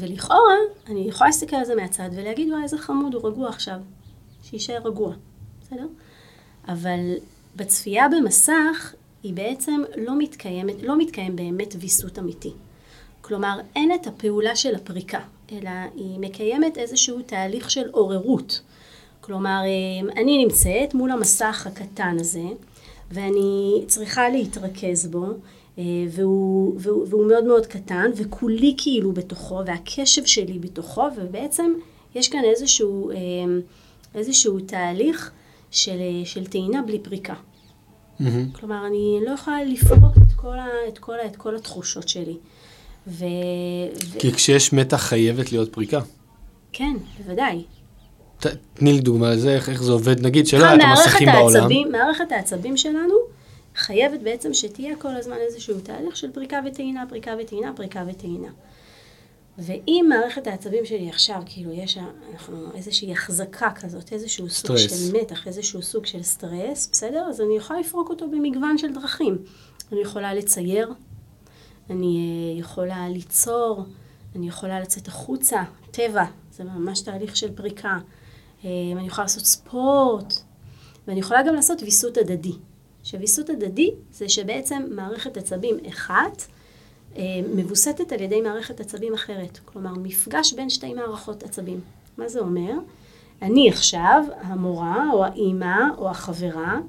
ולכאורה, 0.00 0.54
אני 0.88 1.00
יכולה 1.08 1.28
להסתכל 1.28 1.56
על 1.56 1.64
זה 1.64 1.74
מהצד 1.74 2.08
ולהגיד, 2.12 2.48
וואי, 2.50 2.62
איזה 2.62 2.78
חמוד, 2.78 3.14
הוא 3.14 3.28
רגוע 3.28 3.48
עכשיו. 3.48 3.76
שיישאר 4.42 4.78
רגוע, 4.84 5.12
בסדר? 5.62 5.86
אבל 6.68 7.14
בצפייה 7.56 8.06
במסך, 8.08 8.94
היא 9.22 9.34
בעצם 9.34 9.82
לא 9.96 10.18
מתקיימת, 10.18 10.82
לא 10.82 10.98
מתקיים 10.98 11.36
באמת 11.36 11.74
ויסות 11.78 12.18
אמיתי. 12.18 12.52
כלומר, 13.20 13.60
אין 13.76 13.94
את 13.94 14.06
הפעולה 14.06 14.56
של 14.56 14.74
הפריקה, 14.74 15.20
אלא 15.52 15.70
היא 15.94 16.18
מקיימת 16.18 16.78
איזשהו 16.78 17.22
תהליך 17.22 17.70
של 17.70 17.88
עוררות. 17.90 18.60
כלומר, 19.20 19.60
אני 20.16 20.44
נמצאת 20.44 20.94
מול 20.94 21.10
המסך 21.10 21.66
הקטן 21.66 22.16
הזה, 22.20 22.44
ואני 23.10 23.84
צריכה 23.86 24.28
להתרכז 24.28 25.06
בו, 25.06 25.26
והוא, 26.10 26.74
והוא, 26.78 27.06
והוא 27.08 27.26
מאוד 27.26 27.44
מאוד 27.44 27.66
קטן, 27.66 28.10
וכולי 28.16 28.74
כאילו 28.78 29.12
בתוכו, 29.12 29.60
והקשב 29.66 30.24
שלי 30.24 30.58
בתוכו, 30.58 31.04
ובעצם 31.16 31.72
יש 32.14 32.28
כאן 32.28 32.40
איזשהו, 32.44 33.10
אה, 33.10 33.16
איזשהו 34.14 34.60
תהליך 34.60 35.30
של, 35.70 35.98
של 36.24 36.46
טעינה 36.46 36.82
בלי 36.82 36.98
פריקה. 36.98 37.34
Mm-hmm. 37.34 38.24
כלומר, 38.52 38.86
אני 38.86 39.18
לא 39.26 39.30
יכולה 39.30 39.64
לפרוק 39.64 40.16
את 40.16 40.32
כל, 40.36 40.58
ה, 40.58 40.66
את 40.88 40.98
כל, 40.98 41.14
ה, 41.14 41.26
את 41.26 41.36
כל 41.36 41.56
התחושות 41.56 42.08
שלי. 42.08 42.36
ו... 43.06 43.24
כי 44.18 44.28
ו... 44.28 44.32
כשיש 44.32 44.72
מתח 44.72 44.96
חייבת 44.96 45.52
להיות 45.52 45.72
פריקה. 45.72 46.00
כן, 46.72 46.94
בוודאי. 47.18 47.62
תני 48.74 48.92
לי 48.92 49.00
דוגמה 49.00 49.30
לזה, 49.30 49.54
איך, 49.54 49.68
איך 49.68 49.82
זה 49.82 49.92
עובד, 49.92 50.26
נגיד 50.26 50.46
שלא 50.46 50.64
היה 50.64 50.74
את 50.74 50.80
המסכים 50.84 51.28
בעולם. 51.32 51.68
מערכת 51.92 52.32
העצבים 52.32 52.76
שלנו 52.76 53.37
חייבת 53.78 54.20
בעצם 54.20 54.54
שתהיה 54.54 54.96
כל 54.96 55.16
הזמן 55.16 55.36
איזשהו 55.36 55.80
תהליך 55.80 56.16
של 56.16 56.32
פריקה 56.32 56.60
וטעינה, 56.66 57.04
פריקה 57.08 57.34
וטעינה, 57.40 57.72
פריקה 57.76 58.04
וטעינה. 58.08 58.48
ואם 59.58 60.06
מערכת 60.08 60.46
העצבים 60.46 60.84
שלי 60.84 61.08
עכשיו, 61.08 61.42
כאילו 61.46 61.72
יש 61.72 61.98
אנחנו, 62.32 62.72
איזושהי 62.74 63.12
החזקה 63.12 63.70
כזאת, 63.70 64.12
איזשהו 64.12 64.50
סטרס. 64.50 64.80
סוג 64.80 64.98
של 64.98 65.20
מתח, 65.20 65.46
איזשהו 65.46 65.82
סוג 65.82 66.06
של 66.06 66.22
סטרס, 66.22 66.88
בסדר? 66.92 67.26
אז 67.28 67.40
אני 67.40 67.56
יכולה 67.56 67.80
לפרוק 67.80 68.10
אותו 68.10 68.28
במגוון 68.30 68.78
של 68.78 68.92
דרכים. 68.92 69.38
אני 69.92 70.00
יכולה 70.00 70.34
לצייר, 70.34 70.92
אני 71.90 72.52
אה, 72.54 72.60
יכולה 72.60 73.08
ליצור, 73.08 73.84
אני 74.36 74.48
יכולה 74.48 74.80
לצאת 74.80 75.08
החוצה, 75.08 75.62
טבע, 75.90 76.24
זה 76.52 76.64
ממש 76.64 77.00
תהליך 77.00 77.36
של 77.36 77.52
פריקה. 77.54 77.98
אה, 78.64 78.70
אני 78.92 79.06
יכולה 79.06 79.24
לעשות 79.24 79.44
ספורט, 79.44 80.34
ואני 81.08 81.20
יכולה 81.20 81.42
גם 81.42 81.54
לעשות 81.54 81.82
ויסות 81.82 82.16
הדדי. 82.16 82.52
שוויסות 83.10 83.50
הדדי 83.50 83.90
זה 84.12 84.28
שבעצם 84.28 84.82
מערכת 84.90 85.36
עצבים 85.36 85.76
אחת 85.88 86.42
אה, 87.16 87.22
מבוסתת 87.54 88.12
על 88.12 88.20
ידי 88.20 88.40
מערכת 88.40 88.80
עצבים 88.80 89.14
אחרת. 89.14 89.58
כלומר, 89.64 89.92
מפגש 90.02 90.52
בין 90.52 90.70
שתי 90.70 90.94
מערכות 90.94 91.42
עצבים. 91.42 91.80
מה 92.18 92.28
זה 92.28 92.40
אומר? 92.40 92.72
אני 93.42 93.68
עכשיו, 93.68 94.24
המורה 94.40 95.10
או 95.12 95.24
האימא 95.24 95.88
או 95.98 96.10
החברה, 96.10 96.80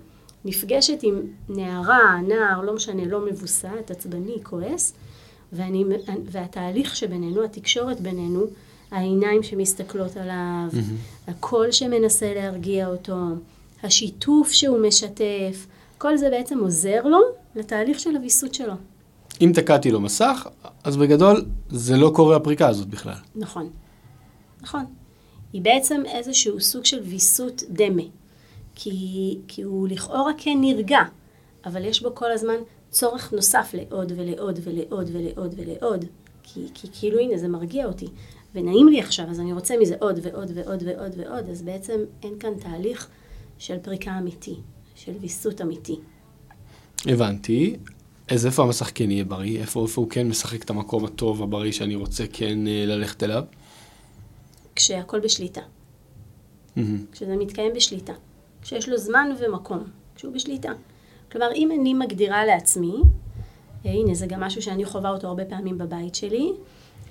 נפגשת 0.46 1.00
עם 1.04 1.22
נערה, 1.50 2.22
נער, 2.28 2.62
לא 2.62 2.76
משנה, 2.76 3.06
לא 3.06 3.26
מבוסת, 3.26 3.92
עצבני, 3.92 4.38
כועס, 4.44 4.94
ואני, 5.54 5.86
והתהליך 6.26 6.96
שבינינו, 6.96 7.44
התקשורת 7.44 8.00
בינינו, 8.00 8.46
העיניים 8.92 9.44
שמסתכלות 9.44 10.18
עליו, 10.18 10.68
mm-hmm. 10.72 11.32
הקול 11.32 11.72
שמנסה 11.72 12.34
להרגיע 12.34 12.88
אותו, 12.88 13.16
השיתוף 13.84 14.52
שהוא 14.52 14.80
משתף, 14.88 15.68
כל 16.00 16.18
זה 16.18 16.30
בעצם 16.30 16.60
עוזר 16.60 17.04
לו 17.04 17.20
לתהליך 17.56 18.00
של 18.00 18.16
הוויסות 18.16 18.54
שלו. 18.54 18.74
אם 19.42 19.52
תקעתי 19.56 19.92
לו 19.92 20.02
מסך, 20.02 20.48
אז 20.84 20.98
בגדול 20.98 21.46
זה 21.70 21.98
לא 21.98 22.12
קורה 22.16 22.36
הפריקה 22.36 22.68
הזאת 22.68 22.88
בכלל. 22.88 23.14
נכון, 23.36 23.70
נכון. 24.62 24.86
היא 25.54 25.62
בעצם 25.62 26.02
איזשהו 26.06 26.62
סוג 26.62 26.86
של 26.86 27.00
ויסות 27.00 27.64
דמה. 27.70 28.02
כי, 28.76 29.38
כי 29.48 29.62
הוא 29.62 29.88
לכאורה 29.88 30.32
כן 30.38 30.58
נרגע, 30.62 31.00
אבל 31.66 31.86
יש 31.86 32.04
בו 32.04 32.16
כל 32.16 32.32
הזמן 32.32 32.56
צורך 32.90 33.34
נוסף 33.34 33.74
לעוד 33.74 34.12
ולעוד 34.16 34.60
ולעוד 34.64 35.10
ולעוד 35.14 35.56
ולעוד. 35.58 36.06
כי, 36.44 36.68
כי 36.74 36.88
כאילו 37.00 37.20
הנה 37.20 37.38
זה 37.38 37.48
מרגיע 37.48 37.86
אותי. 37.86 38.08
ונעים 38.56 38.88
לי 38.88 39.00
עכשיו, 39.00 39.26
אז 39.30 39.40
אני 39.40 39.54
רוצה 39.54 39.76
מזה 39.82 39.96
עוד 40.00 40.20
ועוד 40.24 40.52
ועוד 40.56 40.84
ועוד 40.86 41.14
ועוד, 41.18 41.50
אז 41.50 41.62
בעצם 41.62 42.00
אין 42.24 42.40
כאן 42.40 42.54
תהליך 42.60 43.08
של 43.58 43.78
פריקה 43.78 44.18
אמיתי, 44.18 44.56
של 45.06 45.12
ויסות 45.22 45.62
אמיתי. 45.62 46.00
הבנתי. 47.06 47.76
אז 48.28 48.46
איפה 48.46 48.64
המסך 48.64 48.92
כן 48.96 49.12
יהיה 49.12 49.24
בריא? 49.24 49.60
איפה, 49.60 49.84
איפה 49.84 50.02
הוא 50.02 50.10
כן 50.10 50.28
משחק 50.28 50.64
את 50.64 50.70
המקום 50.70 51.06
הטוב, 51.06 51.44
הבריא, 51.44 51.72
שאני 51.72 51.96
רוצה 51.96 52.24
כן 52.34 52.68
אה, 52.68 52.86
ללכת 52.86 53.24
אליו? 53.24 53.44
כשהכול 54.76 55.20
בשליטה, 55.20 55.62
מהמם. 56.76 57.06
כשזה 57.12 57.36
מתקיים 57.38 57.72
בשליטה, 57.76 58.14
כשיש 58.62 58.90
לו 58.90 58.98
זמן 58.98 59.30
ומקום, 59.40 59.84
כשהוא 60.16 60.34
בשליטה. 60.34 60.72
כלומר, 61.32 61.52
אם 61.56 61.72
אני 61.72 61.94
מגדירה 61.94 62.46
לעצמי, 62.46 62.94
אה, 63.86 63.92
הנה, 63.92 64.14
זה 64.14 64.28
גם 64.28 64.40
משהו 64.40 64.62
שאני 64.62 64.86
חווה 64.86 65.10
אותו 65.10 65.28
הרבה 65.28 65.46
פעמים 65.46 65.78
בבית 65.78 66.16
שלי, 66.16 66.52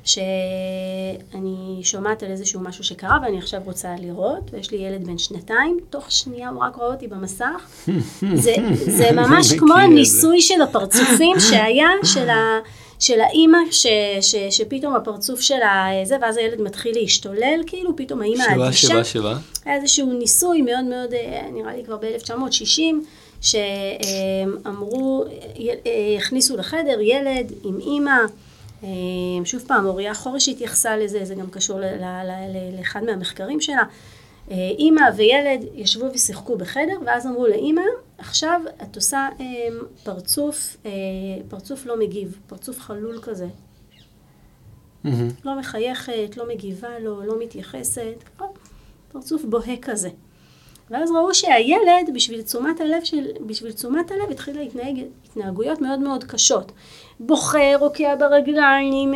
שאני 0.08 1.80
שומעת 1.82 2.22
על 2.22 2.30
איזשהו 2.30 2.60
משהו 2.60 2.84
שקרה 2.84 3.18
ואני 3.22 3.38
עכשיו 3.38 3.60
רוצה 3.64 3.88
לראות, 4.02 4.50
ויש 4.52 4.70
לי 4.70 4.78
ילד 4.78 5.06
בן 5.06 5.18
שנתיים, 5.18 5.78
תוך 5.90 6.12
שנייה 6.12 6.48
הוא 6.48 6.62
רק 6.62 6.76
רואה 6.76 6.88
אותי 6.88 7.06
במסך. 7.08 7.88
זה, 8.34 8.54
זה 8.74 9.12
ממש 9.12 9.52
כמו. 9.52 9.74
הניסוי 9.74 10.40
של 10.40 10.62
הפרצופים 10.62 11.40
שהיה, 11.50 11.88
של, 12.04 12.30
ה, 12.30 12.58
של 12.98 13.20
האימא, 13.20 13.58
ש, 13.70 13.86
ש, 14.20 14.34
שפתאום 14.50 14.96
הפרצוף 14.96 15.40
שלה 15.40 15.86
זה, 16.04 16.16
ואז 16.20 16.36
הילד 16.36 16.60
מתחיל 16.60 16.94
להשתולל, 16.94 17.60
כאילו 17.66 17.96
פתאום 17.96 18.20
האימא 18.20 18.44
שבע, 18.54 18.66
אדישה. 18.66 18.88
שבע, 18.88 19.04
שבע. 19.04 19.34
היה 19.64 19.76
איזשהו 19.76 20.12
ניסוי 20.12 20.62
מאוד 20.62 20.84
מאוד, 20.84 21.12
אה, 21.12 21.40
נראה 21.52 21.76
לי 21.76 21.84
כבר 21.84 21.96
ב-1960, 21.96 22.80
שאמרו, 23.40 25.24
אה, 25.86 26.16
הכניסו 26.18 26.56
לחדר 26.56 27.00
ילד 27.00 27.52
עם 27.64 27.80
אימא, 27.80 28.20
שוב 29.44 29.62
פעם, 29.66 29.86
אוריה 29.86 30.14
חורש 30.14 30.48
התייחסה 30.48 30.96
לזה, 30.96 31.24
זה 31.24 31.34
גם 31.34 31.50
קשור 31.50 31.80
לאחד 32.78 33.04
מהמחקרים 33.04 33.60
שלה. 33.60 33.82
אה, 34.50 34.56
אימא 34.78 35.02
וילד 35.16 35.64
ישבו 35.74 36.06
ושיחקו 36.14 36.56
בחדר, 36.58 36.98
ואז 37.06 37.26
אמרו 37.26 37.46
לאימא, 37.46 37.82
עכשיו 38.18 38.60
את 38.82 38.96
עושה 38.96 39.28
אה, 39.40 39.44
פרצוף, 40.04 40.76
אה, 40.86 40.90
פרצוף 41.48 41.86
לא 41.86 41.98
מגיב, 41.98 42.38
פרצוף 42.46 42.80
חלול 42.80 43.18
כזה, 43.22 43.46
מהמם. 45.04 45.28
לא 45.44 45.58
מחייכת, 45.58 46.36
לא 46.36 46.48
מגיבה 46.48 46.98
לו, 46.98 47.22
לא 47.22 47.38
מתייחסת, 47.38 48.24
פרצוף 49.12 49.44
בוהה 49.44 49.76
כזה. 49.82 50.08
ואז 50.90 51.10
ראו 51.10 51.34
שהילד, 51.34 52.10
בשביל 52.14 52.42
תשומת 52.42 52.80
הלב, 52.80 53.04
של, 53.04 53.26
בשביל 53.46 53.72
תשומת 53.72 54.10
הלב, 54.10 54.30
התחיל 54.30 54.58
להתנהג 54.58 55.04
התנהגויות 55.24 55.80
מאוד 55.80 56.00
מאוד 56.00 56.24
קשות. 56.24 56.72
בוכה, 57.20 57.76
רוקע 57.80 58.14
ברגליים, 58.14 59.12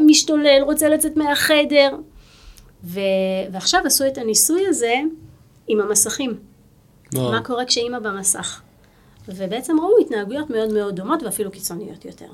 משתולל, 0.00 0.62
רוצה 0.62 0.88
לצאת 0.88 1.16
מהחדר. 1.16 1.96
ו, 2.84 3.00
ועכשיו 3.52 3.80
עשו 3.84 4.06
את 4.06 4.18
הניסוי 4.18 4.66
הזה 4.66 4.94
עם 5.68 5.80
המסכים. 5.80 6.38
וואו. 7.14 7.30
מה 7.30 7.44
קורה 7.44 7.64
כשאימא 7.64 7.98
במסך. 7.98 8.60
ובעצם 9.28 9.80
ראו 9.80 9.98
התנהגויות 10.00 10.50
מאוד 10.50 10.72
מאוד 10.72 10.96
דומות 10.96 11.22
ואפילו 11.22 11.50
קיצוניות 11.50 12.04
יותר. 12.04 12.28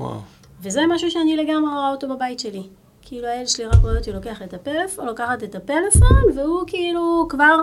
וואו. 0.00 0.18
וזה 0.62 0.80
משהו 0.88 1.10
שאני 1.10 1.36
לגמרי 1.36 1.72
רואה 1.74 1.90
אותו 1.90 2.08
בבית 2.08 2.40
שלי. 2.40 2.62
כאילו 3.02 3.28
הילד 3.28 3.48
שלי 3.48 3.64
רק 3.64 3.74
רואה 3.82 3.96
אותי 3.96 4.12
לוקח 4.12 4.42
את 4.42 4.54
הפלאפון, 4.54 5.06
לוקחת 5.06 5.42
את 5.42 5.54
הפלאפון, 5.54 6.22
והוא 6.36 6.64
כאילו 6.66 7.26
כבר 7.28 7.56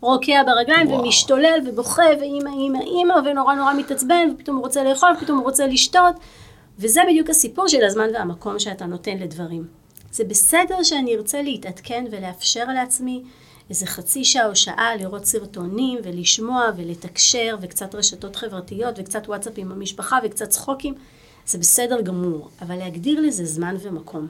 רוקע 0.00 0.42
ברגליים 0.46 0.88
וואו. 0.88 1.02
ומשתולל 1.02 1.60
ובוכה, 1.66 2.02
ואימא, 2.20 2.50
אימא, 2.50 2.78
אימא, 2.78 3.14
ונורא 3.24 3.54
נורא 3.54 3.74
מתעצבן, 3.74 4.28
ופתאום 4.34 4.56
הוא 4.56 4.64
רוצה 4.64 4.84
לאכול, 4.84 5.08
ופתאום 5.16 5.38
הוא 5.38 5.44
רוצה 5.44 5.66
לשתות. 5.66 6.14
וזה 6.78 7.00
בדיוק 7.08 7.30
הסיפור 7.30 7.68
של 7.68 7.84
הזמן 7.84 8.08
והמקום 8.14 8.58
שאתה 8.58 8.86
נותן 8.86 9.18
לדברים. 9.18 9.66
זה 10.12 10.24
בסדר 10.24 10.82
שאני 10.82 11.16
ארצה 11.16 11.42
להתעדכן 11.42 12.04
ולאפשר 12.10 12.64
לעצמי 12.64 13.22
איזה 13.70 13.86
חצי 13.86 14.24
שעה 14.24 14.46
או 14.46 14.56
שעה 14.56 14.96
לראות 14.96 15.24
סרטונים 15.24 15.98
ולשמוע 16.02 16.70
ולתקשר 16.76 17.56
וקצת 17.60 17.94
רשתות 17.94 18.36
חברתיות 18.36 18.94
וקצת 18.98 19.28
וואטסאפ 19.28 19.52
עם 19.56 19.72
המשפחה 19.72 20.18
וקצת 20.24 20.48
צחוקים. 20.48 20.94
זה 21.46 21.58
בסדר 21.58 22.00
גמור, 22.00 22.48
אבל 22.62 22.76
להגדיר 22.76 23.20
לזה 23.20 23.44
זמן 23.44 23.76
ומקום. 23.82 24.28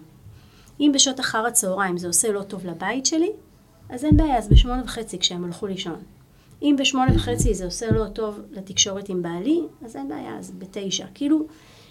אם 0.81 0.91
בשעות 0.95 1.21
אחר 1.21 1.47
הצהריים 1.47 1.99
זה 1.99 2.07
עושה 2.07 2.33
לא 2.33 2.43
טוב 2.43 2.67
לבית 2.67 3.07
שלי, 3.07 3.33
אז 3.91 4.05
אין 4.05 4.17
בעיה, 4.17 4.39
אז 4.39 4.49
בשמונה 4.49 4.83
וחצי 4.85 5.19
כשהם 5.19 5.45
הלכו 5.45 5.67
לישון. 5.67 5.97
אם 6.63 6.77
בשמונה 6.79 7.15
וחצי 7.15 7.55
זה 7.55 7.65
עושה 7.65 7.91
לא 7.91 8.07
טוב 8.07 8.41
לתקשורת 8.51 9.09
עם 9.09 9.23
בעלי, 9.23 9.61
אז 9.85 9.97
אין 9.97 10.09
בעיה, 10.09 10.39
אז 10.39 10.53
בתשע. 10.59 11.07
כאילו, 11.15 11.47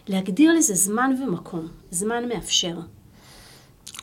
להגדיר 0.07 0.53
לזה 0.53 0.75
זמן 0.75 1.11
ומקום, 1.23 1.67
זמן 1.91 2.29
מאפשר. 2.29 2.75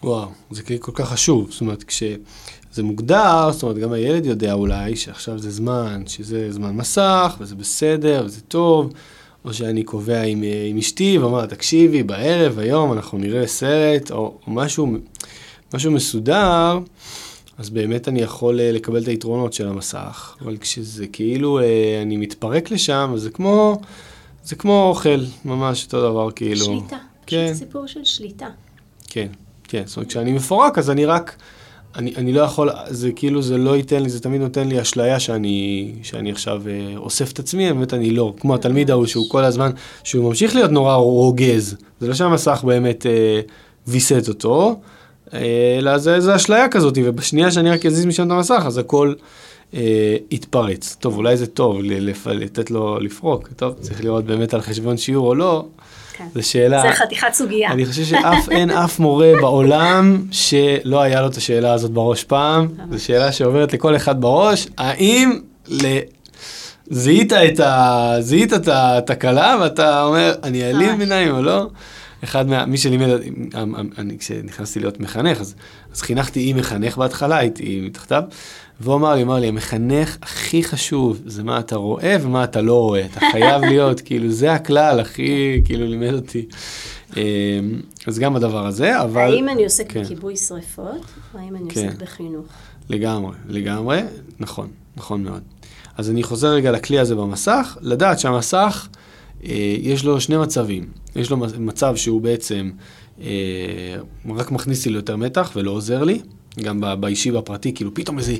וואו, 0.02 0.28
זה 0.50 0.62
כאילו 0.62 0.80
כל 0.80 0.92
כך 0.94 1.08
חשוב. 1.08 1.50
זאת 1.50 1.60
אומרת, 1.60 1.84
כשזה 1.84 2.82
מוגדר, 2.82 3.52
זאת 3.52 3.62
אומרת, 3.62 3.78
גם 3.78 3.92
הילד 3.92 4.26
יודע 4.26 4.52
אולי 4.52 4.96
שעכשיו 4.96 5.38
זה 5.38 5.50
זמן, 5.50 6.02
שזה 6.06 6.52
זמן 6.52 6.76
מסך, 6.76 7.36
וזה 7.40 7.54
בסדר, 7.54 8.22
וזה 8.26 8.40
טוב, 8.40 8.92
או 9.44 9.54
שאני 9.54 9.82
קובע 9.82 10.22
עם, 10.22 10.44
אה, 10.44 10.66
עם 10.70 10.78
אשתי, 10.78 11.18
ואומר, 11.18 11.46
תקשיבי, 11.46 12.02
בערב, 12.02 12.58
היום 12.58 12.92
אנחנו 12.92 13.18
נראה 13.18 13.46
סרט, 13.46 14.10
או, 14.10 14.38
או 14.46 14.52
משהו, 14.52 14.96
משהו 15.74 15.90
מסודר, 15.90 16.78
אז 17.58 17.70
באמת 17.70 18.08
אני 18.08 18.20
יכול 18.20 18.60
אה, 18.60 18.72
לקבל 18.72 19.02
את 19.02 19.08
היתרונות 19.08 19.52
של 19.52 19.68
המסך. 19.68 20.36
אבל 20.40 20.56
כשזה 20.56 21.06
כאילו, 21.06 21.60
אה, 21.60 22.02
אני 22.02 22.16
מתפרק 22.16 22.70
לשם, 22.70 23.10
אז 23.14 23.20
זה 23.22 23.30
כמו, 23.30 23.80
זה 24.44 24.56
כמו 24.56 24.88
אוכל, 24.88 25.20
ממש 25.44 25.84
אותו 25.84 26.10
דבר, 26.10 26.30
כאילו. 26.30 26.64
שליטה. 26.64 26.96
כן. 27.26 27.46
פשוט 27.46 27.58
סיפור 27.58 27.86
של 27.86 28.04
שליטה. 28.04 28.48
כן, 29.08 29.28
כן, 29.68 29.82
זאת 29.86 29.96
אומרת, 29.96 30.08
כשאני 30.08 30.32
מפורק, 30.32 30.78
אז 30.78 30.90
אני 30.90 31.04
רק, 31.04 31.36
אני, 31.96 32.16
אני 32.16 32.32
לא 32.32 32.40
יכול, 32.40 32.70
זה 32.88 33.12
כאילו, 33.12 33.42
זה 33.42 33.58
לא 33.58 33.76
ייתן 33.76 34.02
לי, 34.02 34.08
זה 34.08 34.20
תמיד 34.20 34.40
נותן 34.40 34.68
לי 34.68 34.80
אשליה 34.80 35.20
שאני, 35.20 35.92
שאני 36.02 36.32
עכשיו 36.32 36.62
אה, 36.68 36.96
אוסף 36.96 37.32
את 37.32 37.38
עצמי, 37.38 37.72
באמת 37.72 37.94
אני 37.94 38.10
לא, 38.10 38.34
כמו 38.40 38.54
התלמיד 38.54 38.90
ההוא 38.90 39.06
שהוא 39.06 39.30
כל 39.30 39.44
הזמן, 39.44 39.70
שהוא 40.04 40.28
ממשיך 40.28 40.54
להיות 40.54 40.70
נורא 40.70 40.94
רוגז, 40.94 41.76
זה 42.00 42.08
לא 42.08 42.14
שהמסך 42.14 42.64
באמת 42.66 43.06
אה, 43.06 43.40
ויסת 43.86 44.28
אותו, 44.28 44.80
אלא 45.34 45.98
זה, 45.98 46.20
זה 46.20 46.36
אשליה 46.36 46.68
כזאת, 46.68 46.98
ובשנייה 47.04 47.50
שאני 47.50 47.70
רק 47.70 47.86
אזיז 47.86 48.06
משם 48.06 48.26
את 48.26 48.30
המסך, 48.30 48.62
אז 48.66 48.78
הכל 48.78 49.14
אה, 49.74 49.80
יתפרץ. 50.30 50.96
טוב, 51.00 51.16
אולי 51.16 51.36
זה 51.36 51.46
טוב 51.46 51.78
לפ- 51.82 52.26
לתת 52.26 52.70
לו 52.70 52.98
לפרוק, 53.00 53.48
טוב, 53.56 53.74
צריך 53.80 54.04
לראות 54.04 54.24
באמת 54.24 54.54
על 54.54 54.60
חשבון 54.60 54.96
שיעור 54.96 55.26
או 55.28 55.34
לא, 55.34 55.64
כן. 56.12 56.24
זו 56.34 56.48
שאלה. 56.48 56.82
זה 56.82 56.92
חתיכת 56.92 57.32
סוגיה. 57.32 57.70
אני 57.72 57.86
חושב 57.86 58.04
שאף 58.04 58.48
אין 58.56 58.70
אף 58.70 58.98
מורה 58.98 59.32
בעולם 59.40 60.22
שלא 60.30 61.00
היה 61.02 61.20
לו 61.20 61.26
את 61.28 61.36
השאלה 61.36 61.72
הזאת 61.72 61.90
בראש 61.90 62.24
פעם. 62.24 62.68
זו 62.90 63.04
שאלה 63.04 63.32
שעוברת 63.32 63.72
לכל 63.72 63.96
אחד 63.96 64.20
בראש. 64.20 64.66
האם 64.78 65.40
ל... 65.68 65.98
זיהית 66.90 67.32
את 67.32 67.60
ה... 67.60 68.12
זיהית 68.20 68.52
את 68.52 68.68
התקלה 68.72 69.56
ואתה 69.60 70.02
אומר, 70.02 70.34
אני 70.42 70.64
אעלים 70.66 70.88
ממש. 70.90 71.00
עיניים 71.00 71.34
או 71.34 71.42
לא? 71.42 71.66
אחד 72.24 72.48
מה... 72.48 72.66
מי 72.66 72.78
שלימד, 72.78 73.06
אני 73.98 74.18
כשנכנסתי 74.18 74.80
להיות 74.80 75.00
מחנך, 75.00 75.40
אז, 75.40 75.54
אז 75.92 76.02
חינכתי 76.02 76.50
עם 76.50 76.56
מחנך 76.56 76.96
בהתחלה, 76.96 77.36
הייתי 77.36 77.80
מתחתיו, 77.80 78.22
והוא 78.80 78.94
אמר 78.94 79.14
לי, 79.14 79.22
אמר 79.22 79.38
לי, 79.38 79.48
המחנך 79.48 80.16
הכי 80.22 80.64
חשוב 80.64 81.20
זה 81.26 81.42
מה 81.42 81.58
אתה 81.58 81.76
רואה 81.76 82.16
ומה 82.20 82.44
אתה 82.44 82.60
לא 82.60 82.80
רואה. 82.82 83.06
אתה 83.06 83.20
חייב 83.32 83.64
להיות, 83.70 84.00
כאילו, 84.00 84.30
זה 84.30 84.52
הכלל 84.52 85.00
הכי, 85.00 85.60
כאילו, 85.64 85.86
לימד 85.86 86.14
אותי. 86.14 86.46
אה, 87.16 87.22
אז 88.06 88.18
גם 88.18 88.36
הדבר 88.36 88.66
הזה, 88.66 89.02
אבל... 89.02 89.32
האם 89.32 89.48
אני 89.48 89.64
עוסק 89.64 89.92
כן. 89.92 90.02
בכיבוי 90.02 90.36
שריפות, 90.36 91.04
או 91.34 91.38
האם 91.38 91.56
אני 91.56 91.70
כן. 91.70 91.86
עוסק 91.86 92.02
בחינוך? 92.02 92.46
לגמרי, 92.88 93.32
לגמרי, 93.48 94.00
נכון, 94.40 94.68
נכון 94.96 95.22
מאוד. 95.22 95.42
אז 95.96 96.10
אני 96.10 96.22
חוזר 96.22 96.48
רגע 96.48 96.70
לכלי 96.70 96.98
הזה 96.98 97.14
במסך, 97.14 97.76
לדעת 97.80 98.18
שהמסך, 98.18 98.88
יש 99.42 100.04
לו 100.04 100.20
שני 100.20 100.36
מצבים. 100.36 100.86
יש 101.16 101.30
לו 101.30 101.36
מצב 101.58 101.96
שהוא 101.96 102.20
בעצם 102.20 102.70
אה, 103.20 103.26
רק 104.36 104.50
מכניס 104.50 104.86
לי 104.86 104.92
ליותר 104.92 105.16
מתח 105.16 105.52
ולא 105.56 105.70
עוזר 105.70 106.04
לי, 106.04 106.20
גם 106.62 106.82
באישי 107.00 107.30
והפרטי, 107.30 107.74
כאילו 107.74 107.94
פתאום 107.94 108.18
איזה, 108.18 108.34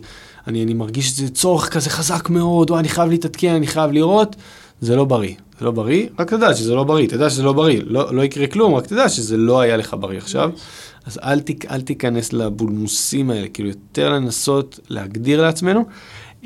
אני, 0.47 0.63
אני 0.63 0.75
מרגיש 0.75 1.21
איזה 1.21 1.33
צורך 1.33 1.69
כזה 1.69 1.91
חזק 1.91 2.31
מאוד, 2.31 2.71
או 2.71 2.79
אני 2.79 2.89
חייב 2.89 3.11
להתעדכן, 3.11 3.55
אני 3.55 3.67
חייב 3.67 3.93
לראות, 3.93 4.37
זה 4.81 4.97
לא 4.97 5.05
בריא. 5.05 5.35
זה 5.59 5.65
לא 5.65 5.71
בריא, 5.71 6.07
רק 6.19 6.31
תדע 6.31 6.55
שזה 6.55 6.75
לא 6.75 6.85
בריא, 6.85 7.09
תדע 7.09 7.31
שזה 7.31 7.43
לא 7.43 7.53
בריא, 7.53 7.81
לא, 7.85 8.15
לא 8.15 8.23
יקרה 8.23 8.47
כלום, 8.47 8.75
רק 8.75 8.87
תדע 8.87 9.09
שזה 9.09 9.37
לא 9.37 9.61
היה 9.61 9.77
לך 9.77 9.97
בריא 10.01 10.19
עכשיו. 10.19 10.51
אז 11.07 11.19
אל, 11.23 11.41
תיק, 11.41 11.71
אל 11.71 11.81
תיכנס 11.81 12.33
לבולמוסים 12.33 13.31
האלה, 13.31 13.49
כאילו 13.49 13.69
יותר 13.69 14.11
לנסות 14.11 14.81
להגדיר 14.89 15.43
לעצמנו. 15.43 15.85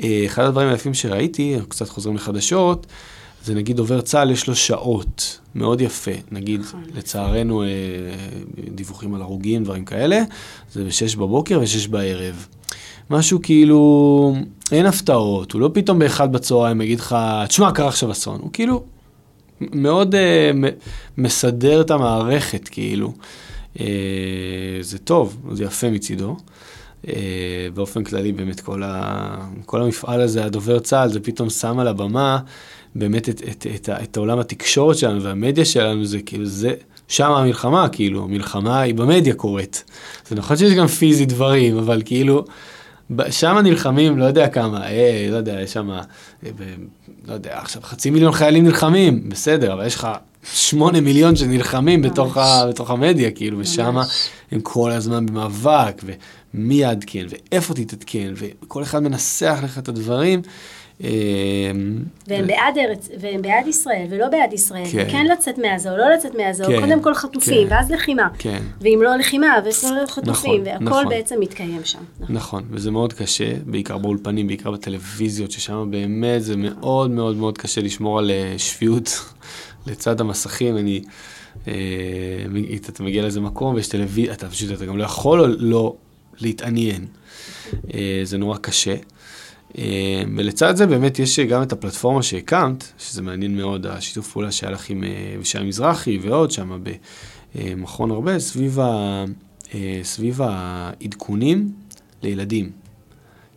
אה, 0.03 0.23
אחד 0.25 0.43
הדברים 0.43 0.69
היפים 0.69 0.93
שראיתי, 0.93 1.57
קצת 1.67 1.89
חוזרים 1.89 2.15
לחדשות, 2.15 2.87
זה 3.45 3.55
נגיד 3.55 3.77
דובר 3.77 4.01
צה"ל 4.01 4.31
יש 4.31 4.47
לו 4.47 4.55
שעות, 4.55 5.39
מאוד 5.55 5.81
יפה. 5.81 6.11
נגיד, 6.31 6.61
נכון. 6.61 6.83
לצערנו, 6.95 7.63
אה, 7.63 7.67
דיווחים 8.75 9.15
על 9.15 9.21
הרוגים, 9.21 9.63
דברים 9.63 9.85
כאלה, 9.85 10.23
זה 10.71 10.83
ב-6 10.83 11.17
בבוקר 11.17 11.59
ו-6 11.59 11.89
בערב. 11.89 12.47
משהו 13.09 13.39
כאילו, 13.43 14.35
אין 14.71 14.85
הפתעות, 14.85 15.51
הוא 15.51 15.61
לא 15.61 15.69
פתאום 15.73 15.99
באחד 15.99 16.31
בצהריים 16.31 16.81
יגיד 16.81 16.99
לך, 16.99 17.15
תשמע, 17.47 17.71
קרה 17.71 17.87
עכשיו 17.87 18.11
אסון, 18.11 18.39
הוא 18.41 18.49
כאילו 18.53 18.83
מאוד 19.61 20.15
uh, 20.15 20.17
מסדר 21.17 21.81
את 21.81 21.91
המערכת, 21.91 22.67
כאילו. 22.67 23.13
אה, 23.79 23.85
זה 24.81 24.97
טוב, 24.97 25.37
זה 25.51 25.63
יפה 25.63 25.89
מצידו. 25.89 26.37
אה, 27.07 27.67
באופן 27.73 28.03
כללי, 28.03 28.31
באמת, 28.31 28.59
כל, 28.59 28.83
ה, 28.83 29.35
כל 29.65 29.81
המפעל 29.81 30.21
הזה, 30.21 30.45
הדובר 30.45 30.79
צה"ל, 30.79 31.09
זה 31.09 31.19
פתאום 31.19 31.49
שם 31.49 31.79
על 31.79 31.87
הבמה 31.87 32.39
באמת 32.95 33.29
את, 33.29 33.41
את, 33.51 33.67
את, 33.75 33.89
את, 34.03 34.17
העולם 34.17 34.39
התקשורת 34.39 34.97
שלנו 34.97 35.23
והמדיה 35.23 35.65
שלנו, 35.65 36.05
זה 36.05 36.19
כאילו, 36.19 36.45
זה, 36.45 36.73
שם 37.07 37.31
המלחמה, 37.31 37.89
כאילו, 37.89 38.23
המלחמה 38.23 38.81
היא 38.81 38.95
במדיה 38.95 39.33
קורית. 39.33 39.83
זה 40.27 40.35
נכון 40.35 40.57
שיש 40.57 40.73
גם 40.73 40.87
פיזי 40.87 41.25
דברים, 41.25 41.77
אבל 41.77 42.01
כאילו, 42.05 42.45
שם 43.29 43.57
נלחמים, 43.63 44.17
לא 44.17 44.25
יודע 44.25 44.47
כמה, 44.47 44.87
אה, 44.87 45.27
לא 45.31 45.35
יודע, 45.35 45.61
יש 45.61 45.73
שם, 45.73 45.91
אה, 45.91 46.01
לא 47.27 47.33
יודע, 47.33 47.59
עכשיו 47.59 47.81
חצי 47.81 48.09
מיליון 48.09 48.31
חיילים 48.31 48.65
נלחמים, 48.65 49.29
בסדר, 49.29 49.73
אבל 49.73 49.85
יש 49.85 49.95
לך 49.95 50.07
שמונה 50.53 51.01
מיליון 51.01 51.35
שנלחמים 51.35 52.01
בתוך, 52.01 52.37
ה, 52.37 52.67
בתוך 52.69 52.91
המדיה, 52.91 53.31
כאילו, 53.31 53.59
ושם 53.59 53.97
הם 54.51 54.61
כל 54.61 54.91
הזמן 54.91 55.25
במאבק, 55.25 56.01
ומי 56.53 56.75
יעדכן, 56.75 57.25
ואיפה 57.29 57.73
תתעדכן, 57.73 58.33
וכל 58.35 58.83
אחד 58.83 59.03
מנסח 59.03 59.59
לך 59.63 59.77
את 59.77 59.89
הדברים. 59.89 60.41
אמ, 61.03 62.03
והם 62.27 62.47
בעד 62.47 62.77
ארץ, 62.77 63.09
והם 63.19 63.41
בעד 63.41 63.67
ישראל, 63.67 64.05
ולא 64.09 64.29
בעד 64.29 64.53
ישראל, 64.53 64.85
כן, 64.91 65.07
כן 65.11 65.25
לצאת 65.25 65.57
מעזה 65.57 65.91
או 65.91 65.97
לא 65.97 66.09
לצאת 66.09 66.35
מעזה, 66.35 66.63
כן, 66.63 66.75
או 66.75 66.79
קודם 66.79 67.01
כל 67.01 67.13
חטופים, 67.13 67.67
כן, 67.67 67.75
ואז 67.75 67.91
לחימה, 67.91 68.27
כן. 68.37 68.61
ואם 68.81 68.99
לא 69.03 69.15
לחימה, 69.15 69.59
וכל 69.65 69.87
לא 70.01 70.07
חטופים, 70.07 70.63
נכון, 70.63 70.67
והכל 70.67 70.83
נכון. 70.83 71.09
בעצם 71.09 71.39
מתקיים 71.39 71.81
שם. 71.83 71.99
נכון. 72.19 72.35
נכון, 72.35 72.63
וזה 72.69 72.91
מאוד 72.91 73.13
קשה, 73.13 73.53
בעיקר 73.65 73.97
באולפנים, 73.97 74.47
בעיקר 74.47 74.71
בטלוויזיות, 74.71 75.51
ששם 75.51 75.87
באמת 75.91 76.43
זה 76.43 76.57
מאוד 76.57 77.11
מאוד 77.11 77.35
מאוד 77.35 77.57
קשה 77.57 77.81
לשמור 77.81 78.19
על 78.19 78.31
אה, 78.31 78.53
שפיות 78.57 79.09
לצד 79.87 80.21
המסכים, 80.21 80.77
אני, 80.77 81.01
אה, 81.67 81.73
אתה 82.89 83.03
מגיע 83.03 83.21
לאיזה 83.21 83.41
מקום 83.41 83.75
ויש 83.75 83.87
טלוויזיה, 83.87 84.33
אתה 84.33 84.49
פשוט, 84.49 84.71
אתה 84.71 84.85
גם 84.85 84.97
לא 84.97 85.03
יכול 85.03 85.55
לא 85.59 85.95
להתעניין, 86.39 87.05
אה, 87.93 88.21
זה 88.23 88.37
נורא 88.37 88.57
קשה. 88.57 88.95
אה, 89.77 90.23
ולצד 90.37 90.75
זה 90.75 90.87
באמת 90.87 91.19
יש 91.19 91.39
גם 91.39 91.63
את 91.63 91.71
הפלטפורמה 91.71 92.23
שהקמת, 92.23 92.91
שזה 92.97 93.21
מעניין 93.21 93.57
מאוד, 93.57 93.85
השיתוף 93.85 94.31
פעולה 94.31 94.51
שהיה 94.51 94.71
לך 94.71 94.89
עם 94.89 95.03
אה, 95.03 95.63
מזרחי 95.63 96.19
ועוד 96.21 96.51
שם 96.51 96.83
במכון 97.55 98.11
הרבה, 98.11 98.39
סביב, 98.39 98.79
ה, 98.79 99.25
אה, 99.73 99.99
סביב 100.03 100.41
העדכונים 100.43 101.71
לילדים, 102.23 102.69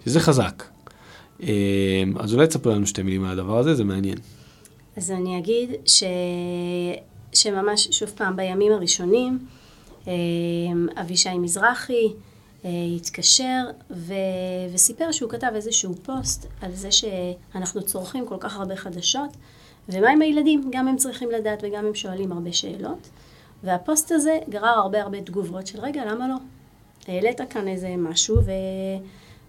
שזה 0.05 0.21
חזק. 0.21 0.65
אז 2.19 2.35
אולי 2.35 2.47
תספר 2.47 2.71
לנו 2.71 2.87
שתי 2.87 3.03
מילים 3.03 3.25
על 3.25 3.31
הדבר 3.31 3.59
הזה, 3.59 3.75
זה 3.75 3.85
מעניין. 3.85 4.19
אז 4.97 5.11
אני 5.11 5.39
אגיד 5.39 5.71
ש... 5.87 6.05
שממש, 7.33 7.89
שוב 7.91 8.09
פעם, 8.15 8.37
בימים 8.37 8.73
הראשונים, 8.73 9.39
אבישי 11.01 11.39
מזרחי, 11.39 12.07
אה, 12.07 12.34
התקשר 12.97 13.65
ו... 13.91 14.15
וסיפר 14.73 15.12
שהוא 15.12 15.31
כתב 15.31 15.51
איזשהו 15.55 15.95
פוסט 16.03 16.47
על 16.61 16.75
זה 16.75 16.89
שאנחנו 16.93 17.83
צורכים 17.83 18.27
כל 18.27 18.37
כך 18.41 18.57
הרבה 18.57 18.77
חדשות, 18.77 19.31
ומה 19.89 20.11
עם 20.11 20.23
הילדים? 20.23 20.71
גם 20.73 20.89
הם 20.89 20.97
צריכים 20.97 21.31
לדעת 21.31 21.59
וגם 21.62 21.87
הם 21.87 21.95
שואלים 21.95 22.33
הרבה 22.33 22.53
שאלות. 22.53 23.09
והפוסט 23.62 24.12
הזה 24.12 24.39
גרר 24.49 24.69
הרבה 24.69 25.03
הרבה 25.03 25.21
תגובות 25.21 25.67
של 25.67 25.81
רגע, 25.81 26.05
למה 26.05 26.29
לא? 26.29 26.35
העלית 27.09 27.41
כאן 27.51 27.69
איזה 27.69 27.95
משהו 27.99 28.37
ו... 28.37 28.51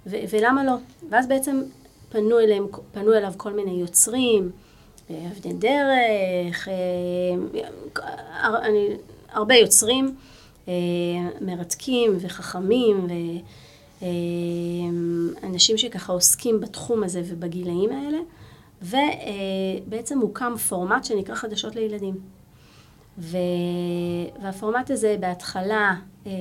ו... 0.07 0.16
ולמה 0.30 0.63
לא? 0.63 0.74
ואז 1.09 1.28
בעצם 1.28 1.61
פנו, 2.09 2.39
אליהם, 2.39 2.68
פנו 2.91 3.13
אליו 3.13 3.34
כל 3.38 3.53
מיני 3.53 3.72
יוצרים, 3.72 4.51
אה, 5.09 5.28
אבני 5.32 5.53
דרך, 5.53 6.68
אה, 6.68 6.74
אני, 8.63 8.88
הרבה 9.32 9.55
יוצרים. 9.55 10.16
אה, 10.68 10.74
מרתקים 11.41 12.18
וחכמים 12.20 13.07
ואנשים 15.41 15.78
שככה 15.78 16.13
עוסקים 16.13 16.59
בתחום 16.59 17.03
הזה 17.03 17.22
ובגילאים 17.26 17.89
האלה, 17.91 18.18
ובעצם 18.82 20.20
הוקם 20.20 20.55
פורמט 20.57 21.05
שנקרא 21.05 21.36
חדשות 21.36 21.76
לילדים. 21.76 22.16
ו... 23.18 23.38
והפורמט 24.41 24.91
הזה 24.91 25.16
בהתחלה 25.20 25.95
אה, 26.28 26.32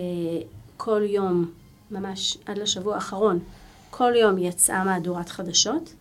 כל 0.76 1.02
יום, 1.06 1.50
ממש 1.90 2.38
עד 2.46 2.58
לשבוע 2.58 2.94
האחרון, 2.94 3.38
כל 3.90 4.12
יום 4.16 4.38
יצאה 4.38 4.84
מהדורת 4.84 5.28
חדשות 5.28 5.94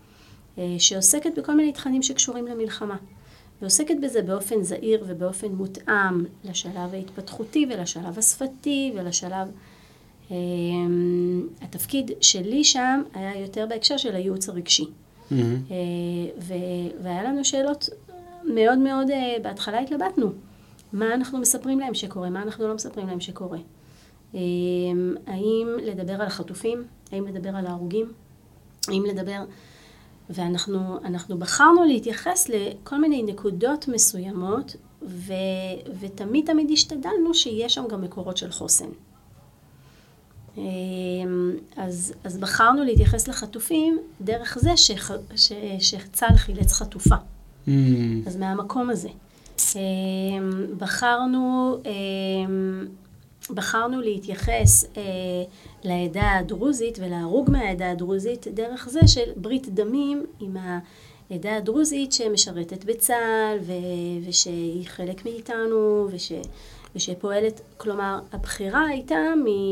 אה, 0.58 0.76
שעוסקת 0.80 1.38
בכל 1.38 1.56
מיני 1.56 1.72
תכנים 1.72 2.04
שקשורים 2.04 2.48
למלחמה. 2.48 2.96
ועוסקת 3.64 3.96
בזה 4.02 4.22
באופן 4.22 4.64
זהיר 4.64 5.04
ובאופן 5.08 5.48
מותאם 5.48 6.26
לשלב 6.44 6.94
ההתפתחותי 6.94 7.66
ולשלב 7.70 8.20
השפתי 8.20 8.94
ולשלב... 8.96 9.52
Um, 10.30 10.34
התפקיד 11.62 12.12
שלי 12.22 12.64
שם 12.64 13.02
היה 13.14 13.42
יותר 13.42 13.66
בהקשר 13.70 13.98
של 13.98 14.16
הייעוץ 14.16 14.50
הרגשי. 14.50 14.84
Mm-hmm. 14.84 15.34
Uh, 15.34 15.72
ו- 16.40 17.04
והיה 17.04 17.24
לנו 17.24 17.46
שאלות 17.46 17.90
מאוד 18.44 18.78
מאוד, 18.78 19.10
uh, 19.10 19.14
בהתחלה 19.42 19.80
התלבטנו. 19.80 20.32
מה 20.94 21.14
אנחנו 21.14 21.40
מספרים 21.40 21.80
להם 21.80 21.94
שקורה, 21.94 22.30
מה 22.30 22.42
אנחנו 22.42 22.68
לא 22.68 22.76
מספרים 22.76 23.08
להם 23.08 23.20
שקורה. 23.20 23.58
Um, 24.34 24.38
האם 25.28 25.68
לדבר 25.84 26.14
על 26.14 26.28
החטופים, 26.28 26.84
האם 27.12 27.28
לדבר 27.28 27.50
על 27.56 27.68
ההרוגים, 27.68 28.12
האם 28.88 29.04
לדבר 29.06 29.44
ואנחנו 30.34 31.38
בחרנו 31.40 31.84
להתייחס 31.84 32.50
לכל 32.50 33.02
מיני 33.02 33.24
נקודות 33.24 33.88
מסוימות, 33.88 34.76
ו, 35.02 35.34
ותמיד 36.00 36.46
תמיד 36.46 36.72
השתדלנו 36.72 37.34
שיש 37.34 37.74
שם 37.74 37.84
גם 37.90 38.02
מקורות 38.02 38.38
של 38.38 38.52
חוסן. 38.52 38.90
אמ, 40.58 40.62
אז, 41.76 42.14
אז 42.24 42.38
בחרנו 42.38 42.84
להתייחס 42.84 43.28
לחטופים 43.28 44.00
דרך 44.22 44.58
זה 44.62 44.78
שח, 44.78 45.12
ש, 45.36 45.52
שצה"ל 45.80 46.36
חילץ 46.36 46.74
חטופה. 46.74 47.16
Mm. 47.16 47.70
אז 48.28 48.38
מהמקום 48.38 48.90
הזה. 48.90 49.10
אמ, 49.76 50.66
בחרנו 50.78 51.78
אמ, 51.86 52.86
בחרנו 53.50 54.02
להתייחס 54.02 54.86
אה, 54.98 55.02
לעדה 55.84 56.32
הדרוזית 56.40 57.00
ולהרוג 57.02 57.52
מהעדה 57.52 57.92
הדרוזית 57.92 58.48
דרך 58.48 58.90
זה 58.90 59.08
של 59.08 59.32
ברית 59.36 59.70
דמים 59.70 60.26
עם 60.40 60.58
העדה 61.30 61.56
הדרוזית 61.58 62.12
שמשרתת 62.14 62.84
בצה"ל 62.86 63.58
ו- 63.62 64.28
ושהיא 64.30 64.88
חלק 64.88 65.26
מאיתנו 65.26 66.08
וש- 66.12 66.32
ושפועלת, 66.96 67.62
כלומר 67.78 68.20
הבחירה 68.32 68.86
הייתה 68.88 69.16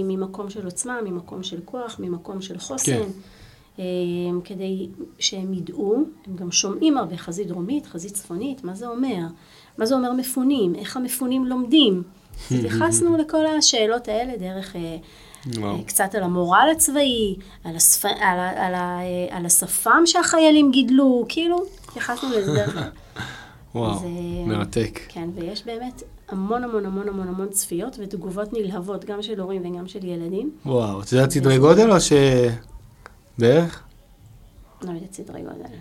ממקום 0.04 0.50
של 0.50 0.66
עוצמה, 0.66 1.02
ממקום 1.02 1.44
של 1.44 1.60
כוח, 1.66 2.00
ממקום 2.00 2.42
של 2.42 2.58
חוסן. 2.58 2.86
כן. 2.86 3.10
אה, 3.80 3.86
כדי 4.44 4.88
שהם 5.20 5.54
ידעו, 5.54 6.04
הם 6.28 6.36
גם 6.36 6.52
שומעים 6.52 6.98
הרבה 6.98 7.18
חזית 7.18 7.48
דרומית, 7.48 7.86
חזית 7.86 8.14
צפונית, 8.14 8.64
מה 8.64 8.76
זה 8.76 8.88
אומר? 8.88 9.20
מה 9.78 9.86
זה 9.86 9.96
אומר 9.96 10.14
מפונים? 10.14 10.76
איך 10.76 10.98
המפונים 10.98 11.46
לומדים? 11.46 12.04
התייחסנו 12.52 13.18
לכל 13.18 13.46
השאלות 13.46 14.08
האלה 14.08 14.38
דרך 14.38 14.76
אה, 14.76 14.98
אה, 15.64 15.84
קצת 15.86 16.16
על 16.16 16.24
המורל 16.24 16.68
הצבאי, 16.72 17.36
על, 17.64 17.76
השפ... 17.76 18.06
על, 18.06 18.16
על, 18.22 18.40
על, 18.58 18.74
אה, 18.74 19.28
על 19.30 19.46
השפם 19.46 20.02
שהחיילים 20.06 20.72
גידלו, 20.72 21.26
כאילו, 21.30 21.64
התייחסנו 21.88 22.30
לזה 22.30 22.54
דרך... 22.54 22.78
וואו, 23.76 24.00
זה... 24.00 24.08
מרתק. 24.46 25.00
כן, 25.08 25.30
ויש 25.36 25.66
באמת 25.66 26.04
המון 26.30 26.64
המון 26.64 26.86
המון 26.86 27.08
המון 27.08 27.28
המון 27.28 27.50
צפיות 27.50 27.98
ותגובות 28.00 28.54
נלהבות, 28.54 29.06
גם 29.06 29.22
של 29.22 29.40
הורים 29.40 29.62
וגם 29.66 29.88
של 29.88 30.06
ילדים. 30.06 30.52
וואו, 30.66 31.02
את 31.02 31.12
יודעת 31.12 31.32
סדרי 31.32 31.58
גודל 31.58 31.92
או 31.92 32.02
ש... 32.02 32.14
בערך? 33.38 33.84
לא 34.82 34.92
יודעת 34.92 35.14
סדרי 35.14 35.42
גודל. 35.42 35.76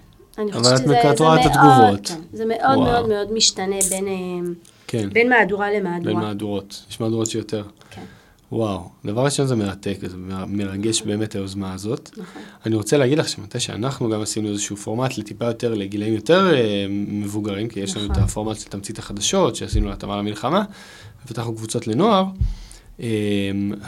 אבל 0.53 0.77
את 1.13 1.21
רואה 1.21 1.41
את 1.41 1.47
התגובות. 1.47 2.09
כן, 2.09 2.21
זה 2.33 2.45
מאוד 2.47 2.79
מאוד 2.79 3.09
מאוד 3.09 3.33
משתנה 3.33 3.77
בין... 3.91 4.07
כן. 4.91 5.09
בין 5.13 5.29
מהדורה 5.29 5.71
למהדורה. 5.71 6.15
בין 6.15 6.23
מהדורות, 6.23 6.85
יש 6.91 7.01
מהדורות 7.01 7.31
שיותר. 7.31 7.65
כן. 7.91 8.03
וואו, 8.53 8.89
דבר 9.05 9.25
ראשון 9.25 9.47
זה 9.47 9.57
מרתק, 9.57 9.99
זה 10.07 10.17
מרגש 10.49 11.03
באמת 11.03 11.35
היוזמה 11.35 11.75
הזאת. 11.75 12.11
נכון. 12.13 12.43
אני 12.67 12.75
רוצה 12.75 12.97
להגיד 12.97 13.19
לך 13.19 13.29
שמתי 13.29 13.61
שאנחנו 13.61 14.11
גם 14.11 14.23
עשינו 14.23 14.49
איזשהו 14.49 14.77
פורמט 14.77 15.19
לטיפה 15.19 15.45
יותר, 15.45 15.75
לגילאים 15.75 16.15
יותר 16.15 16.55
אה, 16.55 16.87
מבוגרים, 16.91 17.69
כי 17.69 17.81
יש 17.81 17.97
לנו 17.97 18.07
את 18.07 18.11
נכון. 18.11 18.23
הפורמט 18.23 18.57
של 18.57 18.69
תמצית 18.69 18.99
החדשות, 18.99 19.57
שעשינו 19.57 19.89
להתאמה 19.89 20.17
למלחמה, 20.17 20.65
ופתחנו 21.25 21.55
קבוצות 21.55 21.87
לנוער, 21.87 22.25
אה, 23.01 23.07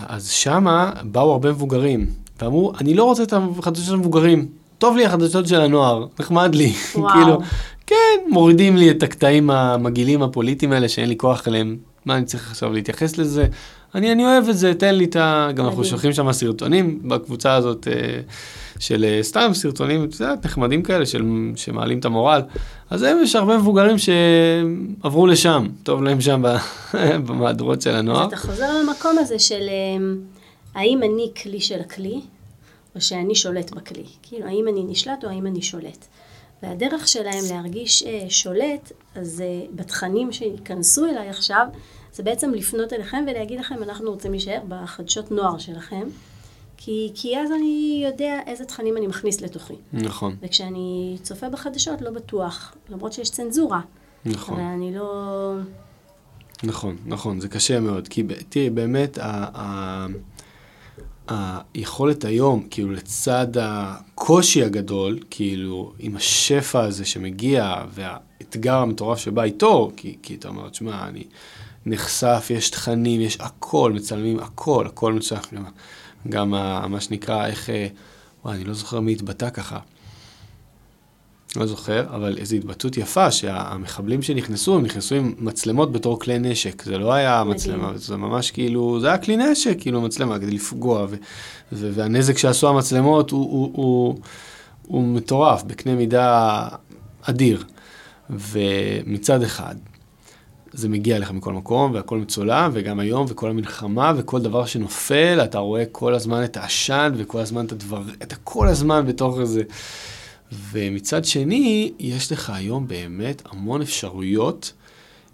אז 0.07 0.29
שמה 0.29 0.93
באו 1.05 1.33
הרבה 1.33 1.51
מבוגרים, 1.51 2.07
ואמרו, 2.41 2.73
אני 2.81 2.95
לא 2.95 3.05
רוצה 3.05 3.23
את 3.23 3.33
החדשות 3.33 3.95
המבוגרים, 3.95 4.49
טוב 4.83 4.97
לי 4.97 5.07
החדשות 5.07 5.49
של 5.49 5.61
הנוער, 5.61 6.07
נחמד 6.21 6.55
לי. 6.55 6.73
כאילו, 7.13 7.41
כן, 7.87 7.97
מורידים 8.29 8.77
לי 8.77 8.91
את 8.91 9.03
הקטעים 9.03 9.51
המגעילים 9.51 10.23
הפוליטיים 10.23 10.73
האלה 10.73 10.89
שאין 10.89 11.09
לי 11.09 11.17
כוח 11.17 11.49
אליהם 11.49 11.77
מה 12.05 12.17
אני 12.17 12.25
צריך 12.25 12.51
עכשיו 12.51 12.73
להתייחס 12.73 13.19
לזה? 13.19 13.47
אני, 13.95 14.13
אני 14.13 14.25
אוהב 14.25 14.49
את 14.49 14.59
זה, 14.59 14.75
תן 14.75 14.95
לי 14.95 15.05
את 15.05 15.17
ה... 15.17 15.49
גם 15.55 15.65
אנחנו. 15.65 15.85
שולחים 15.85 16.13
שם 16.13 16.33
סרטונים 16.33 17.09
בקבוצה 17.09 17.55
הזאת 17.55 17.89
אה, 17.89 18.21
של 18.79 19.05
אה, 19.05 19.19
סתם 19.23 19.51
סרטונים, 19.55 20.05
את 20.05 20.21
יודעת, 20.21 20.47
נחמדים 20.47 20.83
כאלה, 20.83 21.07
של, 21.07 21.23
שמעלים 21.57 21.99
את 21.99 22.05
המורל. 22.05 22.43
אז 22.91 23.03
הם, 23.03 23.19
יש 23.23 23.37
הרבה 23.37 23.59
מבוגרים 23.59 23.97
שעברו 23.99 25.27
לשם, 25.27 25.67
טוב 25.83 26.03
להם 26.03 26.21
שם 26.21 26.43
במהדורות 27.27 27.83
של 27.83 27.95
הנוער. 27.95 28.29
אתה 28.29 28.37
חוזר 28.37 28.79
למקום 28.83 29.19
הזה 29.19 29.39
של 29.39 29.63
אמ, 29.69 30.17
האם 30.75 31.01
אני 31.03 31.31
כלי 31.43 31.61
של 31.61 31.81
הכלי, 31.81 32.21
או 32.95 33.01
שאני 33.01 33.35
שולט 33.35 33.71
בכלי. 33.71 34.05
כאילו, 34.23 34.47
האם 34.47 34.69
אני 34.69 34.85
נשלט 34.85 35.25
או 35.25 35.29
האם 35.29 35.47
אני 35.47 35.63
שולט. 35.63 36.07
והדרך 36.63 37.09
שלהם 37.09 37.45
להרגיש 37.51 38.03
אה, 38.03 38.25
שולט, 38.29 38.93
אז 39.15 39.41
אה, 39.41 39.67
בתכנים 39.75 40.33
שייכנסו 40.33 41.07
אליי 41.07 41.29
עכשיו, 41.29 41.67
זה 42.13 42.23
בעצם 42.23 42.51
לפנות 42.55 42.93
אליכם 42.93 43.25
ולהגיד 43.31 43.61
לכם, 43.61 43.83
אנחנו 43.83 44.11
רוצים 44.11 44.31
להישאר 44.31 44.61
בחדשות 44.69 45.31
נוער 45.31 45.59
שלכם, 45.59 46.09
כי, 46.77 47.13
כי 47.15 47.39
אז 47.39 47.51
אני 47.53 48.05
יודע 48.11 48.39
איזה 48.47 48.65
תכנים 48.65 48.97
אני 48.97 49.07
מכניס 49.07 49.41
לתוכי. 49.41 49.75
נכון, 49.93 50.37
וכשאני 50.43 51.19
צופה 51.23 51.49
בחדשות 51.49 52.01
לא 52.01 52.11
בטוח, 52.11 52.75
למרות 52.89 53.13
שיש 53.13 53.31
צנזורה. 53.31 53.81
נכון. 54.25 54.55
אבל 54.55 54.65
אני 54.65 54.95
לא... 54.95 55.55
נכון, 56.65 56.97
נכון, 57.07 57.41
זה 57.41 57.49
קשה 57.49 57.81
מאוד, 57.81 58.09
כי 58.09 58.23
תראי, 58.49 58.71
באמת, 58.71 59.19
ה- 59.19 59.47
ה- 59.55 60.07
היכולת 61.29 62.25
היום, 62.25 62.67
כאילו, 62.71 62.93
לצד 62.93 63.47
הקושי 63.61 64.65
הגדול, 64.65 65.19
כאילו, 65.31 65.93
עם 65.99 66.17
השפע 66.17 66.81
הזה 66.81 67.05
שמגיע, 67.05 67.75
והאתגר 67.95 68.75
המטורף 68.75 69.19
שבא 69.19 69.43
איתו, 69.43 69.91
כי, 69.97 70.17
כי 70.23 70.35
אתה 70.35 70.49
אומר, 70.49 70.69
תשמע, 70.69 71.09
אני 71.09 71.25
נחשף, 71.87 72.47
יש 72.51 72.71
תכנים, 72.71 73.21
יש 73.21 73.37
הכל, 73.41 73.93
מצלמים 73.95 74.39
הכל, 74.39 74.87
הכל 74.87 75.13
מצלם, 75.13 75.39
גם, 75.55 75.65
גם 76.29 76.51
מה 76.91 77.01
שנקרא, 77.01 77.47
איך, 77.47 77.71
אה, 77.71 77.87
וואי, 78.45 78.57
אני 78.57 78.65
לא 78.65 78.75
זוכר 78.75 79.01
מי 79.01 79.13
התבטא 79.13 79.51
ככה. 79.51 79.79
לא 81.57 81.67
זוכר, 81.67 82.05
אבל 82.15 82.39
איזו 82.39 82.57
התבטאות 82.57 82.97
יפה, 82.97 83.31
שהמחבלים 83.31 84.23
שנכנסו, 84.23 84.77
הם 84.77 84.83
נכנסו 84.83 85.15
עם 85.15 85.35
מצלמות 85.39 85.93
בתור 85.93 86.21
כלי 86.21 86.39
נשק. 86.39 86.83
זה 86.83 86.99
לא 86.99 87.13
היה. 87.13 87.45
מצלמה, 87.45 87.93
זה 87.97 88.17
ממש 88.17 88.51
כאילו, 88.51 89.01
זה 89.01 89.09
היה 89.09 89.19
כלי 89.19 89.37
נשק, 89.37 89.77
כאילו 89.81 90.01
מצלמה, 90.01 90.39
כדי 90.39 90.51
לפגוע, 90.51 91.07
ו, 91.11 91.17
ו, 91.73 91.91
והנזק 91.95 92.39
שעשו 92.39 92.69
המצלמות 92.69 93.31
הוא, 93.31 93.51
הוא, 93.51 93.71
הוא, 93.75 94.19
הוא 94.87 95.03
מטורף, 95.03 95.63
בקנה 95.63 95.95
מידה 95.95 96.69
אדיר. 97.23 97.65
ומצד 98.31 99.43
אחד, 99.43 99.75
זה 100.73 100.89
מגיע 100.89 101.17
אליך 101.17 101.31
מכל 101.31 101.53
מקום, 101.53 101.93
והכל 101.95 102.19
מצולם, 102.19 102.71
וגם 102.75 103.01
היום, 103.01 103.27
וכל 103.29 103.51
המלחמה, 103.51 104.13
וכל 104.17 104.41
דבר 104.41 104.67
שנופל, 104.67 105.41
אתה 105.45 105.59
רואה 105.59 105.85
כל 105.93 106.15
הזמן 106.15 106.45
את 106.45 106.57
העשן, 106.57 107.13
וכל 107.17 107.39
הזמן 107.39 107.65
את 107.65 107.73
הדבר, 107.73 108.03
אתה 108.23 108.37
כל 108.45 108.69
הזמן 108.69 109.07
בתוך 109.07 109.41
איזה... 109.41 109.63
ומצד 110.73 111.25
שני, 111.25 111.93
יש 111.99 112.33
לך 112.33 112.51
היום 112.55 112.89
באמת 112.89 113.43
המון 113.51 113.83
אפשרויות 113.83 114.73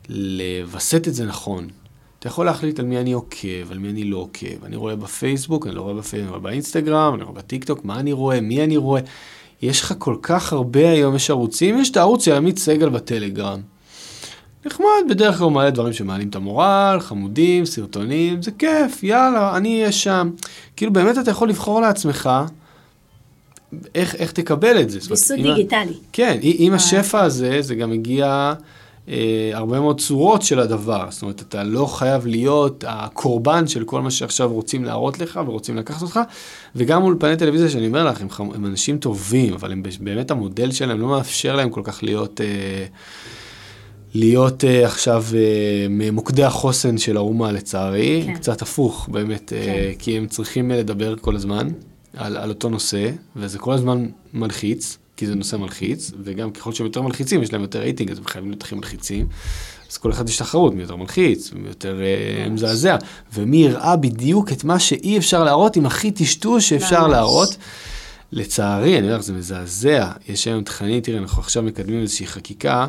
לווסת 0.09 1.09
את 1.09 1.15
זה 1.15 1.25
נכון. 1.25 1.69
אתה 2.19 2.29
יכול 2.29 2.47
להחליט 2.47 2.79
על 2.79 2.87
מי 2.87 2.99
אני 2.99 3.13
עוקב, 3.13 3.71
על 3.71 3.79
מי 3.79 3.91
אני 3.91 4.05
לא 4.05 4.17
עוקב. 4.17 4.65
אני 4.65 4.77
רואה 4.77 4.97
בפייסבוק, 4.97 5.67
אני 5.67 5.75
לא 5.75 5.83
רואה 5.83 5.95
בפייסבוק, 5.95 6.21
אני 6.23 6.31
רואה 6.31 6.41
באינסטגרם, 6.41 7.15
אני 7.15 7.23
רואה 7.23 7.35
בטיקטוק, 7.35 7.85
מה 7.85 8.01
אני 8.01 8.13
רואה, 8.13 8.41
מי 8.41 8.65
אני 8.65 8.77
רואה. 8.77 9.01
יש 9.63 9.81
לך 9.81 9.95
כל 9.99 10.17
כך 10.23 10.53
הרבה 10.53 10.91
היום, 10.91 11.17
יש 11.17 11.31
ערוצים, 11.31 11.79
יש 11.79 11.91
את 11.91 11.97
הערוץ 11.97 12.25
של 12.25 12.33
עמית 12.33 12.59
סגל 12.59 12.89
בטלגרם. 12.89 13.61
נחמד, 14.67 14.87
בדרך 15.11 15.37
כלל 15.37 15.45
הוא 15.45 15.53
מעלה 15.53 15.71
דברים 15.71 15.93
שמעלים 15.93 16.29
את 16.29 16.37
המורל, 16.37 16.97
חמודים, 17.01 17.65
סרטונים, 17.65 18.43
זה 18.43 18.51
כיף, 18.51 19.03
יאללה, 19.03 19.57
אני 19.57 19.79
אהיה 19.81 19.93
שם. 19.93 20.31
כאילו 20.77 20.93
באמת 20.93 21.19
אתה 21.19 21.31
יכול 21.31 21.49
לבחור 21.49 21.81
לעצמך 21.81 22.31
איך, 23.95 24.15
איך 24.15 24.33
תקבל 24.33 24.81
את 24.81 24.91
זה. 24.91 24.99
ויסות 25.11 25.39
דיגיטלי. 25.39 25.93
כן, 26.13 26.39
עם 26.43 26.75
השפע 26.75 27.21
הזה, 27.21 27.63
זה 27.63 27.75
גם 27.75 27.93
הגיע 27.93 28.55
אה, 29.09 29.51
הרבה 29.53 29.81
מאוד 29.81 30.01
צורות 30.01 30.43
של 30.43 30.61
הדבר. 30.61 31.07
זאת 31.11 31.23
אומרת, 31.23 31.43
אתה 31.43 31.65
לא 31.65 31.87
חייב 31.87 32.27
להיות 32.27 32.85
הקורבן 32.89 33.67
של 33.67 33.85
כל 33.85 34.01
מה 34.01 34.11
שעכשיו 34.11 34.53
רוצים 34.53 34.85
להראות 34.85 35.19
לך 35.19 35.41
ורוצים 35.47 35.77
לקחת 35.77 36.03
אותך. 36.03 36.21
וגם 36.77 37.03
אולפני 37.03 37.37
טלוויזיה, 37.37 37.69
שאני 37.69 37.87
אומר 37.87 38.05
לך, 38.05 38.21
הם, 38.21 38.29
חמ- 38.31 38.55
הם 38.55 38.67
אנשים 38.67 38.99
טובים, 38.99 39.55
אבל 39.55 39.73
הם 39.73 39.83
באמת 40.01 40.31
המודל 40.31 40.71
שלהם 40.71 41.01
לא 41.01 41.09
מאפשר 41.09 41.57
להם 41.57 41.71
כל 41.71 41.81
כך 41.85 42.03
להיות... 42.03 42.41
אה, 42.41 42.85
להיות 44.15 44.65
uh, 44.65 44.87
עכשיו 44.87 45.25
uh, 45.31 45.35
ממוקדי 45.91 46.45
החוסן 46.45 46.99
של 46.99 47.17
האומה 47.17 47.53
לצערי, 47.53 48.23
כן. 48.27 48.35
קצת 48.35 48.63
הפוך 48.63 49.09
באמת, 49.13 49.49
כן. 49.49 49.57
uh, 49.57 49.99
כי 49.99 50.17
הם 50.17 50.27
צריכים 50.27 50.71
לדבר 50.71 51.17
כל 51.17 51.37
הזמן 51.37 51.69
על, 52.17 52.37
על 52.37 52.49
אותו 52.49 52.69
נושא, 52.69 53.11
וזה 53.37 53.59
כל 53.59 53.73
הזמן 53.73 54.07
מלחיץ, 54.35 54.99
כי 55.17 55.27
זה 55.27 55.35
נושא 55.35 55.57
מלחיץ, 55.57 56.11
וגם 56.23 56.51
ככל 56.51 56.73
שהם 56.73 56.87
יותר 56.87 57.03
מלחיצים, 57.03 57.43
יש 57.43 57.53
להם 57.53 57.63
יותר 57.63 57.79
רייטינג, 57.79 58.11
אז 58.11 58.19
הם 58.19 58.27
חייבים 58.27 58.51
להיות 58.51 58.63
הכי 58.63 58.75
מלחיצים. 58.75 59.27
אז 59.91 59.97
כל 59.97 60.11
אחד 60.11 60.29
יש 60.29 60.37
תחרות, 60.37 60.75
מי 60.75 60.83
יותר 60.83 60.97
מלחיץ, 60.97 61.53
מי 61.53 61.69
יותר 61.69 61.99
uh, 61.99 62.51
מזעזע, 62.51 62.97
ומי 63.35 63.57
יראה 63.57 63.97
בדיוק 63.97 64.53
את 64.53 64.65
מה 64.65 64.79
שאי 64.79 65.19
אפשר 65.19 65.45
להראות 65.45 65.77
עם 65.77 65.87
הכי 65.87 66.11
טשטוש 66.11 66.69
שאפשר. 66.69 67.07
להראות. 67.07 67.57
לצערי, 68.33 68.99
אני 68.99 69.07
אומר 69.07 69.17
לך, 69.17 69.23
זה 69.23 69.33
מזעזע. 69.33 70.13
יש 70.29 70.47
היום 70.47 70.63
תכנים, 70.63 71.01
תראה, 71.01 71.19
אנחנו 71.19 71.43
עכשיו 71.43 71.63
מקדמים 71.63 72.01
איזושהי 72.01 72.27
חקיקה 72.27 72.87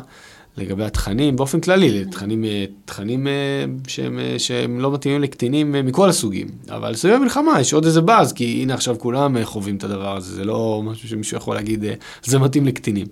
לגבי 0.60 0.84
התכנים, 0.84 1.36
באופן 1.36 1.60
כללי, 1.60 2.04
תכנים, 2.04 2.44
אה, 2.44 2.64
תכנים 2.84 3.26
אה, 3.26 3.64
שהם, 3.86 4.18
אה, 4.18 4.38
שהם 4.38 4.80
לא 4.80 4.92
מתאימים 4.92 5.22
לקטינים 5.22 5.72
מכל 5.72 6.08
הסוגים. 6.08 6.48
אבל 6.68 6.94
סביב 6.94 7.14
המלחמה 7.14 7.60
יש 7.60 7.72
עוד 7.72 7.84
איזה 7.84 8.00
באז, 8.00 8.32
כי 8.32 8.62
הנה 8.62 8.74
עכשיו 8.74 8.98
כולם 8.98 9.44
חווים 9.44 9.76
את 9.76 9.84
הדבר 9.84 10.16
הזה, 10.16 10.34
זה 10.34 10.44
לא 10.44 10.82
משהו 10.84 11.08
שמישהו 11.08 11.36
יכול 11.36 11.54
להגיד, 11.54 11.84
זה 12.24 12.38
מתאים 12.38 12.66
לקטינים. 12.66 13.06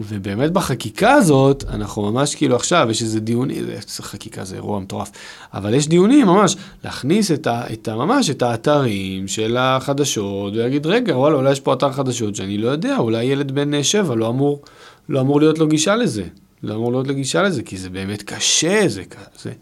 ובאמת 0.00 0.52
בחקיקה 0.52 1.12
הזאת, 1.12 1.64
אנחנו 1.68 2.12
ממש 2.12 2.34
כאילו 2.34 2.56
עכשיו, 2.56 2.86
יש 2.90 3.02
איזה 3.02 3.20
דיונים, 3.20 3.64
זה 3.86 4.02
חקיקה 4.02 4.44
זה 4.44 4.56
אירוע 4.56 4.80
מטורף, 4.80 5.10
אבל 5.54 5.74
יש 5.74 5.88
דיונים 5.88 6.26
ממש, 6.26 6.56
להכניס 6.84 7.30
את 7.30 7.46
ה, 7.46 7.62
את 7.72 7.88
ה, 7.88 7.96
ממש 7.96 8.30
את 8.30 8.42
האתרים 8.42 9.28
של 9.28 9.56
החדשות, 9.56 10.52
ולהגיד, 10.52 10.86
רגע, 10.86 11.16
וואלה, 11.16 11.36
אולי 11.36 11.52
יש 11.52 11.60
פה 11.60 11.72
אתר 11.72 11.92
חדשות 11.92 12.36
שאני 12.36 12.58
לא 12.58 12.68
יודע, 12.68 12.96
אולי 12.98 13.24
ילד 13.24 13.52
בן 13.52 13.82
שבע 13.82 14.14
לא 14.14 14.28
אמור, 14.28 14.62
לא 15.08 15.20
אמור 15.20 15.40
להיות 15.40 15.58
לו 15.58 15.68
גישה 15.68 15.96
לזה, 15.96 16.24
לא 16.62 16.74
אמור 16.74 16.92
להיות 16.92 17.06
לו 17.06 17.14
גישה 17.14 17.42
לזה, 17.42 17.62
כי 17.62 17.76
זה 17.78 17.90
באמת 17.90 18.22
קשה, 18.22 18.88
זה, 18.88 19.02
זה, 19.42 19.52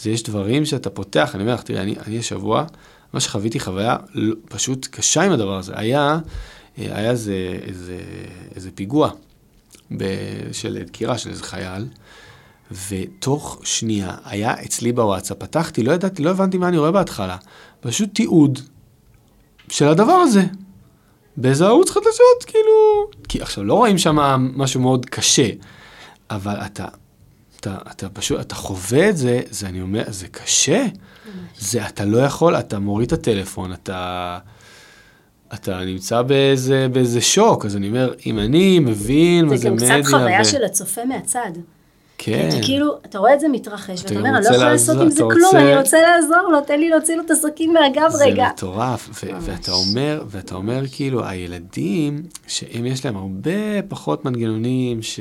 זה 0.00 0.10
יש 0.10 0.22
דברים 0.22 0.64
שאתה 0.64 0.90
פותח, 0.90 1.30
אני 1.34 1.42
אומר 1.42 1.54
לך, 1.54 1.62
תראי, 1.62 1.80
אני, 1.80 1.94
אני 2.06 2.18
השבוע, 2.18 2.64
מה 3.12 3.20
שחוויתי 3.20 3.60
חוויה 3.60 3.96
לא- 4.14 4.34
פשוט 4.48 4.88
קשה 4.90 5.22
עם 5.22 5.32
הדבר 5.32 5.58
הזה, 5.58 5.72
היה, 5.76 6.18
היה 6.76 7.10
איזה, 7.10 7.58
איזה, 7.62 7.98
איזה 8.54 8.70
פיגוע. 8.74 9.10
ב- 9.96 10.52
של 10.52 10.82
דקירה 10.86 11.18
של 11.18 11.30
איזה 11.30 11.42
חייל, 11.42 11.86
ותוך 12.88 13.60
שנייה 13.64 14.16
היה 14.24 14.62
אצלי 14.64 14.92
בוואטסאפ, 14.92 15.36
פתחתי, 15.38 15.82
לא 15.82 15.92
ידעתי, 15.92 16.22
לא 16.22 16.30
הבנתי 16.30 16.58
מה 16.58 16.68
אני 16.68 16.78
רואה 16.78 16.90
בהתחלה, 16.90 17.36
פשוט 17.80 18.14
תיעוד 18.14 18.58
של 19.68 19.88
הדבר 19.88 20.12
הזה. 20.12 20.44
באיזה 21.40 21.66
ערוץ 21.66 21.90
חדשות, 21.90 22.44
כאילו... 22.46 23.10
כי 23.28 23.42
עכשיו, 23.42 23.64
לא 23.64 23.74
רואים 23.74 23.98
שם 23.98 24.16
משהו 24.56 24.80
מאוד 24.80 25.06
קשה, 25.06 25.48
אבל 26.30 26.56
אתה, 26.66 26.86
אתה, 27.60 27.76
אתה 27.90 28.08
פשוט, 28.08 28.40
אתה 28.40 28.54
חווה 28.54 29.08
את 29.08 29.16
זה, 29.16 29.40
זה 29.50 29.66
אני 29.66 29.80
אומר, 29.80 30.04
זה 30.08 30.28
קשה. 30.28 30.86
זה, 31.58 31.86
אתה 31.86 32.04
לא 32.04 32.18
יכול, 32.18 32.56
אתה 32.56 32.78
מוריד 32.78 33.06
את 33.06 33.12
הטלפון, 33.12 33.72
אתה... 33.72 34.38
אתה 35.54 35.84
נמצא 35.84 36.22
באיזה, 36.22 36.88
באיזה 36.92 37.20
שוק, 37.20 37.64
אז 37.64 37.76
אני 37.76 37.88
אומר, 37.88 38.14
אם 38.26 38.38
אני 38.38 38.78
מבין 38.78 39.44
מה 39.44 39.56
זה 39.56 39.62
זה 39.62 39.68
גם 39.68 39.76
מדיה... 39.76 40.02
קצת 40.02 40.10
חוויה 40.10 40.40
ו- 40.40 40.44
של 40.44 40.64
הצופה 40.64 41.04
מהצד. 41.04 41.50
כן. 42.20 42.48
כי 42.52 42.62
כאילו, 42.62 42.98
אתה 43.06 43.18
רואה 43.18 43.34
את 43.34 43.40
זה 43.40 43.48
מתרחש, 43.48 44.00
אתה 44.04 44.14
ואתה 44.14 44.18
אומר, 44.18 44.36
אני 44.38 44.44
לא 44.44 44.50
יכולה 44.50 44.72
לעשות 44.72 44.96
עם 45.00 45.10
זה 45.10 45.24
אתה 45.26 45.34
כלום, 45.34 45.44
רוצה- 45.44 45.58
אני 45.58 45.76
רוצה 45.76 45.98
לעזור 46.00 46.52
לו, 46.52 46.60
תן 46.60 46.80
לי 46.80 46.88
להוציא 46.90 47.16
לו 47.16 47.22
את 47.26 47.30
הסכין 47.30 47.72
מהגב 47.72 48.10
זה 48.10 48.24
רגע. 48.24 48.48
מטורף, 48.52 49.08
ו- 49.24 49.32
ממש. 49.32 49.44
ואתה 49.46 49.72
אומר, 49.72 50.22
ואתה 50.30 50.54
אומר 50.54 50.82
כאילו, 50.92 51.24
הילדים, 51.24 52.22
שהם 52.46 52.86
יש 52.86 53.04
להם 53.04 53.16
הרבה 53.16 53.50
פחות 53.88 54.24
מנגנונים 54.24 55.02
ש, 55.02 55.20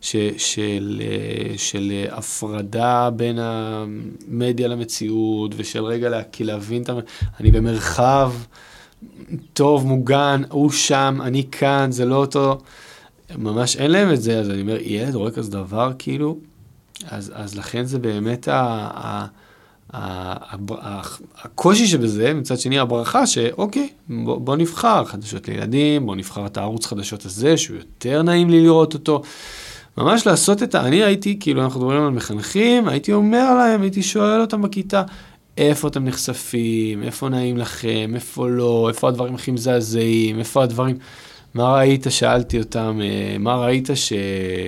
ש, 0.00 0.16
של, 0.36 1.02
אה, 1.04 1.58
של 1.58 1.92
אה, 1.92 2.16
הפרדה 2.18 3.10
בין 3.16 3.38
המדיה 3.40 4.68
למציאות, 4.68 5.54
ושל 5.56 5.84
רגע 5.84 6.08
לה, 6.08 6.20
להבין 6.40 6.82
את 6.82 6.88
ה... 6.88 6.92
אני 7.40 7.50
במרחב 7.50 8.32
טוב, 9.52 9.86
מוגן, 9.86 10.42
הוא 10.50 10.70
שם, 10.70 11.18
אני 11.22 11.44
כאן, 11.52 11.92
זה 11.92 12.04
לא 12.04 12.16
אותו... 12.16 12.58
ממש 13.38 13.76
אין 13.76 13.90
להם 13.90 14.12
את 14.12 14.22
זה, 14.22 14.38
אז 14.38 14.50
אני 14.50 14.60
אומר, 14.60 14.76
ילד 14.80 15.14
רואה 15.14 15.30
כזה 15.30 15.50
דבר, 15.50 15.92
כאילו, 15.98 16.38
אז, 17.08 17.32
אז 17.34 17.58
לכן 17.58 17.84
זה 17.84 17.98
באמת 17.98 18.48
ה... 18.48 18.88
ה 18.94 19.26
ה- 19.92 20.56
ה- 20.72 21.02
הקושי 21.42 21.86
שבזה, 21.86 22.34
מצד 22.34 22.58
שני 22.58 22.78
הברכה 22.78 23.26
שאוקיי, 23.26 23.88
בוא, 24.08 24.38
בוא 24.38 24.56
נבחר 24.56 25.04
חדשות 25.04 25.48
לילדים, 25.48 26.06
בוא 26.06 26.16
נבחר 26.16 26.46
את 26.46 26.56
הערוץ 26.56 26.86
חדשות 26.86 27.24
הזה, 27.24 27.56
שהוא 27.56 27.76
יותר 27.76 28.22
נעים 28.22 28.50
לי 28.50 28.62
לראות 28.62 28.94
אותו, 28.94 29.22
ממש 29.98 30.26
לעשות 30.26 30.62
את 30.62 30.74
ה... 30.74 30.86
אני 30.86 31.02
הייתי, 31.02 31.36
כאילו, 31.40 31.64
אנחנו 31.64 31.80
מדברים 31.80 32.02
על 32.02 32.10
מחנכים, 32.10 32.88
הייתי 32.88 33.12
אומר 33.12 33.54
להם, 33.54 33.82
הייתי 33.82 34.02
שואל 34.02 34.40
אותם 34.40 34.62
בכיתה, 34.62 35.02
איפה 35.58 35.88
אתם 35.88 36.04
נחשפים, 36.04 37.02
איפה 37.02 37.28
נעים 37.28 37.56
לכם, 37.56 38.12
איפה 38.14 38.48
לא, 38.48 38.88
איפה 38.88 39.08
הדברים 39.08 39.34
הכי 39.34 39.50
מזעזעים, 39.50 40.38
איפה 40.38 40.62
הדברים... 40.62 40.96
מה 41.54 41.74
ראית, 41.74 42.06
שאלתי 42.10 42.58
אותם, 42.58 43.00
אה, 43.02 43.36
מה 43.38 43.56
ראית 43.56 43.88
ש... 43.94 44.12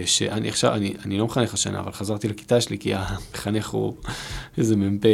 שאני 0.07 0.49
עכשיו, 0.49 0.74
אני, 0.74 0.95
אני 1.05 1.18
לא 1.18 1.24
מחנך 1.24 1.55
השנה, 1.55 1.80
אבל 1.80 1.93
חזרתי 1.93 2.28
לכיתה 2.28 2.61
שלי, 2.61 2.78
כי 2.78 2.95
המחנך 2.95 3.68
הוא 3.68 3.95
איזה 4.59 4.76
מ"פ. 4.76 5.05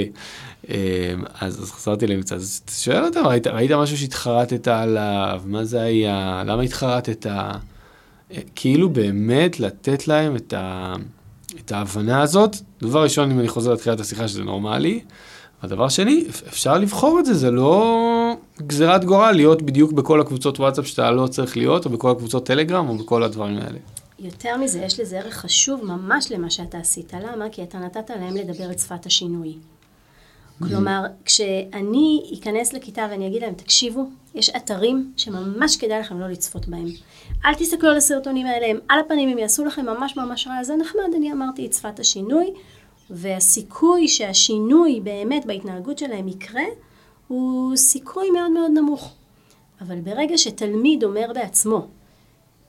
אה, 0.70 1.14
אז, 1.40 1.62
אז 1.62 1.70
חזרתי 1.70 2.06
להם 2.06 2.22
קצת, 2.22 2.36
אז 2.36 2.60
שואל 2.70 3.04
אותם, 3.04 3.26
ראית, 3.26 3.46
ראית 3.46 3.70
משהו 3.70 3.98
שהתחרטת 3.98 4.68
עליו, 4.68 5.42
מה 5.46 5.64
זה 5.64 5.82
היה, 5.82 6.42
למה 6.46 6.62
התחרטת? 6.62 7.26
אה, 7.26 7.52
כאילו 8.54 8.90
באמת 8.90 9.60
לתת 9.60 10.08
להם 10.08 10.36
את, 10.36 10.52
ה, 10.52 10.94
את 11.60 11.72
ההבנה 11.72 12.22
הזאת. 12.22 12.56
דבר 12.82 13.02
ראשון, 13.02 13.30
אם 13.30 13.40
אני 13.40 13.48
חוזר 13.48 13.72
לתחילת 13.72 14.00
השיחה, 14.00 14.28
שזה 14.28 14.44
נורמלי. 14.44 15.00
הדבר 15.62 15.88
שני, 15.88 16.24
אפשר 16.48 16.78
לבחור 16.78 17.18
את 17.18 17.24
זה, 17.24 17.34
זה 17.34 17.50
לא 17.50 18.31
גזירת 18.60 19.04
גורל 19.04 19.32
להיות 19.32 19.62
בדיוק 19.62 19.92
בכל 19.92 20.20
הקבוצות 20.20 20.60
וואטסאפ 20.60 20.86
שאתה 20.86 21.10
לא 21.10 21.26
צריך 21.26 21.56
להיות, 21.56 21.84
או 21.84 21.90
בכל 21.90 22.10
הקבוצות 22.10 22.46
טלגרם, 22.46 22.88
או 22.88 22.96
בכל 22.98 23.22
הדברים 23.22 23.56
האלה. 23.56 23.78
יותר 24.18 24.56
מזה, 24.56 24.78
יש 24.78 25.00
לזה 25.00 25.18
ערך 25.18 25.34
חשוב 25.34 25.84
ממש 25.84 26.32
למה 26.32 26.50
שאתה 26.50 26.78
עשית. 26.78 27.12
למה? 27.14 27.48
כי 27.48 27.62
אתה 27.62 27.78
נתת 27.78 28.10
להם 28.10 28.36
לדבר 28.36 28.70
את 28.70 28.78
שפת 28.78 29.06
השינוי. 29.06 29.54
כלומר, 30.58 31.02
כשאני 31.24 32.22
אכנס 32.34 32.72
לכיתה 32.72 33.06
ואני 33.10 33.26
אגיד 33.26 33.42
להם, 33.42 33.54
תקשיבו, 33.54 34.08
יש 34.34 34.50
אתרים 34.50 35.12
שממש 35.16 35.76
כדאי 35.76 36.00
לכם 36.00 36.20
לא 36.20 36.28
לצפות 36.28 36.68
בהם. 36.68 36.86
אל 37.44 37.54
תסתכלו 37.54 37.90
על 37.90 37.96
הסרטונים 37.96 38.46
האלה, 38.46 38.66
הם 38.66 38.78
על 38.88 39.00
הפנים, 39.00 39.28
הם 39.28 39.38
יעשו 39.38 39.64
לכם 39.64 39.86
ממש 39.86 40.16
ממש 40.16 40.46
רע, 40.46 40.64
זה 40.64 40.76
נחמד, 40.76 41.14
אני 41.16 41.32
אמרתי 41.32 41.66
את 41.66 41.72
שפת 41.72 42.00
השינוי, 42.00 42.50
והסיכוי 43.10 44.08
שהשינוי 44.08 45.00
באמת 45.00 45.46
בהתנהגות 45.46 45.98
שלהם 45.98 46.28
יקרה, 46.28 46.64
הוא 47.32 47.76
סיכוי 47.76 48.30
מאוד 48.30 48.50
מאוד 48.50 48.70
נמוך. 48.74 49.12
אבל 49.80 50.00
ברגע 50.00 50.38
שתלמיד 50.38 51.04
אומר 51.04 51.30
בעצמו, 51.34 51.86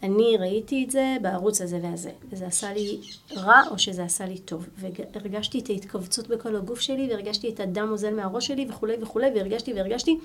אני 0.03 0.37
ראיתי 0.39 0.83
את 0.83 0.91
זה 0.91 1.17
בערוץ 1.21 1.61
הזה 1.61 1.79
והזה, 1.83 2.11
וזה 2.29 2.47
עשה 2.47 2.73
לי 2.73 2.99
רע 3.35 3.61
או 3.71 3.79
שזה 3.79 4.03
עשה 4.03 4.25
לי 4.25 4.37
טוב, 4.37 4.67
והרגשתי 4.77 5.59
את 5.59 5.69
ההתכווצות 5.69 6.27
בכל 6.27 6.55
הגוף 6.55 6.79
שלי, 6.79 7.07
והרגשתי 7.09 7.49
את 7.49 7.59
הדם 7.59 7.87
אוזל 7.91 8.13
מהראש 8.13 8.47
שלי 8.47 8.65
וכולי 8.69 8.93
וכולי, 9.01 9.27
והרגשתי 9.35 9.73
והרגשתי, 9.73 10.17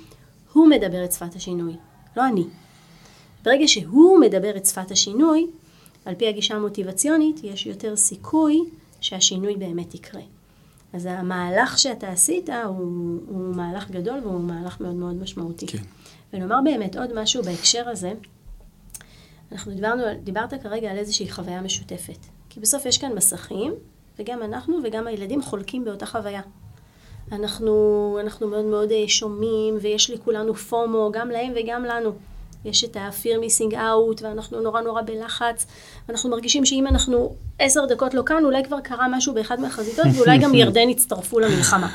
הוא 0.53 0.69
מדבר 0.69 1.05
את 1.05 1.13
שפת 1.13 1.35
השינוי, 1.35 1.77
לא 2.17 2.27
אני. 2.27 2.45
ברגע 3.45 3.69
שהוא 3.69 4.21
מדבר 4.21 4.57
את 4.57 4.67
שפת 4.67 4.91
השינוי, 4.91 5.47
על 6.05 6.15
פי 6.15 6.29
הגישה 6.29 6.55
המוטיבציונית, 6.55 7.41
יש 7.45 7.67
יותר 7.67 7.97
סיכוי 7.97 8.61
שהשינוי 9.01 9.57
באמת 9.57 9.95
יקרה. 9.95 10.23
אז 10.93 11.07
המהלך 11.07 11.79
שאתה 11.79 12.09
עשית 12.09 12.51
הוא, 12.51 13.21
הוא 13.29 13.57
מהלך 13.57 13.91
גדול 13.91 14.21
והוא 14.23 14.41
מהלך 14.41 14.81
מאוד 14.81 14.95
מאוד 14.95 15.23
משמעותי. 15.23 15.67
כן. 15.67 15.83
ונאמר 16.33 16.59
באמת 16.65 16.97
עוד 16.97 17.23
משהו 17.23 17.43
בהקשר 17.43 17.89
הזה, 17.89 18.13
אנחנו 19.53 19.75
דיברנו, 19.75 20.03
דיברת 20.23 20.63
כרגע 20.63 20.91
על 20.91 20.99
איזושהי 20.99 21.31
חוויה 21.31 21.61
משותפת. 21.63 22.19
כי 22.49 22.61
בסוף 22.61 22.87
יש 22.87 22.99
כאן 22.99 23.13
מסכים, 23.15 23.75
וגם 24.19 24.43
אנחנו 24.43 24.79
וגם 24.85 25.07
הילדים 25.07 25.43
חולקים 25.43 25.85
באותה 25.85 26.07
חוויה. 26.07 26.41
אנחנו, 27.33 28.19
אנחנו 28.21 28.49
מאוד 28.49 28.65
מאוד 28.65 28.91
אה, 28.91 29.09
שומעים, 29.09 29.79
ויש 29.81 30.11
לכולנו 30.11 30.55
פומו, 30.55 31.11
גם 31.13 31.29
להם 31.31 31.53
וגם 31.57 31.85
לנו. 31.85 32.13
יש 32.65 32.85
את 32.85 32.97
ה-fear 32.97 33.45
missing 33.45 33.73
out, 33.73 34.23
ואנחנו 34.23 34.61
נורא 34.61 34.81
נורא 34.81 35.03
בלחץ, 35.03 35.67
ואנחנו 36.09 36.31
מרגישים 36.31 36.65
שאם 36.65 36.87
אנחנו 36.87 37.37
עשר 37.59 37.87
דקות 37.87 38.15
לא 38.15 38.23
כאן, 38.27 38.45
אולי 38.45 38.65
כבר 38.65 38.81
קרה 38.81 39.09
משהו 39.11 39.35
באחד 39.35 39.61
מהחזיתות, 39.61 40.07
ואולי 40.17 40.39
גם 40.39 40.55
ירדן 40.61 40.89
יצטרפו 40.89 41.41
למלחמה. 41.41 41.89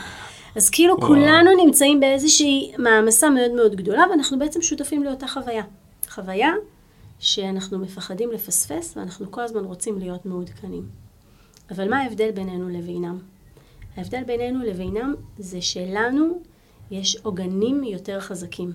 אז 0.55 0.69
כאילו 0.69 1.01
כולנו 1.01 1.65
נמצאים 1.65 1.99
באיזושהי 1.99 2.71
מעמסה 2.77 3.29
מאוד 3.29 3.51
מאוד 3.51 3.75
גדולה, 3.75 4.03
ואנחנו 4.11 4.39
בעצם 4.39 4.61
שותפים 4.61 5.03
לאותה 5.03 5.27
חוויה. 5.27 5.63
חוויה 6.09 6.51
שאנחנו 7.19 7.79
מפחדים 7.79 8.31
לפספס, 8.31 8.97
ואנחנו 8.97 9.31
כל 9.31 9.41
הזמן 9.41 9.63
רוצים 9.63 9.99
להיות 9.99 10.25
מעודכנים. 10.25 10.87
אבל 11.71 11.89
מה 11.89 11.97
ההבדל 11.97 12.31
בינינו 12.31 12.69
לבינם? 12.69 13.19
ההבדל 13.97 14.23
בינינו 14.23 14.63
לבינם 14.65 15.13
זה 15.37 15.61
שלנו 15.61 16.41
יש 16.91 17.17
עוגנים 17.23 17.83
יותר 17.83 18.19
חזקים. 18.19 18.71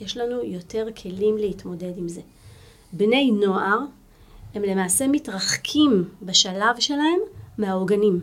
יש 0.00 0.16
לנו 0.16 0.44
יותר 0.44 0.86
כלים 1.02 1.38
להתמודד 1.38 1.98
עם 1.98 2.08
זה. 2.08 2.20
בני 2.92 3.30
נוער 3.30 3.78
הם 4.54 4.62
למעשה 4.62 5.06
מתרחקים 5.08 6.04
בשלב 6.22 6.78
שלהם 6.78 7.18
מהעוגנים. 7.58 8.22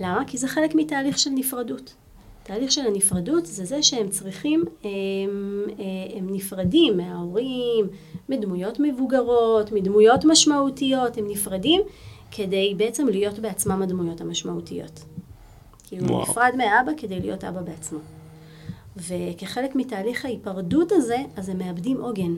למה? 0.00 0.24
כי 0.26 0.38
זה 0.38 0.48
חלק 0.48 0.74
מתהליך 0.74 1.18
של 1.18 1.30
נפרדות. 1.30 1.94
תהליך 2.42 2.72
של 2.72 2.86
הנפרדות 2.86 3.46
זה 3.46 3.64
זה 3.64 3.82
שהם 3.82 4.08
צריכים, 4.08 4.64
הם, 4.84 5.64
הם 6.16 6.26
נפרדים 6.30 6.96
מההורים, 6.96 7.86
מדמויות 8.28 8.80
מבוגרות, 8.80 9.72
מדמויות 9.72 10.24
משמעותיות, 10.24 11.18
הם 11.18 11.24
נפרדים 11.28 11.82
כדי 12.30 12.74
בעצם 12.76 13.08
להיות 13.08 13.38
בעצמם 13.38 13.82
הדמויות 13.82 14.20
המשמעותיות. 14.20 15.04
כאילו 15.88 16.08
הוא 16.08 16.22
נפרד 16.22 16.52
מהאבא 16.56 16.92
כדי 16.96 17.20
להיות 17.20 17.44
אבא 17.44 17.60
בעצמו. 17.60 17.98
וכחלק 18.96 19.74
מתהליך 19.74 20.24
ההיפרדות 20.24 20.92
הזה, 20.92 21.18
אז 21.36 21.48
הם 21.48 21.58
מאבדים 21.58 22.00
עוגן. 22.00 22.34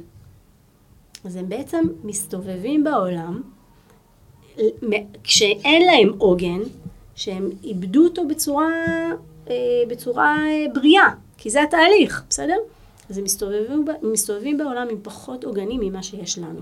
אז 1.24 1.36
הם 1.36 1.48
בעצם 1.48 1.84
מסתובבים 2.04 2.84
בעולם, 2.84 3.42
כשאין 5.24 5.86
להם 5.86 6.12
עוגן, 6.18 6.60
שהם 7.14 7.50
איבדו 7.64 8.04
אותו 8.04 8.28
בצורה, 8.28 8.70
אה, 9.50 9.54
בצורה 9.88 10.36
אה, 10.46 10.66
בריאה, 10.74 11.08
כי 11.38 11.50
זה 11.50 11.62
התהליך, 11.62 12.24
בסדר? 12.30 12.56
אז 13.10 13.18
הם 13.18 13.24
מסתובבים, 13.24 13.84
מסתובבים 14.02 14.58
בעולם 14.58 14.86
עם 14.90 14.98
פחות 15.02 15.44
עוגנים 15.44 15.80
ממה 15.80 16.02
שיש 16.02 16.38
לנו. 16.38 16.60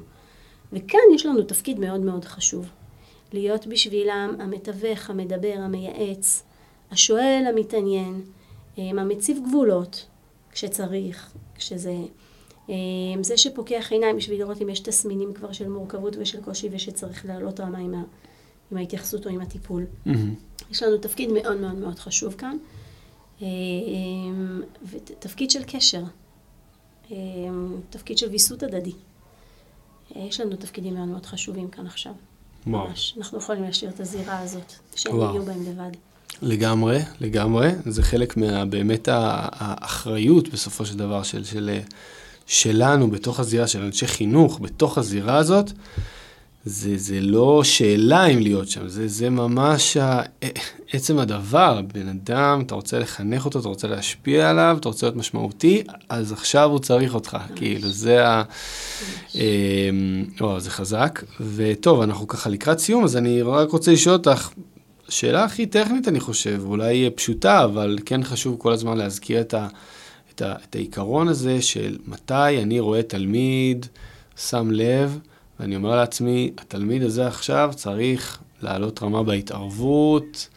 וכאן 0.73 1.01
יש 1.15 1.27
לנו 1.27 1.43
תפקיד 1.43 1.79
מאוד 1.79 2.01
מאוד 2.01 2.25
חשוב. 2.25 2.69
להיות 3.33 3.67
בשבילם 3.67 4.37
המתווך, 4.39 5.11
המדבר, 5.11 5.55
המייעץ, 5.57 6.43
השואל, 6.91 7.45
המתעניין, 7.49 8.21
המציב 8.79 9.39
גבולות 9.49 10.07
כשצריך, 10.53 11.33
כשזה... 11.55 11.95
זה 13.21 13.37
שפוקח 13.37 13.89
עיניים 13.91 14.17
בשביל 14.17 14.39
לראות 14.39 14.63
אם 14.63 14.69
יש 14.69 14.81
תסמינים 14.81 15.35
כבר 15.35 15.53
של 15.53 15.69
מורכבות 15.69 16.17
ושל 16.19 16.43
קושי 16.43 16.69
ושצריך 16.73 17.27
לעלות 17.27 17.61
רמה 17.61 17.79
עם, 17.79 17.95
ה, 17.95 18.03
עם 18.71 18.77
ההתייחסות 18.77 19.27
או 19.27 19.31
עם 19.31 19.41
הטיפול. 19.41 19.85
Mm-hmm. 20.07 20.11
יש 20.71 20.83
לנו 20.83 20.99
תפקיד 20.99 21.31
מאוד 21.33 21.61
מאוד 21.61 21.75
מאוד 21.75 21.99
חשוב 21.99 22.35
כאן, 22.35 22.57
ותפקיד 24.91 25.51
של 25.51 25.63
קשר, 25.67 26.03
תפקיד 27.91 28.19
של 28.19 28.29
ויסות 28.29 28.63
הדדי. 28.63 28.93
יש 30.17 30.41
לנו 30.41 30.57
תפקידים 30.57 30.95
מאוד 30.95 31.09
מאוד 31.09 31.27
חשובים 31.27 31.69
כאן 31.69 31.87
עכשיו. 31.87 32.13
ממש. 32.67 33.15
אנחנו 33.19 33.39
יכולים 33.39 33.63
להשאיר 33.63 33.91
את 33.91 34.01
הזירה 34.01 34.39
הזאת, 34.39 34.73
שהם 34.97 35.21
יהיו 35.21 35.45
בהם 35.45 35.63
לבד. 35.63 35.91
לגמרי, 36.43 36.99
לגמרי. 37.21 37.71
זה 37.87 38.03
חלק 38.03 38.37
מה... 38.37 38.65
באמת 38.65 39.09
האחריות 39.13 40.49
בסופו 40.49 40.87
של 40.87 40.97
דבר 40.97 41.23
של, 41.23 41.45
של, 41.45 41.79
שלנו 42.47 43.11
בתוך 43.11 43.41
הזירה, 43.41 43.67
של 43.67 43.83
אנשי 43.83 44.07
חינוך, 44.07 44.61
בתוך 44.63 44.99
הזירה 44.99 45.37
הזאת. 45.37 45.73
זה, 46.65 46.97
זה 46.97 47.21
לא 47.21 47.65
שאלה 47.65 48.27
אם 48.27 48.39
להיות 48.39 48.69
שם, 48.69 48.89
זה, 48.89 49.09
זה 49.09 49.31
ממש 49.31 49.97
ה, 49.97 50.23
עצם 50.93 51.19
הדבר. 51.19 51.81
בן 51.95 52.09
אדם, 52.09 52.63
אתה 52.67 52.75
רוצה 52.75 52.99
לחנך 52.99 53.45
אותו, 53.45 53.61
אתה 53.61 53.69
רוצה 53.69 53.89
להשפיע 53.89 54.51
עליו, 54.51 54.77
אתה 54.81 54.89
רוצה 54.89 55.07
להיות 55.07 55.17
משמעותי, 55.17 55.83
אז 56.09 56.33
עכשיו 56.33 56.71
הוא 56.71 56.79
צריך 56.79 57.15
אותך. 57.15 57.37
כאילו, 57.57 57.89
זה 57.89 58.29
ה... 58.29 58.43
אה, 59.37 59.91
וואו, 60.41 60.61
זה 60.61 60.71
חזק. 60.71 61.23
וטוב, 61.41 62.01
אנחנו 62.01 62.27
ככה 62.27 62.51
לקראת 62.51 62.79
סיום, 62.79 63.05
אז 63.05 63.17
אני 63.17 63.43
רק 63.43 63.71
רוצה 63.71 63.93
לשאול 63.93 64.15
אותך, 64.15 64.51
השאלה 65.09 65.45
הכי 65.45 65.67
טכנית, 65.67 66.09
אני 66.09 66.21
חושב, 66.21 66.61
אולי 66.65 67.11
פשוטה, 67.11 67.65
אבל 67.65 67.99
כן 68.07 68.25
חשוב 68.25 68.57
כל 68.59 68.73
הזמן 68.73 68.97
להזכיר 68.97 69.41
את, 69.41 69.55
ה, 69.55 69.69
את, 70.35 70.43
ה, 70.43 70.55
את 70.69 70.75
העיקרון 70.75 71.29
הזה 71.29 71.63
של 71.63 71.99
מתי 72.07 72.63
אני 72.63 72.81
רואה 72.81 73.03
תלמיד, 73.03 73.87
שם 74.37 74.71
לב, 74.71 75.19
ואני 75.61 75.77
אומר 75.77 75.97
לעצמי, 75.97 76.51
התלמיד 76.59 77.03
הזה 77.03 77.27
עכשיו 77.27 77.71
צריך 77.75 78.39
לעלות 78.63 79.03
רמה 79.03 79.23
בהתערבות, 79.23 80.49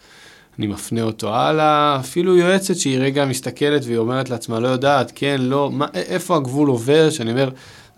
אני 0.59 0.67
מפנה 0.67 1.01
אותו 1.01 1.35
הלאה, 1.35 1.97
אפילו 1.99 2.37
יועצת 2.37 2.75
שהיא 2.75 2.99
רגע 2.99 3.25
מסתכלת 3.25 3.81
והיא 3.85 3.97
אומרת 3.97 4.29
לעצמה, 4.29 4.59
לא 4.59 4.67
יודעת, 4.67 5.11
כן, 5.15 5.37
לא, 5.41 5.71
מה, 5.71 5.85
איפה 5.93 6.35
הגבול 6.35 6.67
עובר, 6.67 7.09
שאני 7.09 7.31
אומר, 7.31 7.49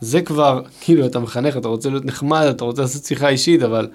זה 0.02 0.22
כבר, 0.22 0.62
כאילו, 0.82 1.06
אתה 1.06 1.20
מחנך, 1.20 1.58
אתה 1.58 1.68
רוצה 1.68 1.90
להיות 1.90 2.06
נחמד, 2.06 2.46
אתה 2.46 2.64
רוצה 2.64 2.82
לעשות 2.82 3.04
שיחה 3.04 3.30
אישית, 3.30 3.64
אבל 3.64 3.88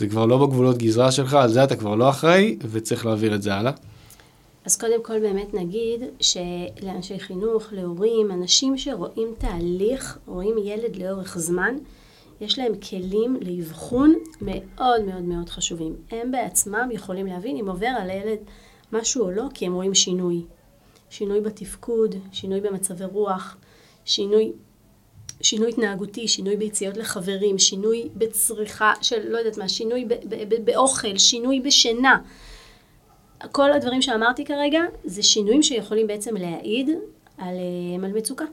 זה 0.00 0.08
כבר 0.08 0.26
לא 0.26 0.46
בגבולות 0.46 0.78
גזרה 0.78 1.12
שלך, 1.12 1.34
על 1.34 1.48
זה 1.48 1.64
אתה 1.64 1.76
כבר 1.76 1.94
לא 1.94 2.10
אחראי, 2.10 2.56
וצריך 2.70 3.06
להעביר 3.06 3.34
את 3.34 3.42
זה 3.42 3.54
הלאה. 3.54 3.72
אז 4.64 4.76
קודם 4.76 5.02
כל 5.02 5.20
באמת 5.20 5.54
נגיד 5.54 6.00
שלאנשי 6.20 7.18
חינוך, 7.18 7.72
להורים, 7.72 8.30
אנשים 8.30 8.78
שרואים 8.78 9.28
תהליך, 9.38 10.18
רואים 10.26 10.54
ילד 10.64 10.96
לאורך 10.96 11.38
זמן, 11.38 11.74
יש 12.40 12.58
להם 12.58 12.72
כלים 12.88 13.36
לאבחון 13.40 14.14
מאוד 14.42 15.04
מאוד 15.04 15.22
מאוד 15.22 15.48
חשובים. 15.48 15.96
הם 16.10 16.30
בעצמם 16.30 16.88
יכולים 16.92 17.26
להבין 17.26 17.56
אם 17.56 17.68
עובר 17.68 17.86
על 18.00 18.10
הילד 18.10 18.38
משהו 18.92 19.24
או 19.24 19.30
לא, 19.30 19.44
כי 19.54 19.66
הם 19.66 19.74
רואים 19.74 19.94
שינוי. 19.94 20.42
שינוי 21.10 21.40
בתפקוד, 21.40 22.14
שינוי 22.32 22.60
במצבי 22.60 23.04
רוח, 23.04 23.56
שינוי, 24.04 24.52
שינוי 25.42 25.68
התנהגותי, 25.68 26.28
שינוי 26.28 26.56
ביציאות 26.56 26.96
לחברים, 26.96 27.58
שינוי 27.58 28.08
בצריכה 28.16 28.92
של 29.02 29.28
לא 29.28 29.38
יודעת 29.38 29.58
מה, 29.58 29.68
שינוי 29.68 30.08
באוכל, 30.64 31.18
שינוי 31.18 31.60
בשינה. 31.60 32.18
כל 33.52 33.72
הדברים 33.72 34.02
שאמרתי 34.02 34.44
כרגע 34.44 34.80
זה 35.04 35.22
שינויים 35.22 35.62
שיכולים 35.62 36.06
בעצם 36.06 36.36
להעיד 36.36 36.90
על, 37.38 37.54
אה, 37.54 38.04
על 38.04 38.12
מצוקה. 38.12 38.44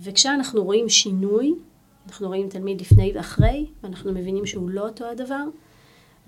וכשאנחנו 0.00 0.64
רואים 0.64 0.88
שינוי, 0.88 1.54
אנחנו 2.06 2.28
רואים 2.28 2.48
תלמיד 2.48 2.80
לפני 2.80 3.12
ואחרי, 3.14 3.66
ואנחנו 3.82 4.12
מבינים 4.12 4.46
שהוא 4.46 4.70
לא 4.70 4.80
אותו 4.80 5.04
הדבר, 5.04 5.44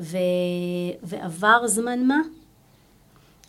ו... 0.01 0.17
ועבר 1.03 1.67
זמן 1.67 2.07
מה, 2.07 2.21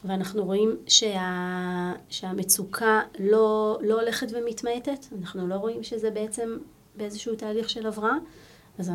ואנחנו 0.05 0.45
רואים 0.45 0.77
שה... 0.87 1.93
שהמצוקה 2.09 3.01
לא, 3.19 3.79
לא 3.81 4.01
הולכת 4.01 4.27
ומתמעטת, 4.33 5.05
אנחנו 5.19 5.47
לא 5.47 5.55
רואים 5.55 5.83
שזה 5.83 6.11
בעצם 6.11 6.57
באיזשהו 6.95 7.35
תהליך 7.35 7.69
של 7.69 7.87
הבראה, 7.87 8.15
אז 8.79 8.91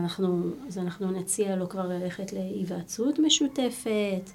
אז 0.68 0.78
אנחנו 0.78 1.10
נציע 1.10 1.56
לו 1.56 1.68
כבר 1.68 1.88
ללכת 1.88 2.32
להיוועצות 2.32 3.18
משותפת, 3.18 4.30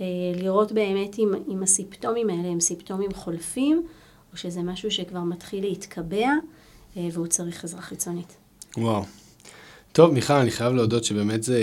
אה, 0.00 0.06
לראות 0.34 0.72
באמת 0.72 1.18
אם, 1.18 1.32
אם 1.48 1.62
הסימפטומים 1.62 2.30
האלה 2.30 2.48
הם 2.48 2.60
סימפטומים 2.60 3.12
חולפים, 3.14 3.86
או 4.32 4.36
שזה 4.36 4.62
משהו 4.62 4.90
שכבר 4.90 5.20
מתחיל 5.20 5.64
להתקבע, 5.64 6.28
אה, 6.96 7.08
והוא 7.12 7.26
צריך 7.26 7.64
עזרה 7.64 7.80
חיצונית. 7.80 8.36
וואו. 8.76 9.02
טוב, 9.92 10.12
מיכל, 10.14 10.32
אני 10.34 10.50
חייב 10.50 10.72
להודות 10.74 11.04
שבאמת 11.04 11.42
זה 11.42 11.62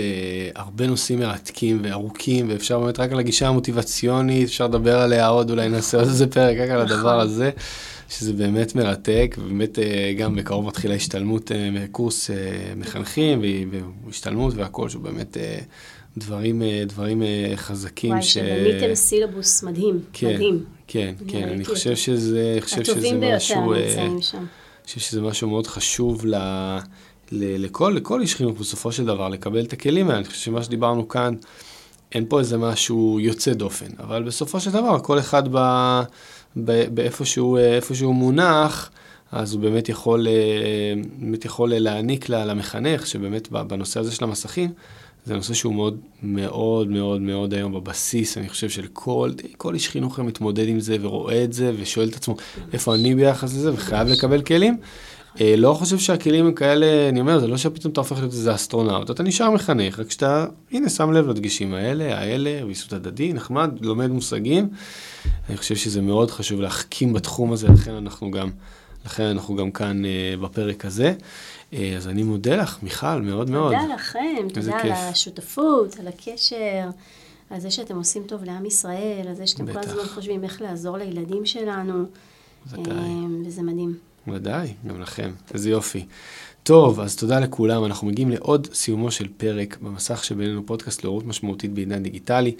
הרבה 0.54 0.86
נושאים 0.86 1.18
מרתקים 1.18 1.80
וארוכים, 1.82 2.48
ואפשר 2.50 2.78
באמת 2.80 3.00
רק 3.00 3.12
על 3.12 3.18
הגישה 3.18 3.48
המוטיבציונית, 3.48 4.48
אפשר 4.48 4.66
לדבר 4.66 4.98
עליה 4.98 5.28
עוד, 5.28 5.50
אולי 5.50 5.68
נעשה 5.68 5.98
עוד 5.98 6.06
איזה 6.08 6.26
פרק 6.26 6.56
רק 6.58 6.70
על 6.70 6.80
הדבר 6.80 6.96
נכון. 6.96 7.20
הזה, 7.20 7.50
שזה 8.08 8.32
באמת 8.32 8.74
מרתק, 8.74 9.36
ובאמת 9.38 9.78
אה, 9.78 10.12
גם 10.18 10.36
בקרוב 10.36 10.66
מתחילה 10.66 10.94
השתלמות, 10.94 11.52
אה, 11.52 11.56
קורס 11.92 12.30
אה, 12.30 12.36
מחנכים, 12.76 13.42
והשתלמות 14.06 14.54
והכל, 14.56 14.88
שהוא 14.88 15.02
באמת 15.02 15.36
אה, 15.36 15.58
דברים, 16.16 16.62
אה, 16.62 16.82
דברים 16.86 17.22
אה, 17.22 17.52
חזקים. 17.56 18.10
וואי, 18.10 18.22
ש- 18.22 18.34
שבניתם 18.34 18.94
סילבוס 18.94 19.62
מדהים, 19.62 20.00
כן, 20.12 20.34
מדהים. 20.34 20.64
כן, 20.86 21.14
כן, 21.28 21.48
אני 21.48 21.64
חושב. 21.64 21.94
שזה, 21.96 22.56
חושב 22.60 22.84
שזה 22.84 22.92
הטובים 22.92 23.20
ביותר 23.20 23.36
משהו... 23.36 23.72
אה, 23.72 23.78
נמצאים 23.86 24.22
שם. 24.22 24.38
אני 24.38 24.46
חושב 24.86 25.00
שזה 25.00 25.20
משהו 25.22 25.48
מאוד 25.48 25.66
חשוב 25.66 26.26
ל, 26.26 26.34
לכל, 27.32 27.92
לכל 27.96 28.20
איש 28.20 28.34
חינוך 28.34 28.58
בסופו 28.60 28.92
של 28.92 29.04
דבר, 29.04 29.28
לקבל 29.28 29.64
את 29.64 29.72
הכלים 29.72 30.06
האלה. 30.08 30.18
אני 30.18 30.26
חושב 30.26 30.38
שמה 30.40 30.62
שדיברנו 30.62 31.08
כאן, 31.08 31.34
אין 32.12 32.24
פה 32.28 32.38
איזה 32.38 32.58
משהו 32.58 33.18
יוצא 33.20 33.52
דופן, 33.52 33.86
אבל 33.98 34.22
בסופו 34.22 34.60
של 34.60 34.70
דבר, 34.70 34.98
כל 35.02 35.18
אחד 35.18 35.42
ב, 35.52 35.58
ב, 36.56 36.94
באיפה 36.94 37.24
שהוא, 37.24 37.58
שהוא 37.94 38.14
מונח, 38.14 38.90
אז 39.32 39.52
הוא 39.52 39.60
באמת 39.60 39.88
יכול, 39.88 40.28
אה, 40.28 40.32
באמת 41.18 41.44
יכול 41.44 41.74
להעניק 41.74 42.28
לה- 42.28 42.44
למחנך, 42.44 43.06
שבאמת 43.06 43.48
בנושא 43.50 44.00
הזה 44.00 44.12
של 44.12 44.24
המסכים, 44.24 44.70
זה 45.26 45.36
נושא 45.36 45.54
שהוא 45.54 45.74
מאוד 45.74 45.98
מאוד 46.22 46.88
מאוד 46.88 47.20
מאוד 47.20 47.54
היום 47.54 47.72
בבסיס, 47.72 48.38
אני 48.38 48.48
חושב 48.48 48.68
של 48.68 48.86
כל, 48.92 49.30
כל 49.56 49.74
איש 49.74 49.88
חינוך 49.88 50.18
מתמודד 50.20 50.68
עם 50.68 50.80
זה 50.80 50.96
ורואה 51.00 51.44
את 51.44 51.52
זה 51.52 51.72
ושואל 51.78 52.08
את 52.08 52.14
עצמו 52.16 52.36
איפה 52.72 52.94
אני 52.94 53.14
ביחס 53.14 53.54
לזה 53.54 53.72
וחייב 53.72 54.08
לקבל 54.08 54.42
כלים. 54.42 54.76
אה, 55.40 55.54
לא 55.56 55.74
חושב 55.74 55.98
שהכלים 55.98 56.46
הם 56.46 56.52
כאלה, 56.52 57.08
אני 57.08 57.20
אומר, 57.20 57.38
זה 57.38 57.46
לא 57.46 57.56
שפתאום 57.56 57.92
אתה 57.92 58.00
הופך 58.00 58.18
להיות 58.18 58.32
איזה 58.32 58.54
אסטרונאוט, 58.54 59.10
אתה 59.10 59.22
נשאר 59.22 59.50
מחנך, 59.50 59.98
רק 59.98 60.10
שאתה, 60.10 60.46
הנה, 60.70 60.88
שם 60.88 61.12
לב 61.12 61.28
לדגשים 61.28 61.74
האלה, 61.74 62.18
האלה, 62.18 62.66
ויסות 62.66 62.92
הדדי, 62.92 63.32
נחמד, 63.32 63.70
לומד 63.80 64.10
מושגים. 64.10 64.68
אני 65.48 65.56
חושב 65.56 65.76
שזה 65.76 66.02
מאוד 66.02 66.30
חשוב 66.30 66.60
להחכים 66.60 67.12
בתחום 67.12 67.52
הזה, 67.52 67.68
לכן 67.68 67.92
אנחנו 67.92 68.30
גם, 68.30 68.50
לכן 69.06 69.22
אנחנו 69.22 69.56
גם 69.56 69.70
כאן 69.70 70.04
אה, 70.04 70.34
בפרק 70.40 70.84
הזה. 70.84 71.14
אה, 71.72 71.94
אז 71.96 72.08
אני 72.08 72.22
מודה 72.22 72.56
לך, 72.56 72.78
מיכל, 72.82 73.22
מאוד 73.22 73.50
מאוד. 73.50 73.74
תודה 73.74 73.94
לכם, 73.94 74.48
תודה 74.54 74.80
על. 74.80 74.90
השותפות, 74.92 75.96
על 76.00 76.08
הקשר, 76.08 76.88
על 77.50 77.60
זה 77.60 77.70
שאתם 77.70 77.96
עושים 77.96 78.22
טוב 78.22 78.44
לעם 78.44 78.66
ישראל, 78.66 79.24
על 79.28 79.34
זה 79.34 79.46
שאתם 79.46 79.72
כל. 79.72 79.78
הזמן 79.78 80.04
חושבים 80.14 80.44
איך 80.44 80.62
לעזור 80.62 80.96
לילדים 80.96 81.46
שלנו. 81.46 82.04
ודאי. 82.66 82.94
אה, 82.94 83.02
וזה 83.46 83.62
מדהים. 83.62 84.07
ודאי, 84.30 84.68
גם 84.88 85.00
לכם, 85.00 85.30
איזה 85.54 85.70
יופי. 85.70 86.04
טוב, 86.62 87.00
אז 87.00 87.16
תודה 87.16 87.40
לכולם, 87.40 87.84
אנחנו 87.84 88.06
מגיעים 88.06 88.30
לעוד 88.30 88.68
סיומו 88.74 89.10
של 89.10 89.26
פרק 89.36 89.76
במסך 89.80 90.24
שבינינו 90.24 90.66
פודקאסט 90.66 91.04
להורות 91.04 91.26
משמעותית 91.26 91.72
בעידן 91.72 92.02
דיגיטלי. 92.02 92.54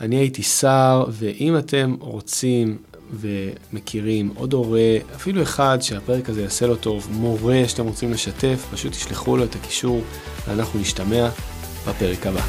אני 0.00 0.16
הייתי 0.16 0.42
שר, 0.42 1.04
ואם 1.08 1.58
אתם 1.58 1.96
רוצים 2.00 2.78
ומכירים 3.12 4.30
עוד 4.34 4.52
הורה, 4.52 4.96
אפילו 5.16 5.42
אחד 5.42 5.78
שהפרק 5.80 6.28
הזה 6.28 6.42
יעשה 6.42 6.66
לו 6.66 6.76
טוב, 6.76 7.08
מורה 7.10 7.62
שאתם 7.66 7.86
רוצים 7.86 8.12
לשתף, 8.12 8.66
פשוט 8.72 8.92
תשלחו 8.92 9.36
לו 9.36 9.44
את 9.44 9.54
הקישור 9.54 10.02
ואנחנו 10.46 10.80
נשתמע 10.80 11.28
בפרק 11.86 12.26
הבא. 12.26 12.42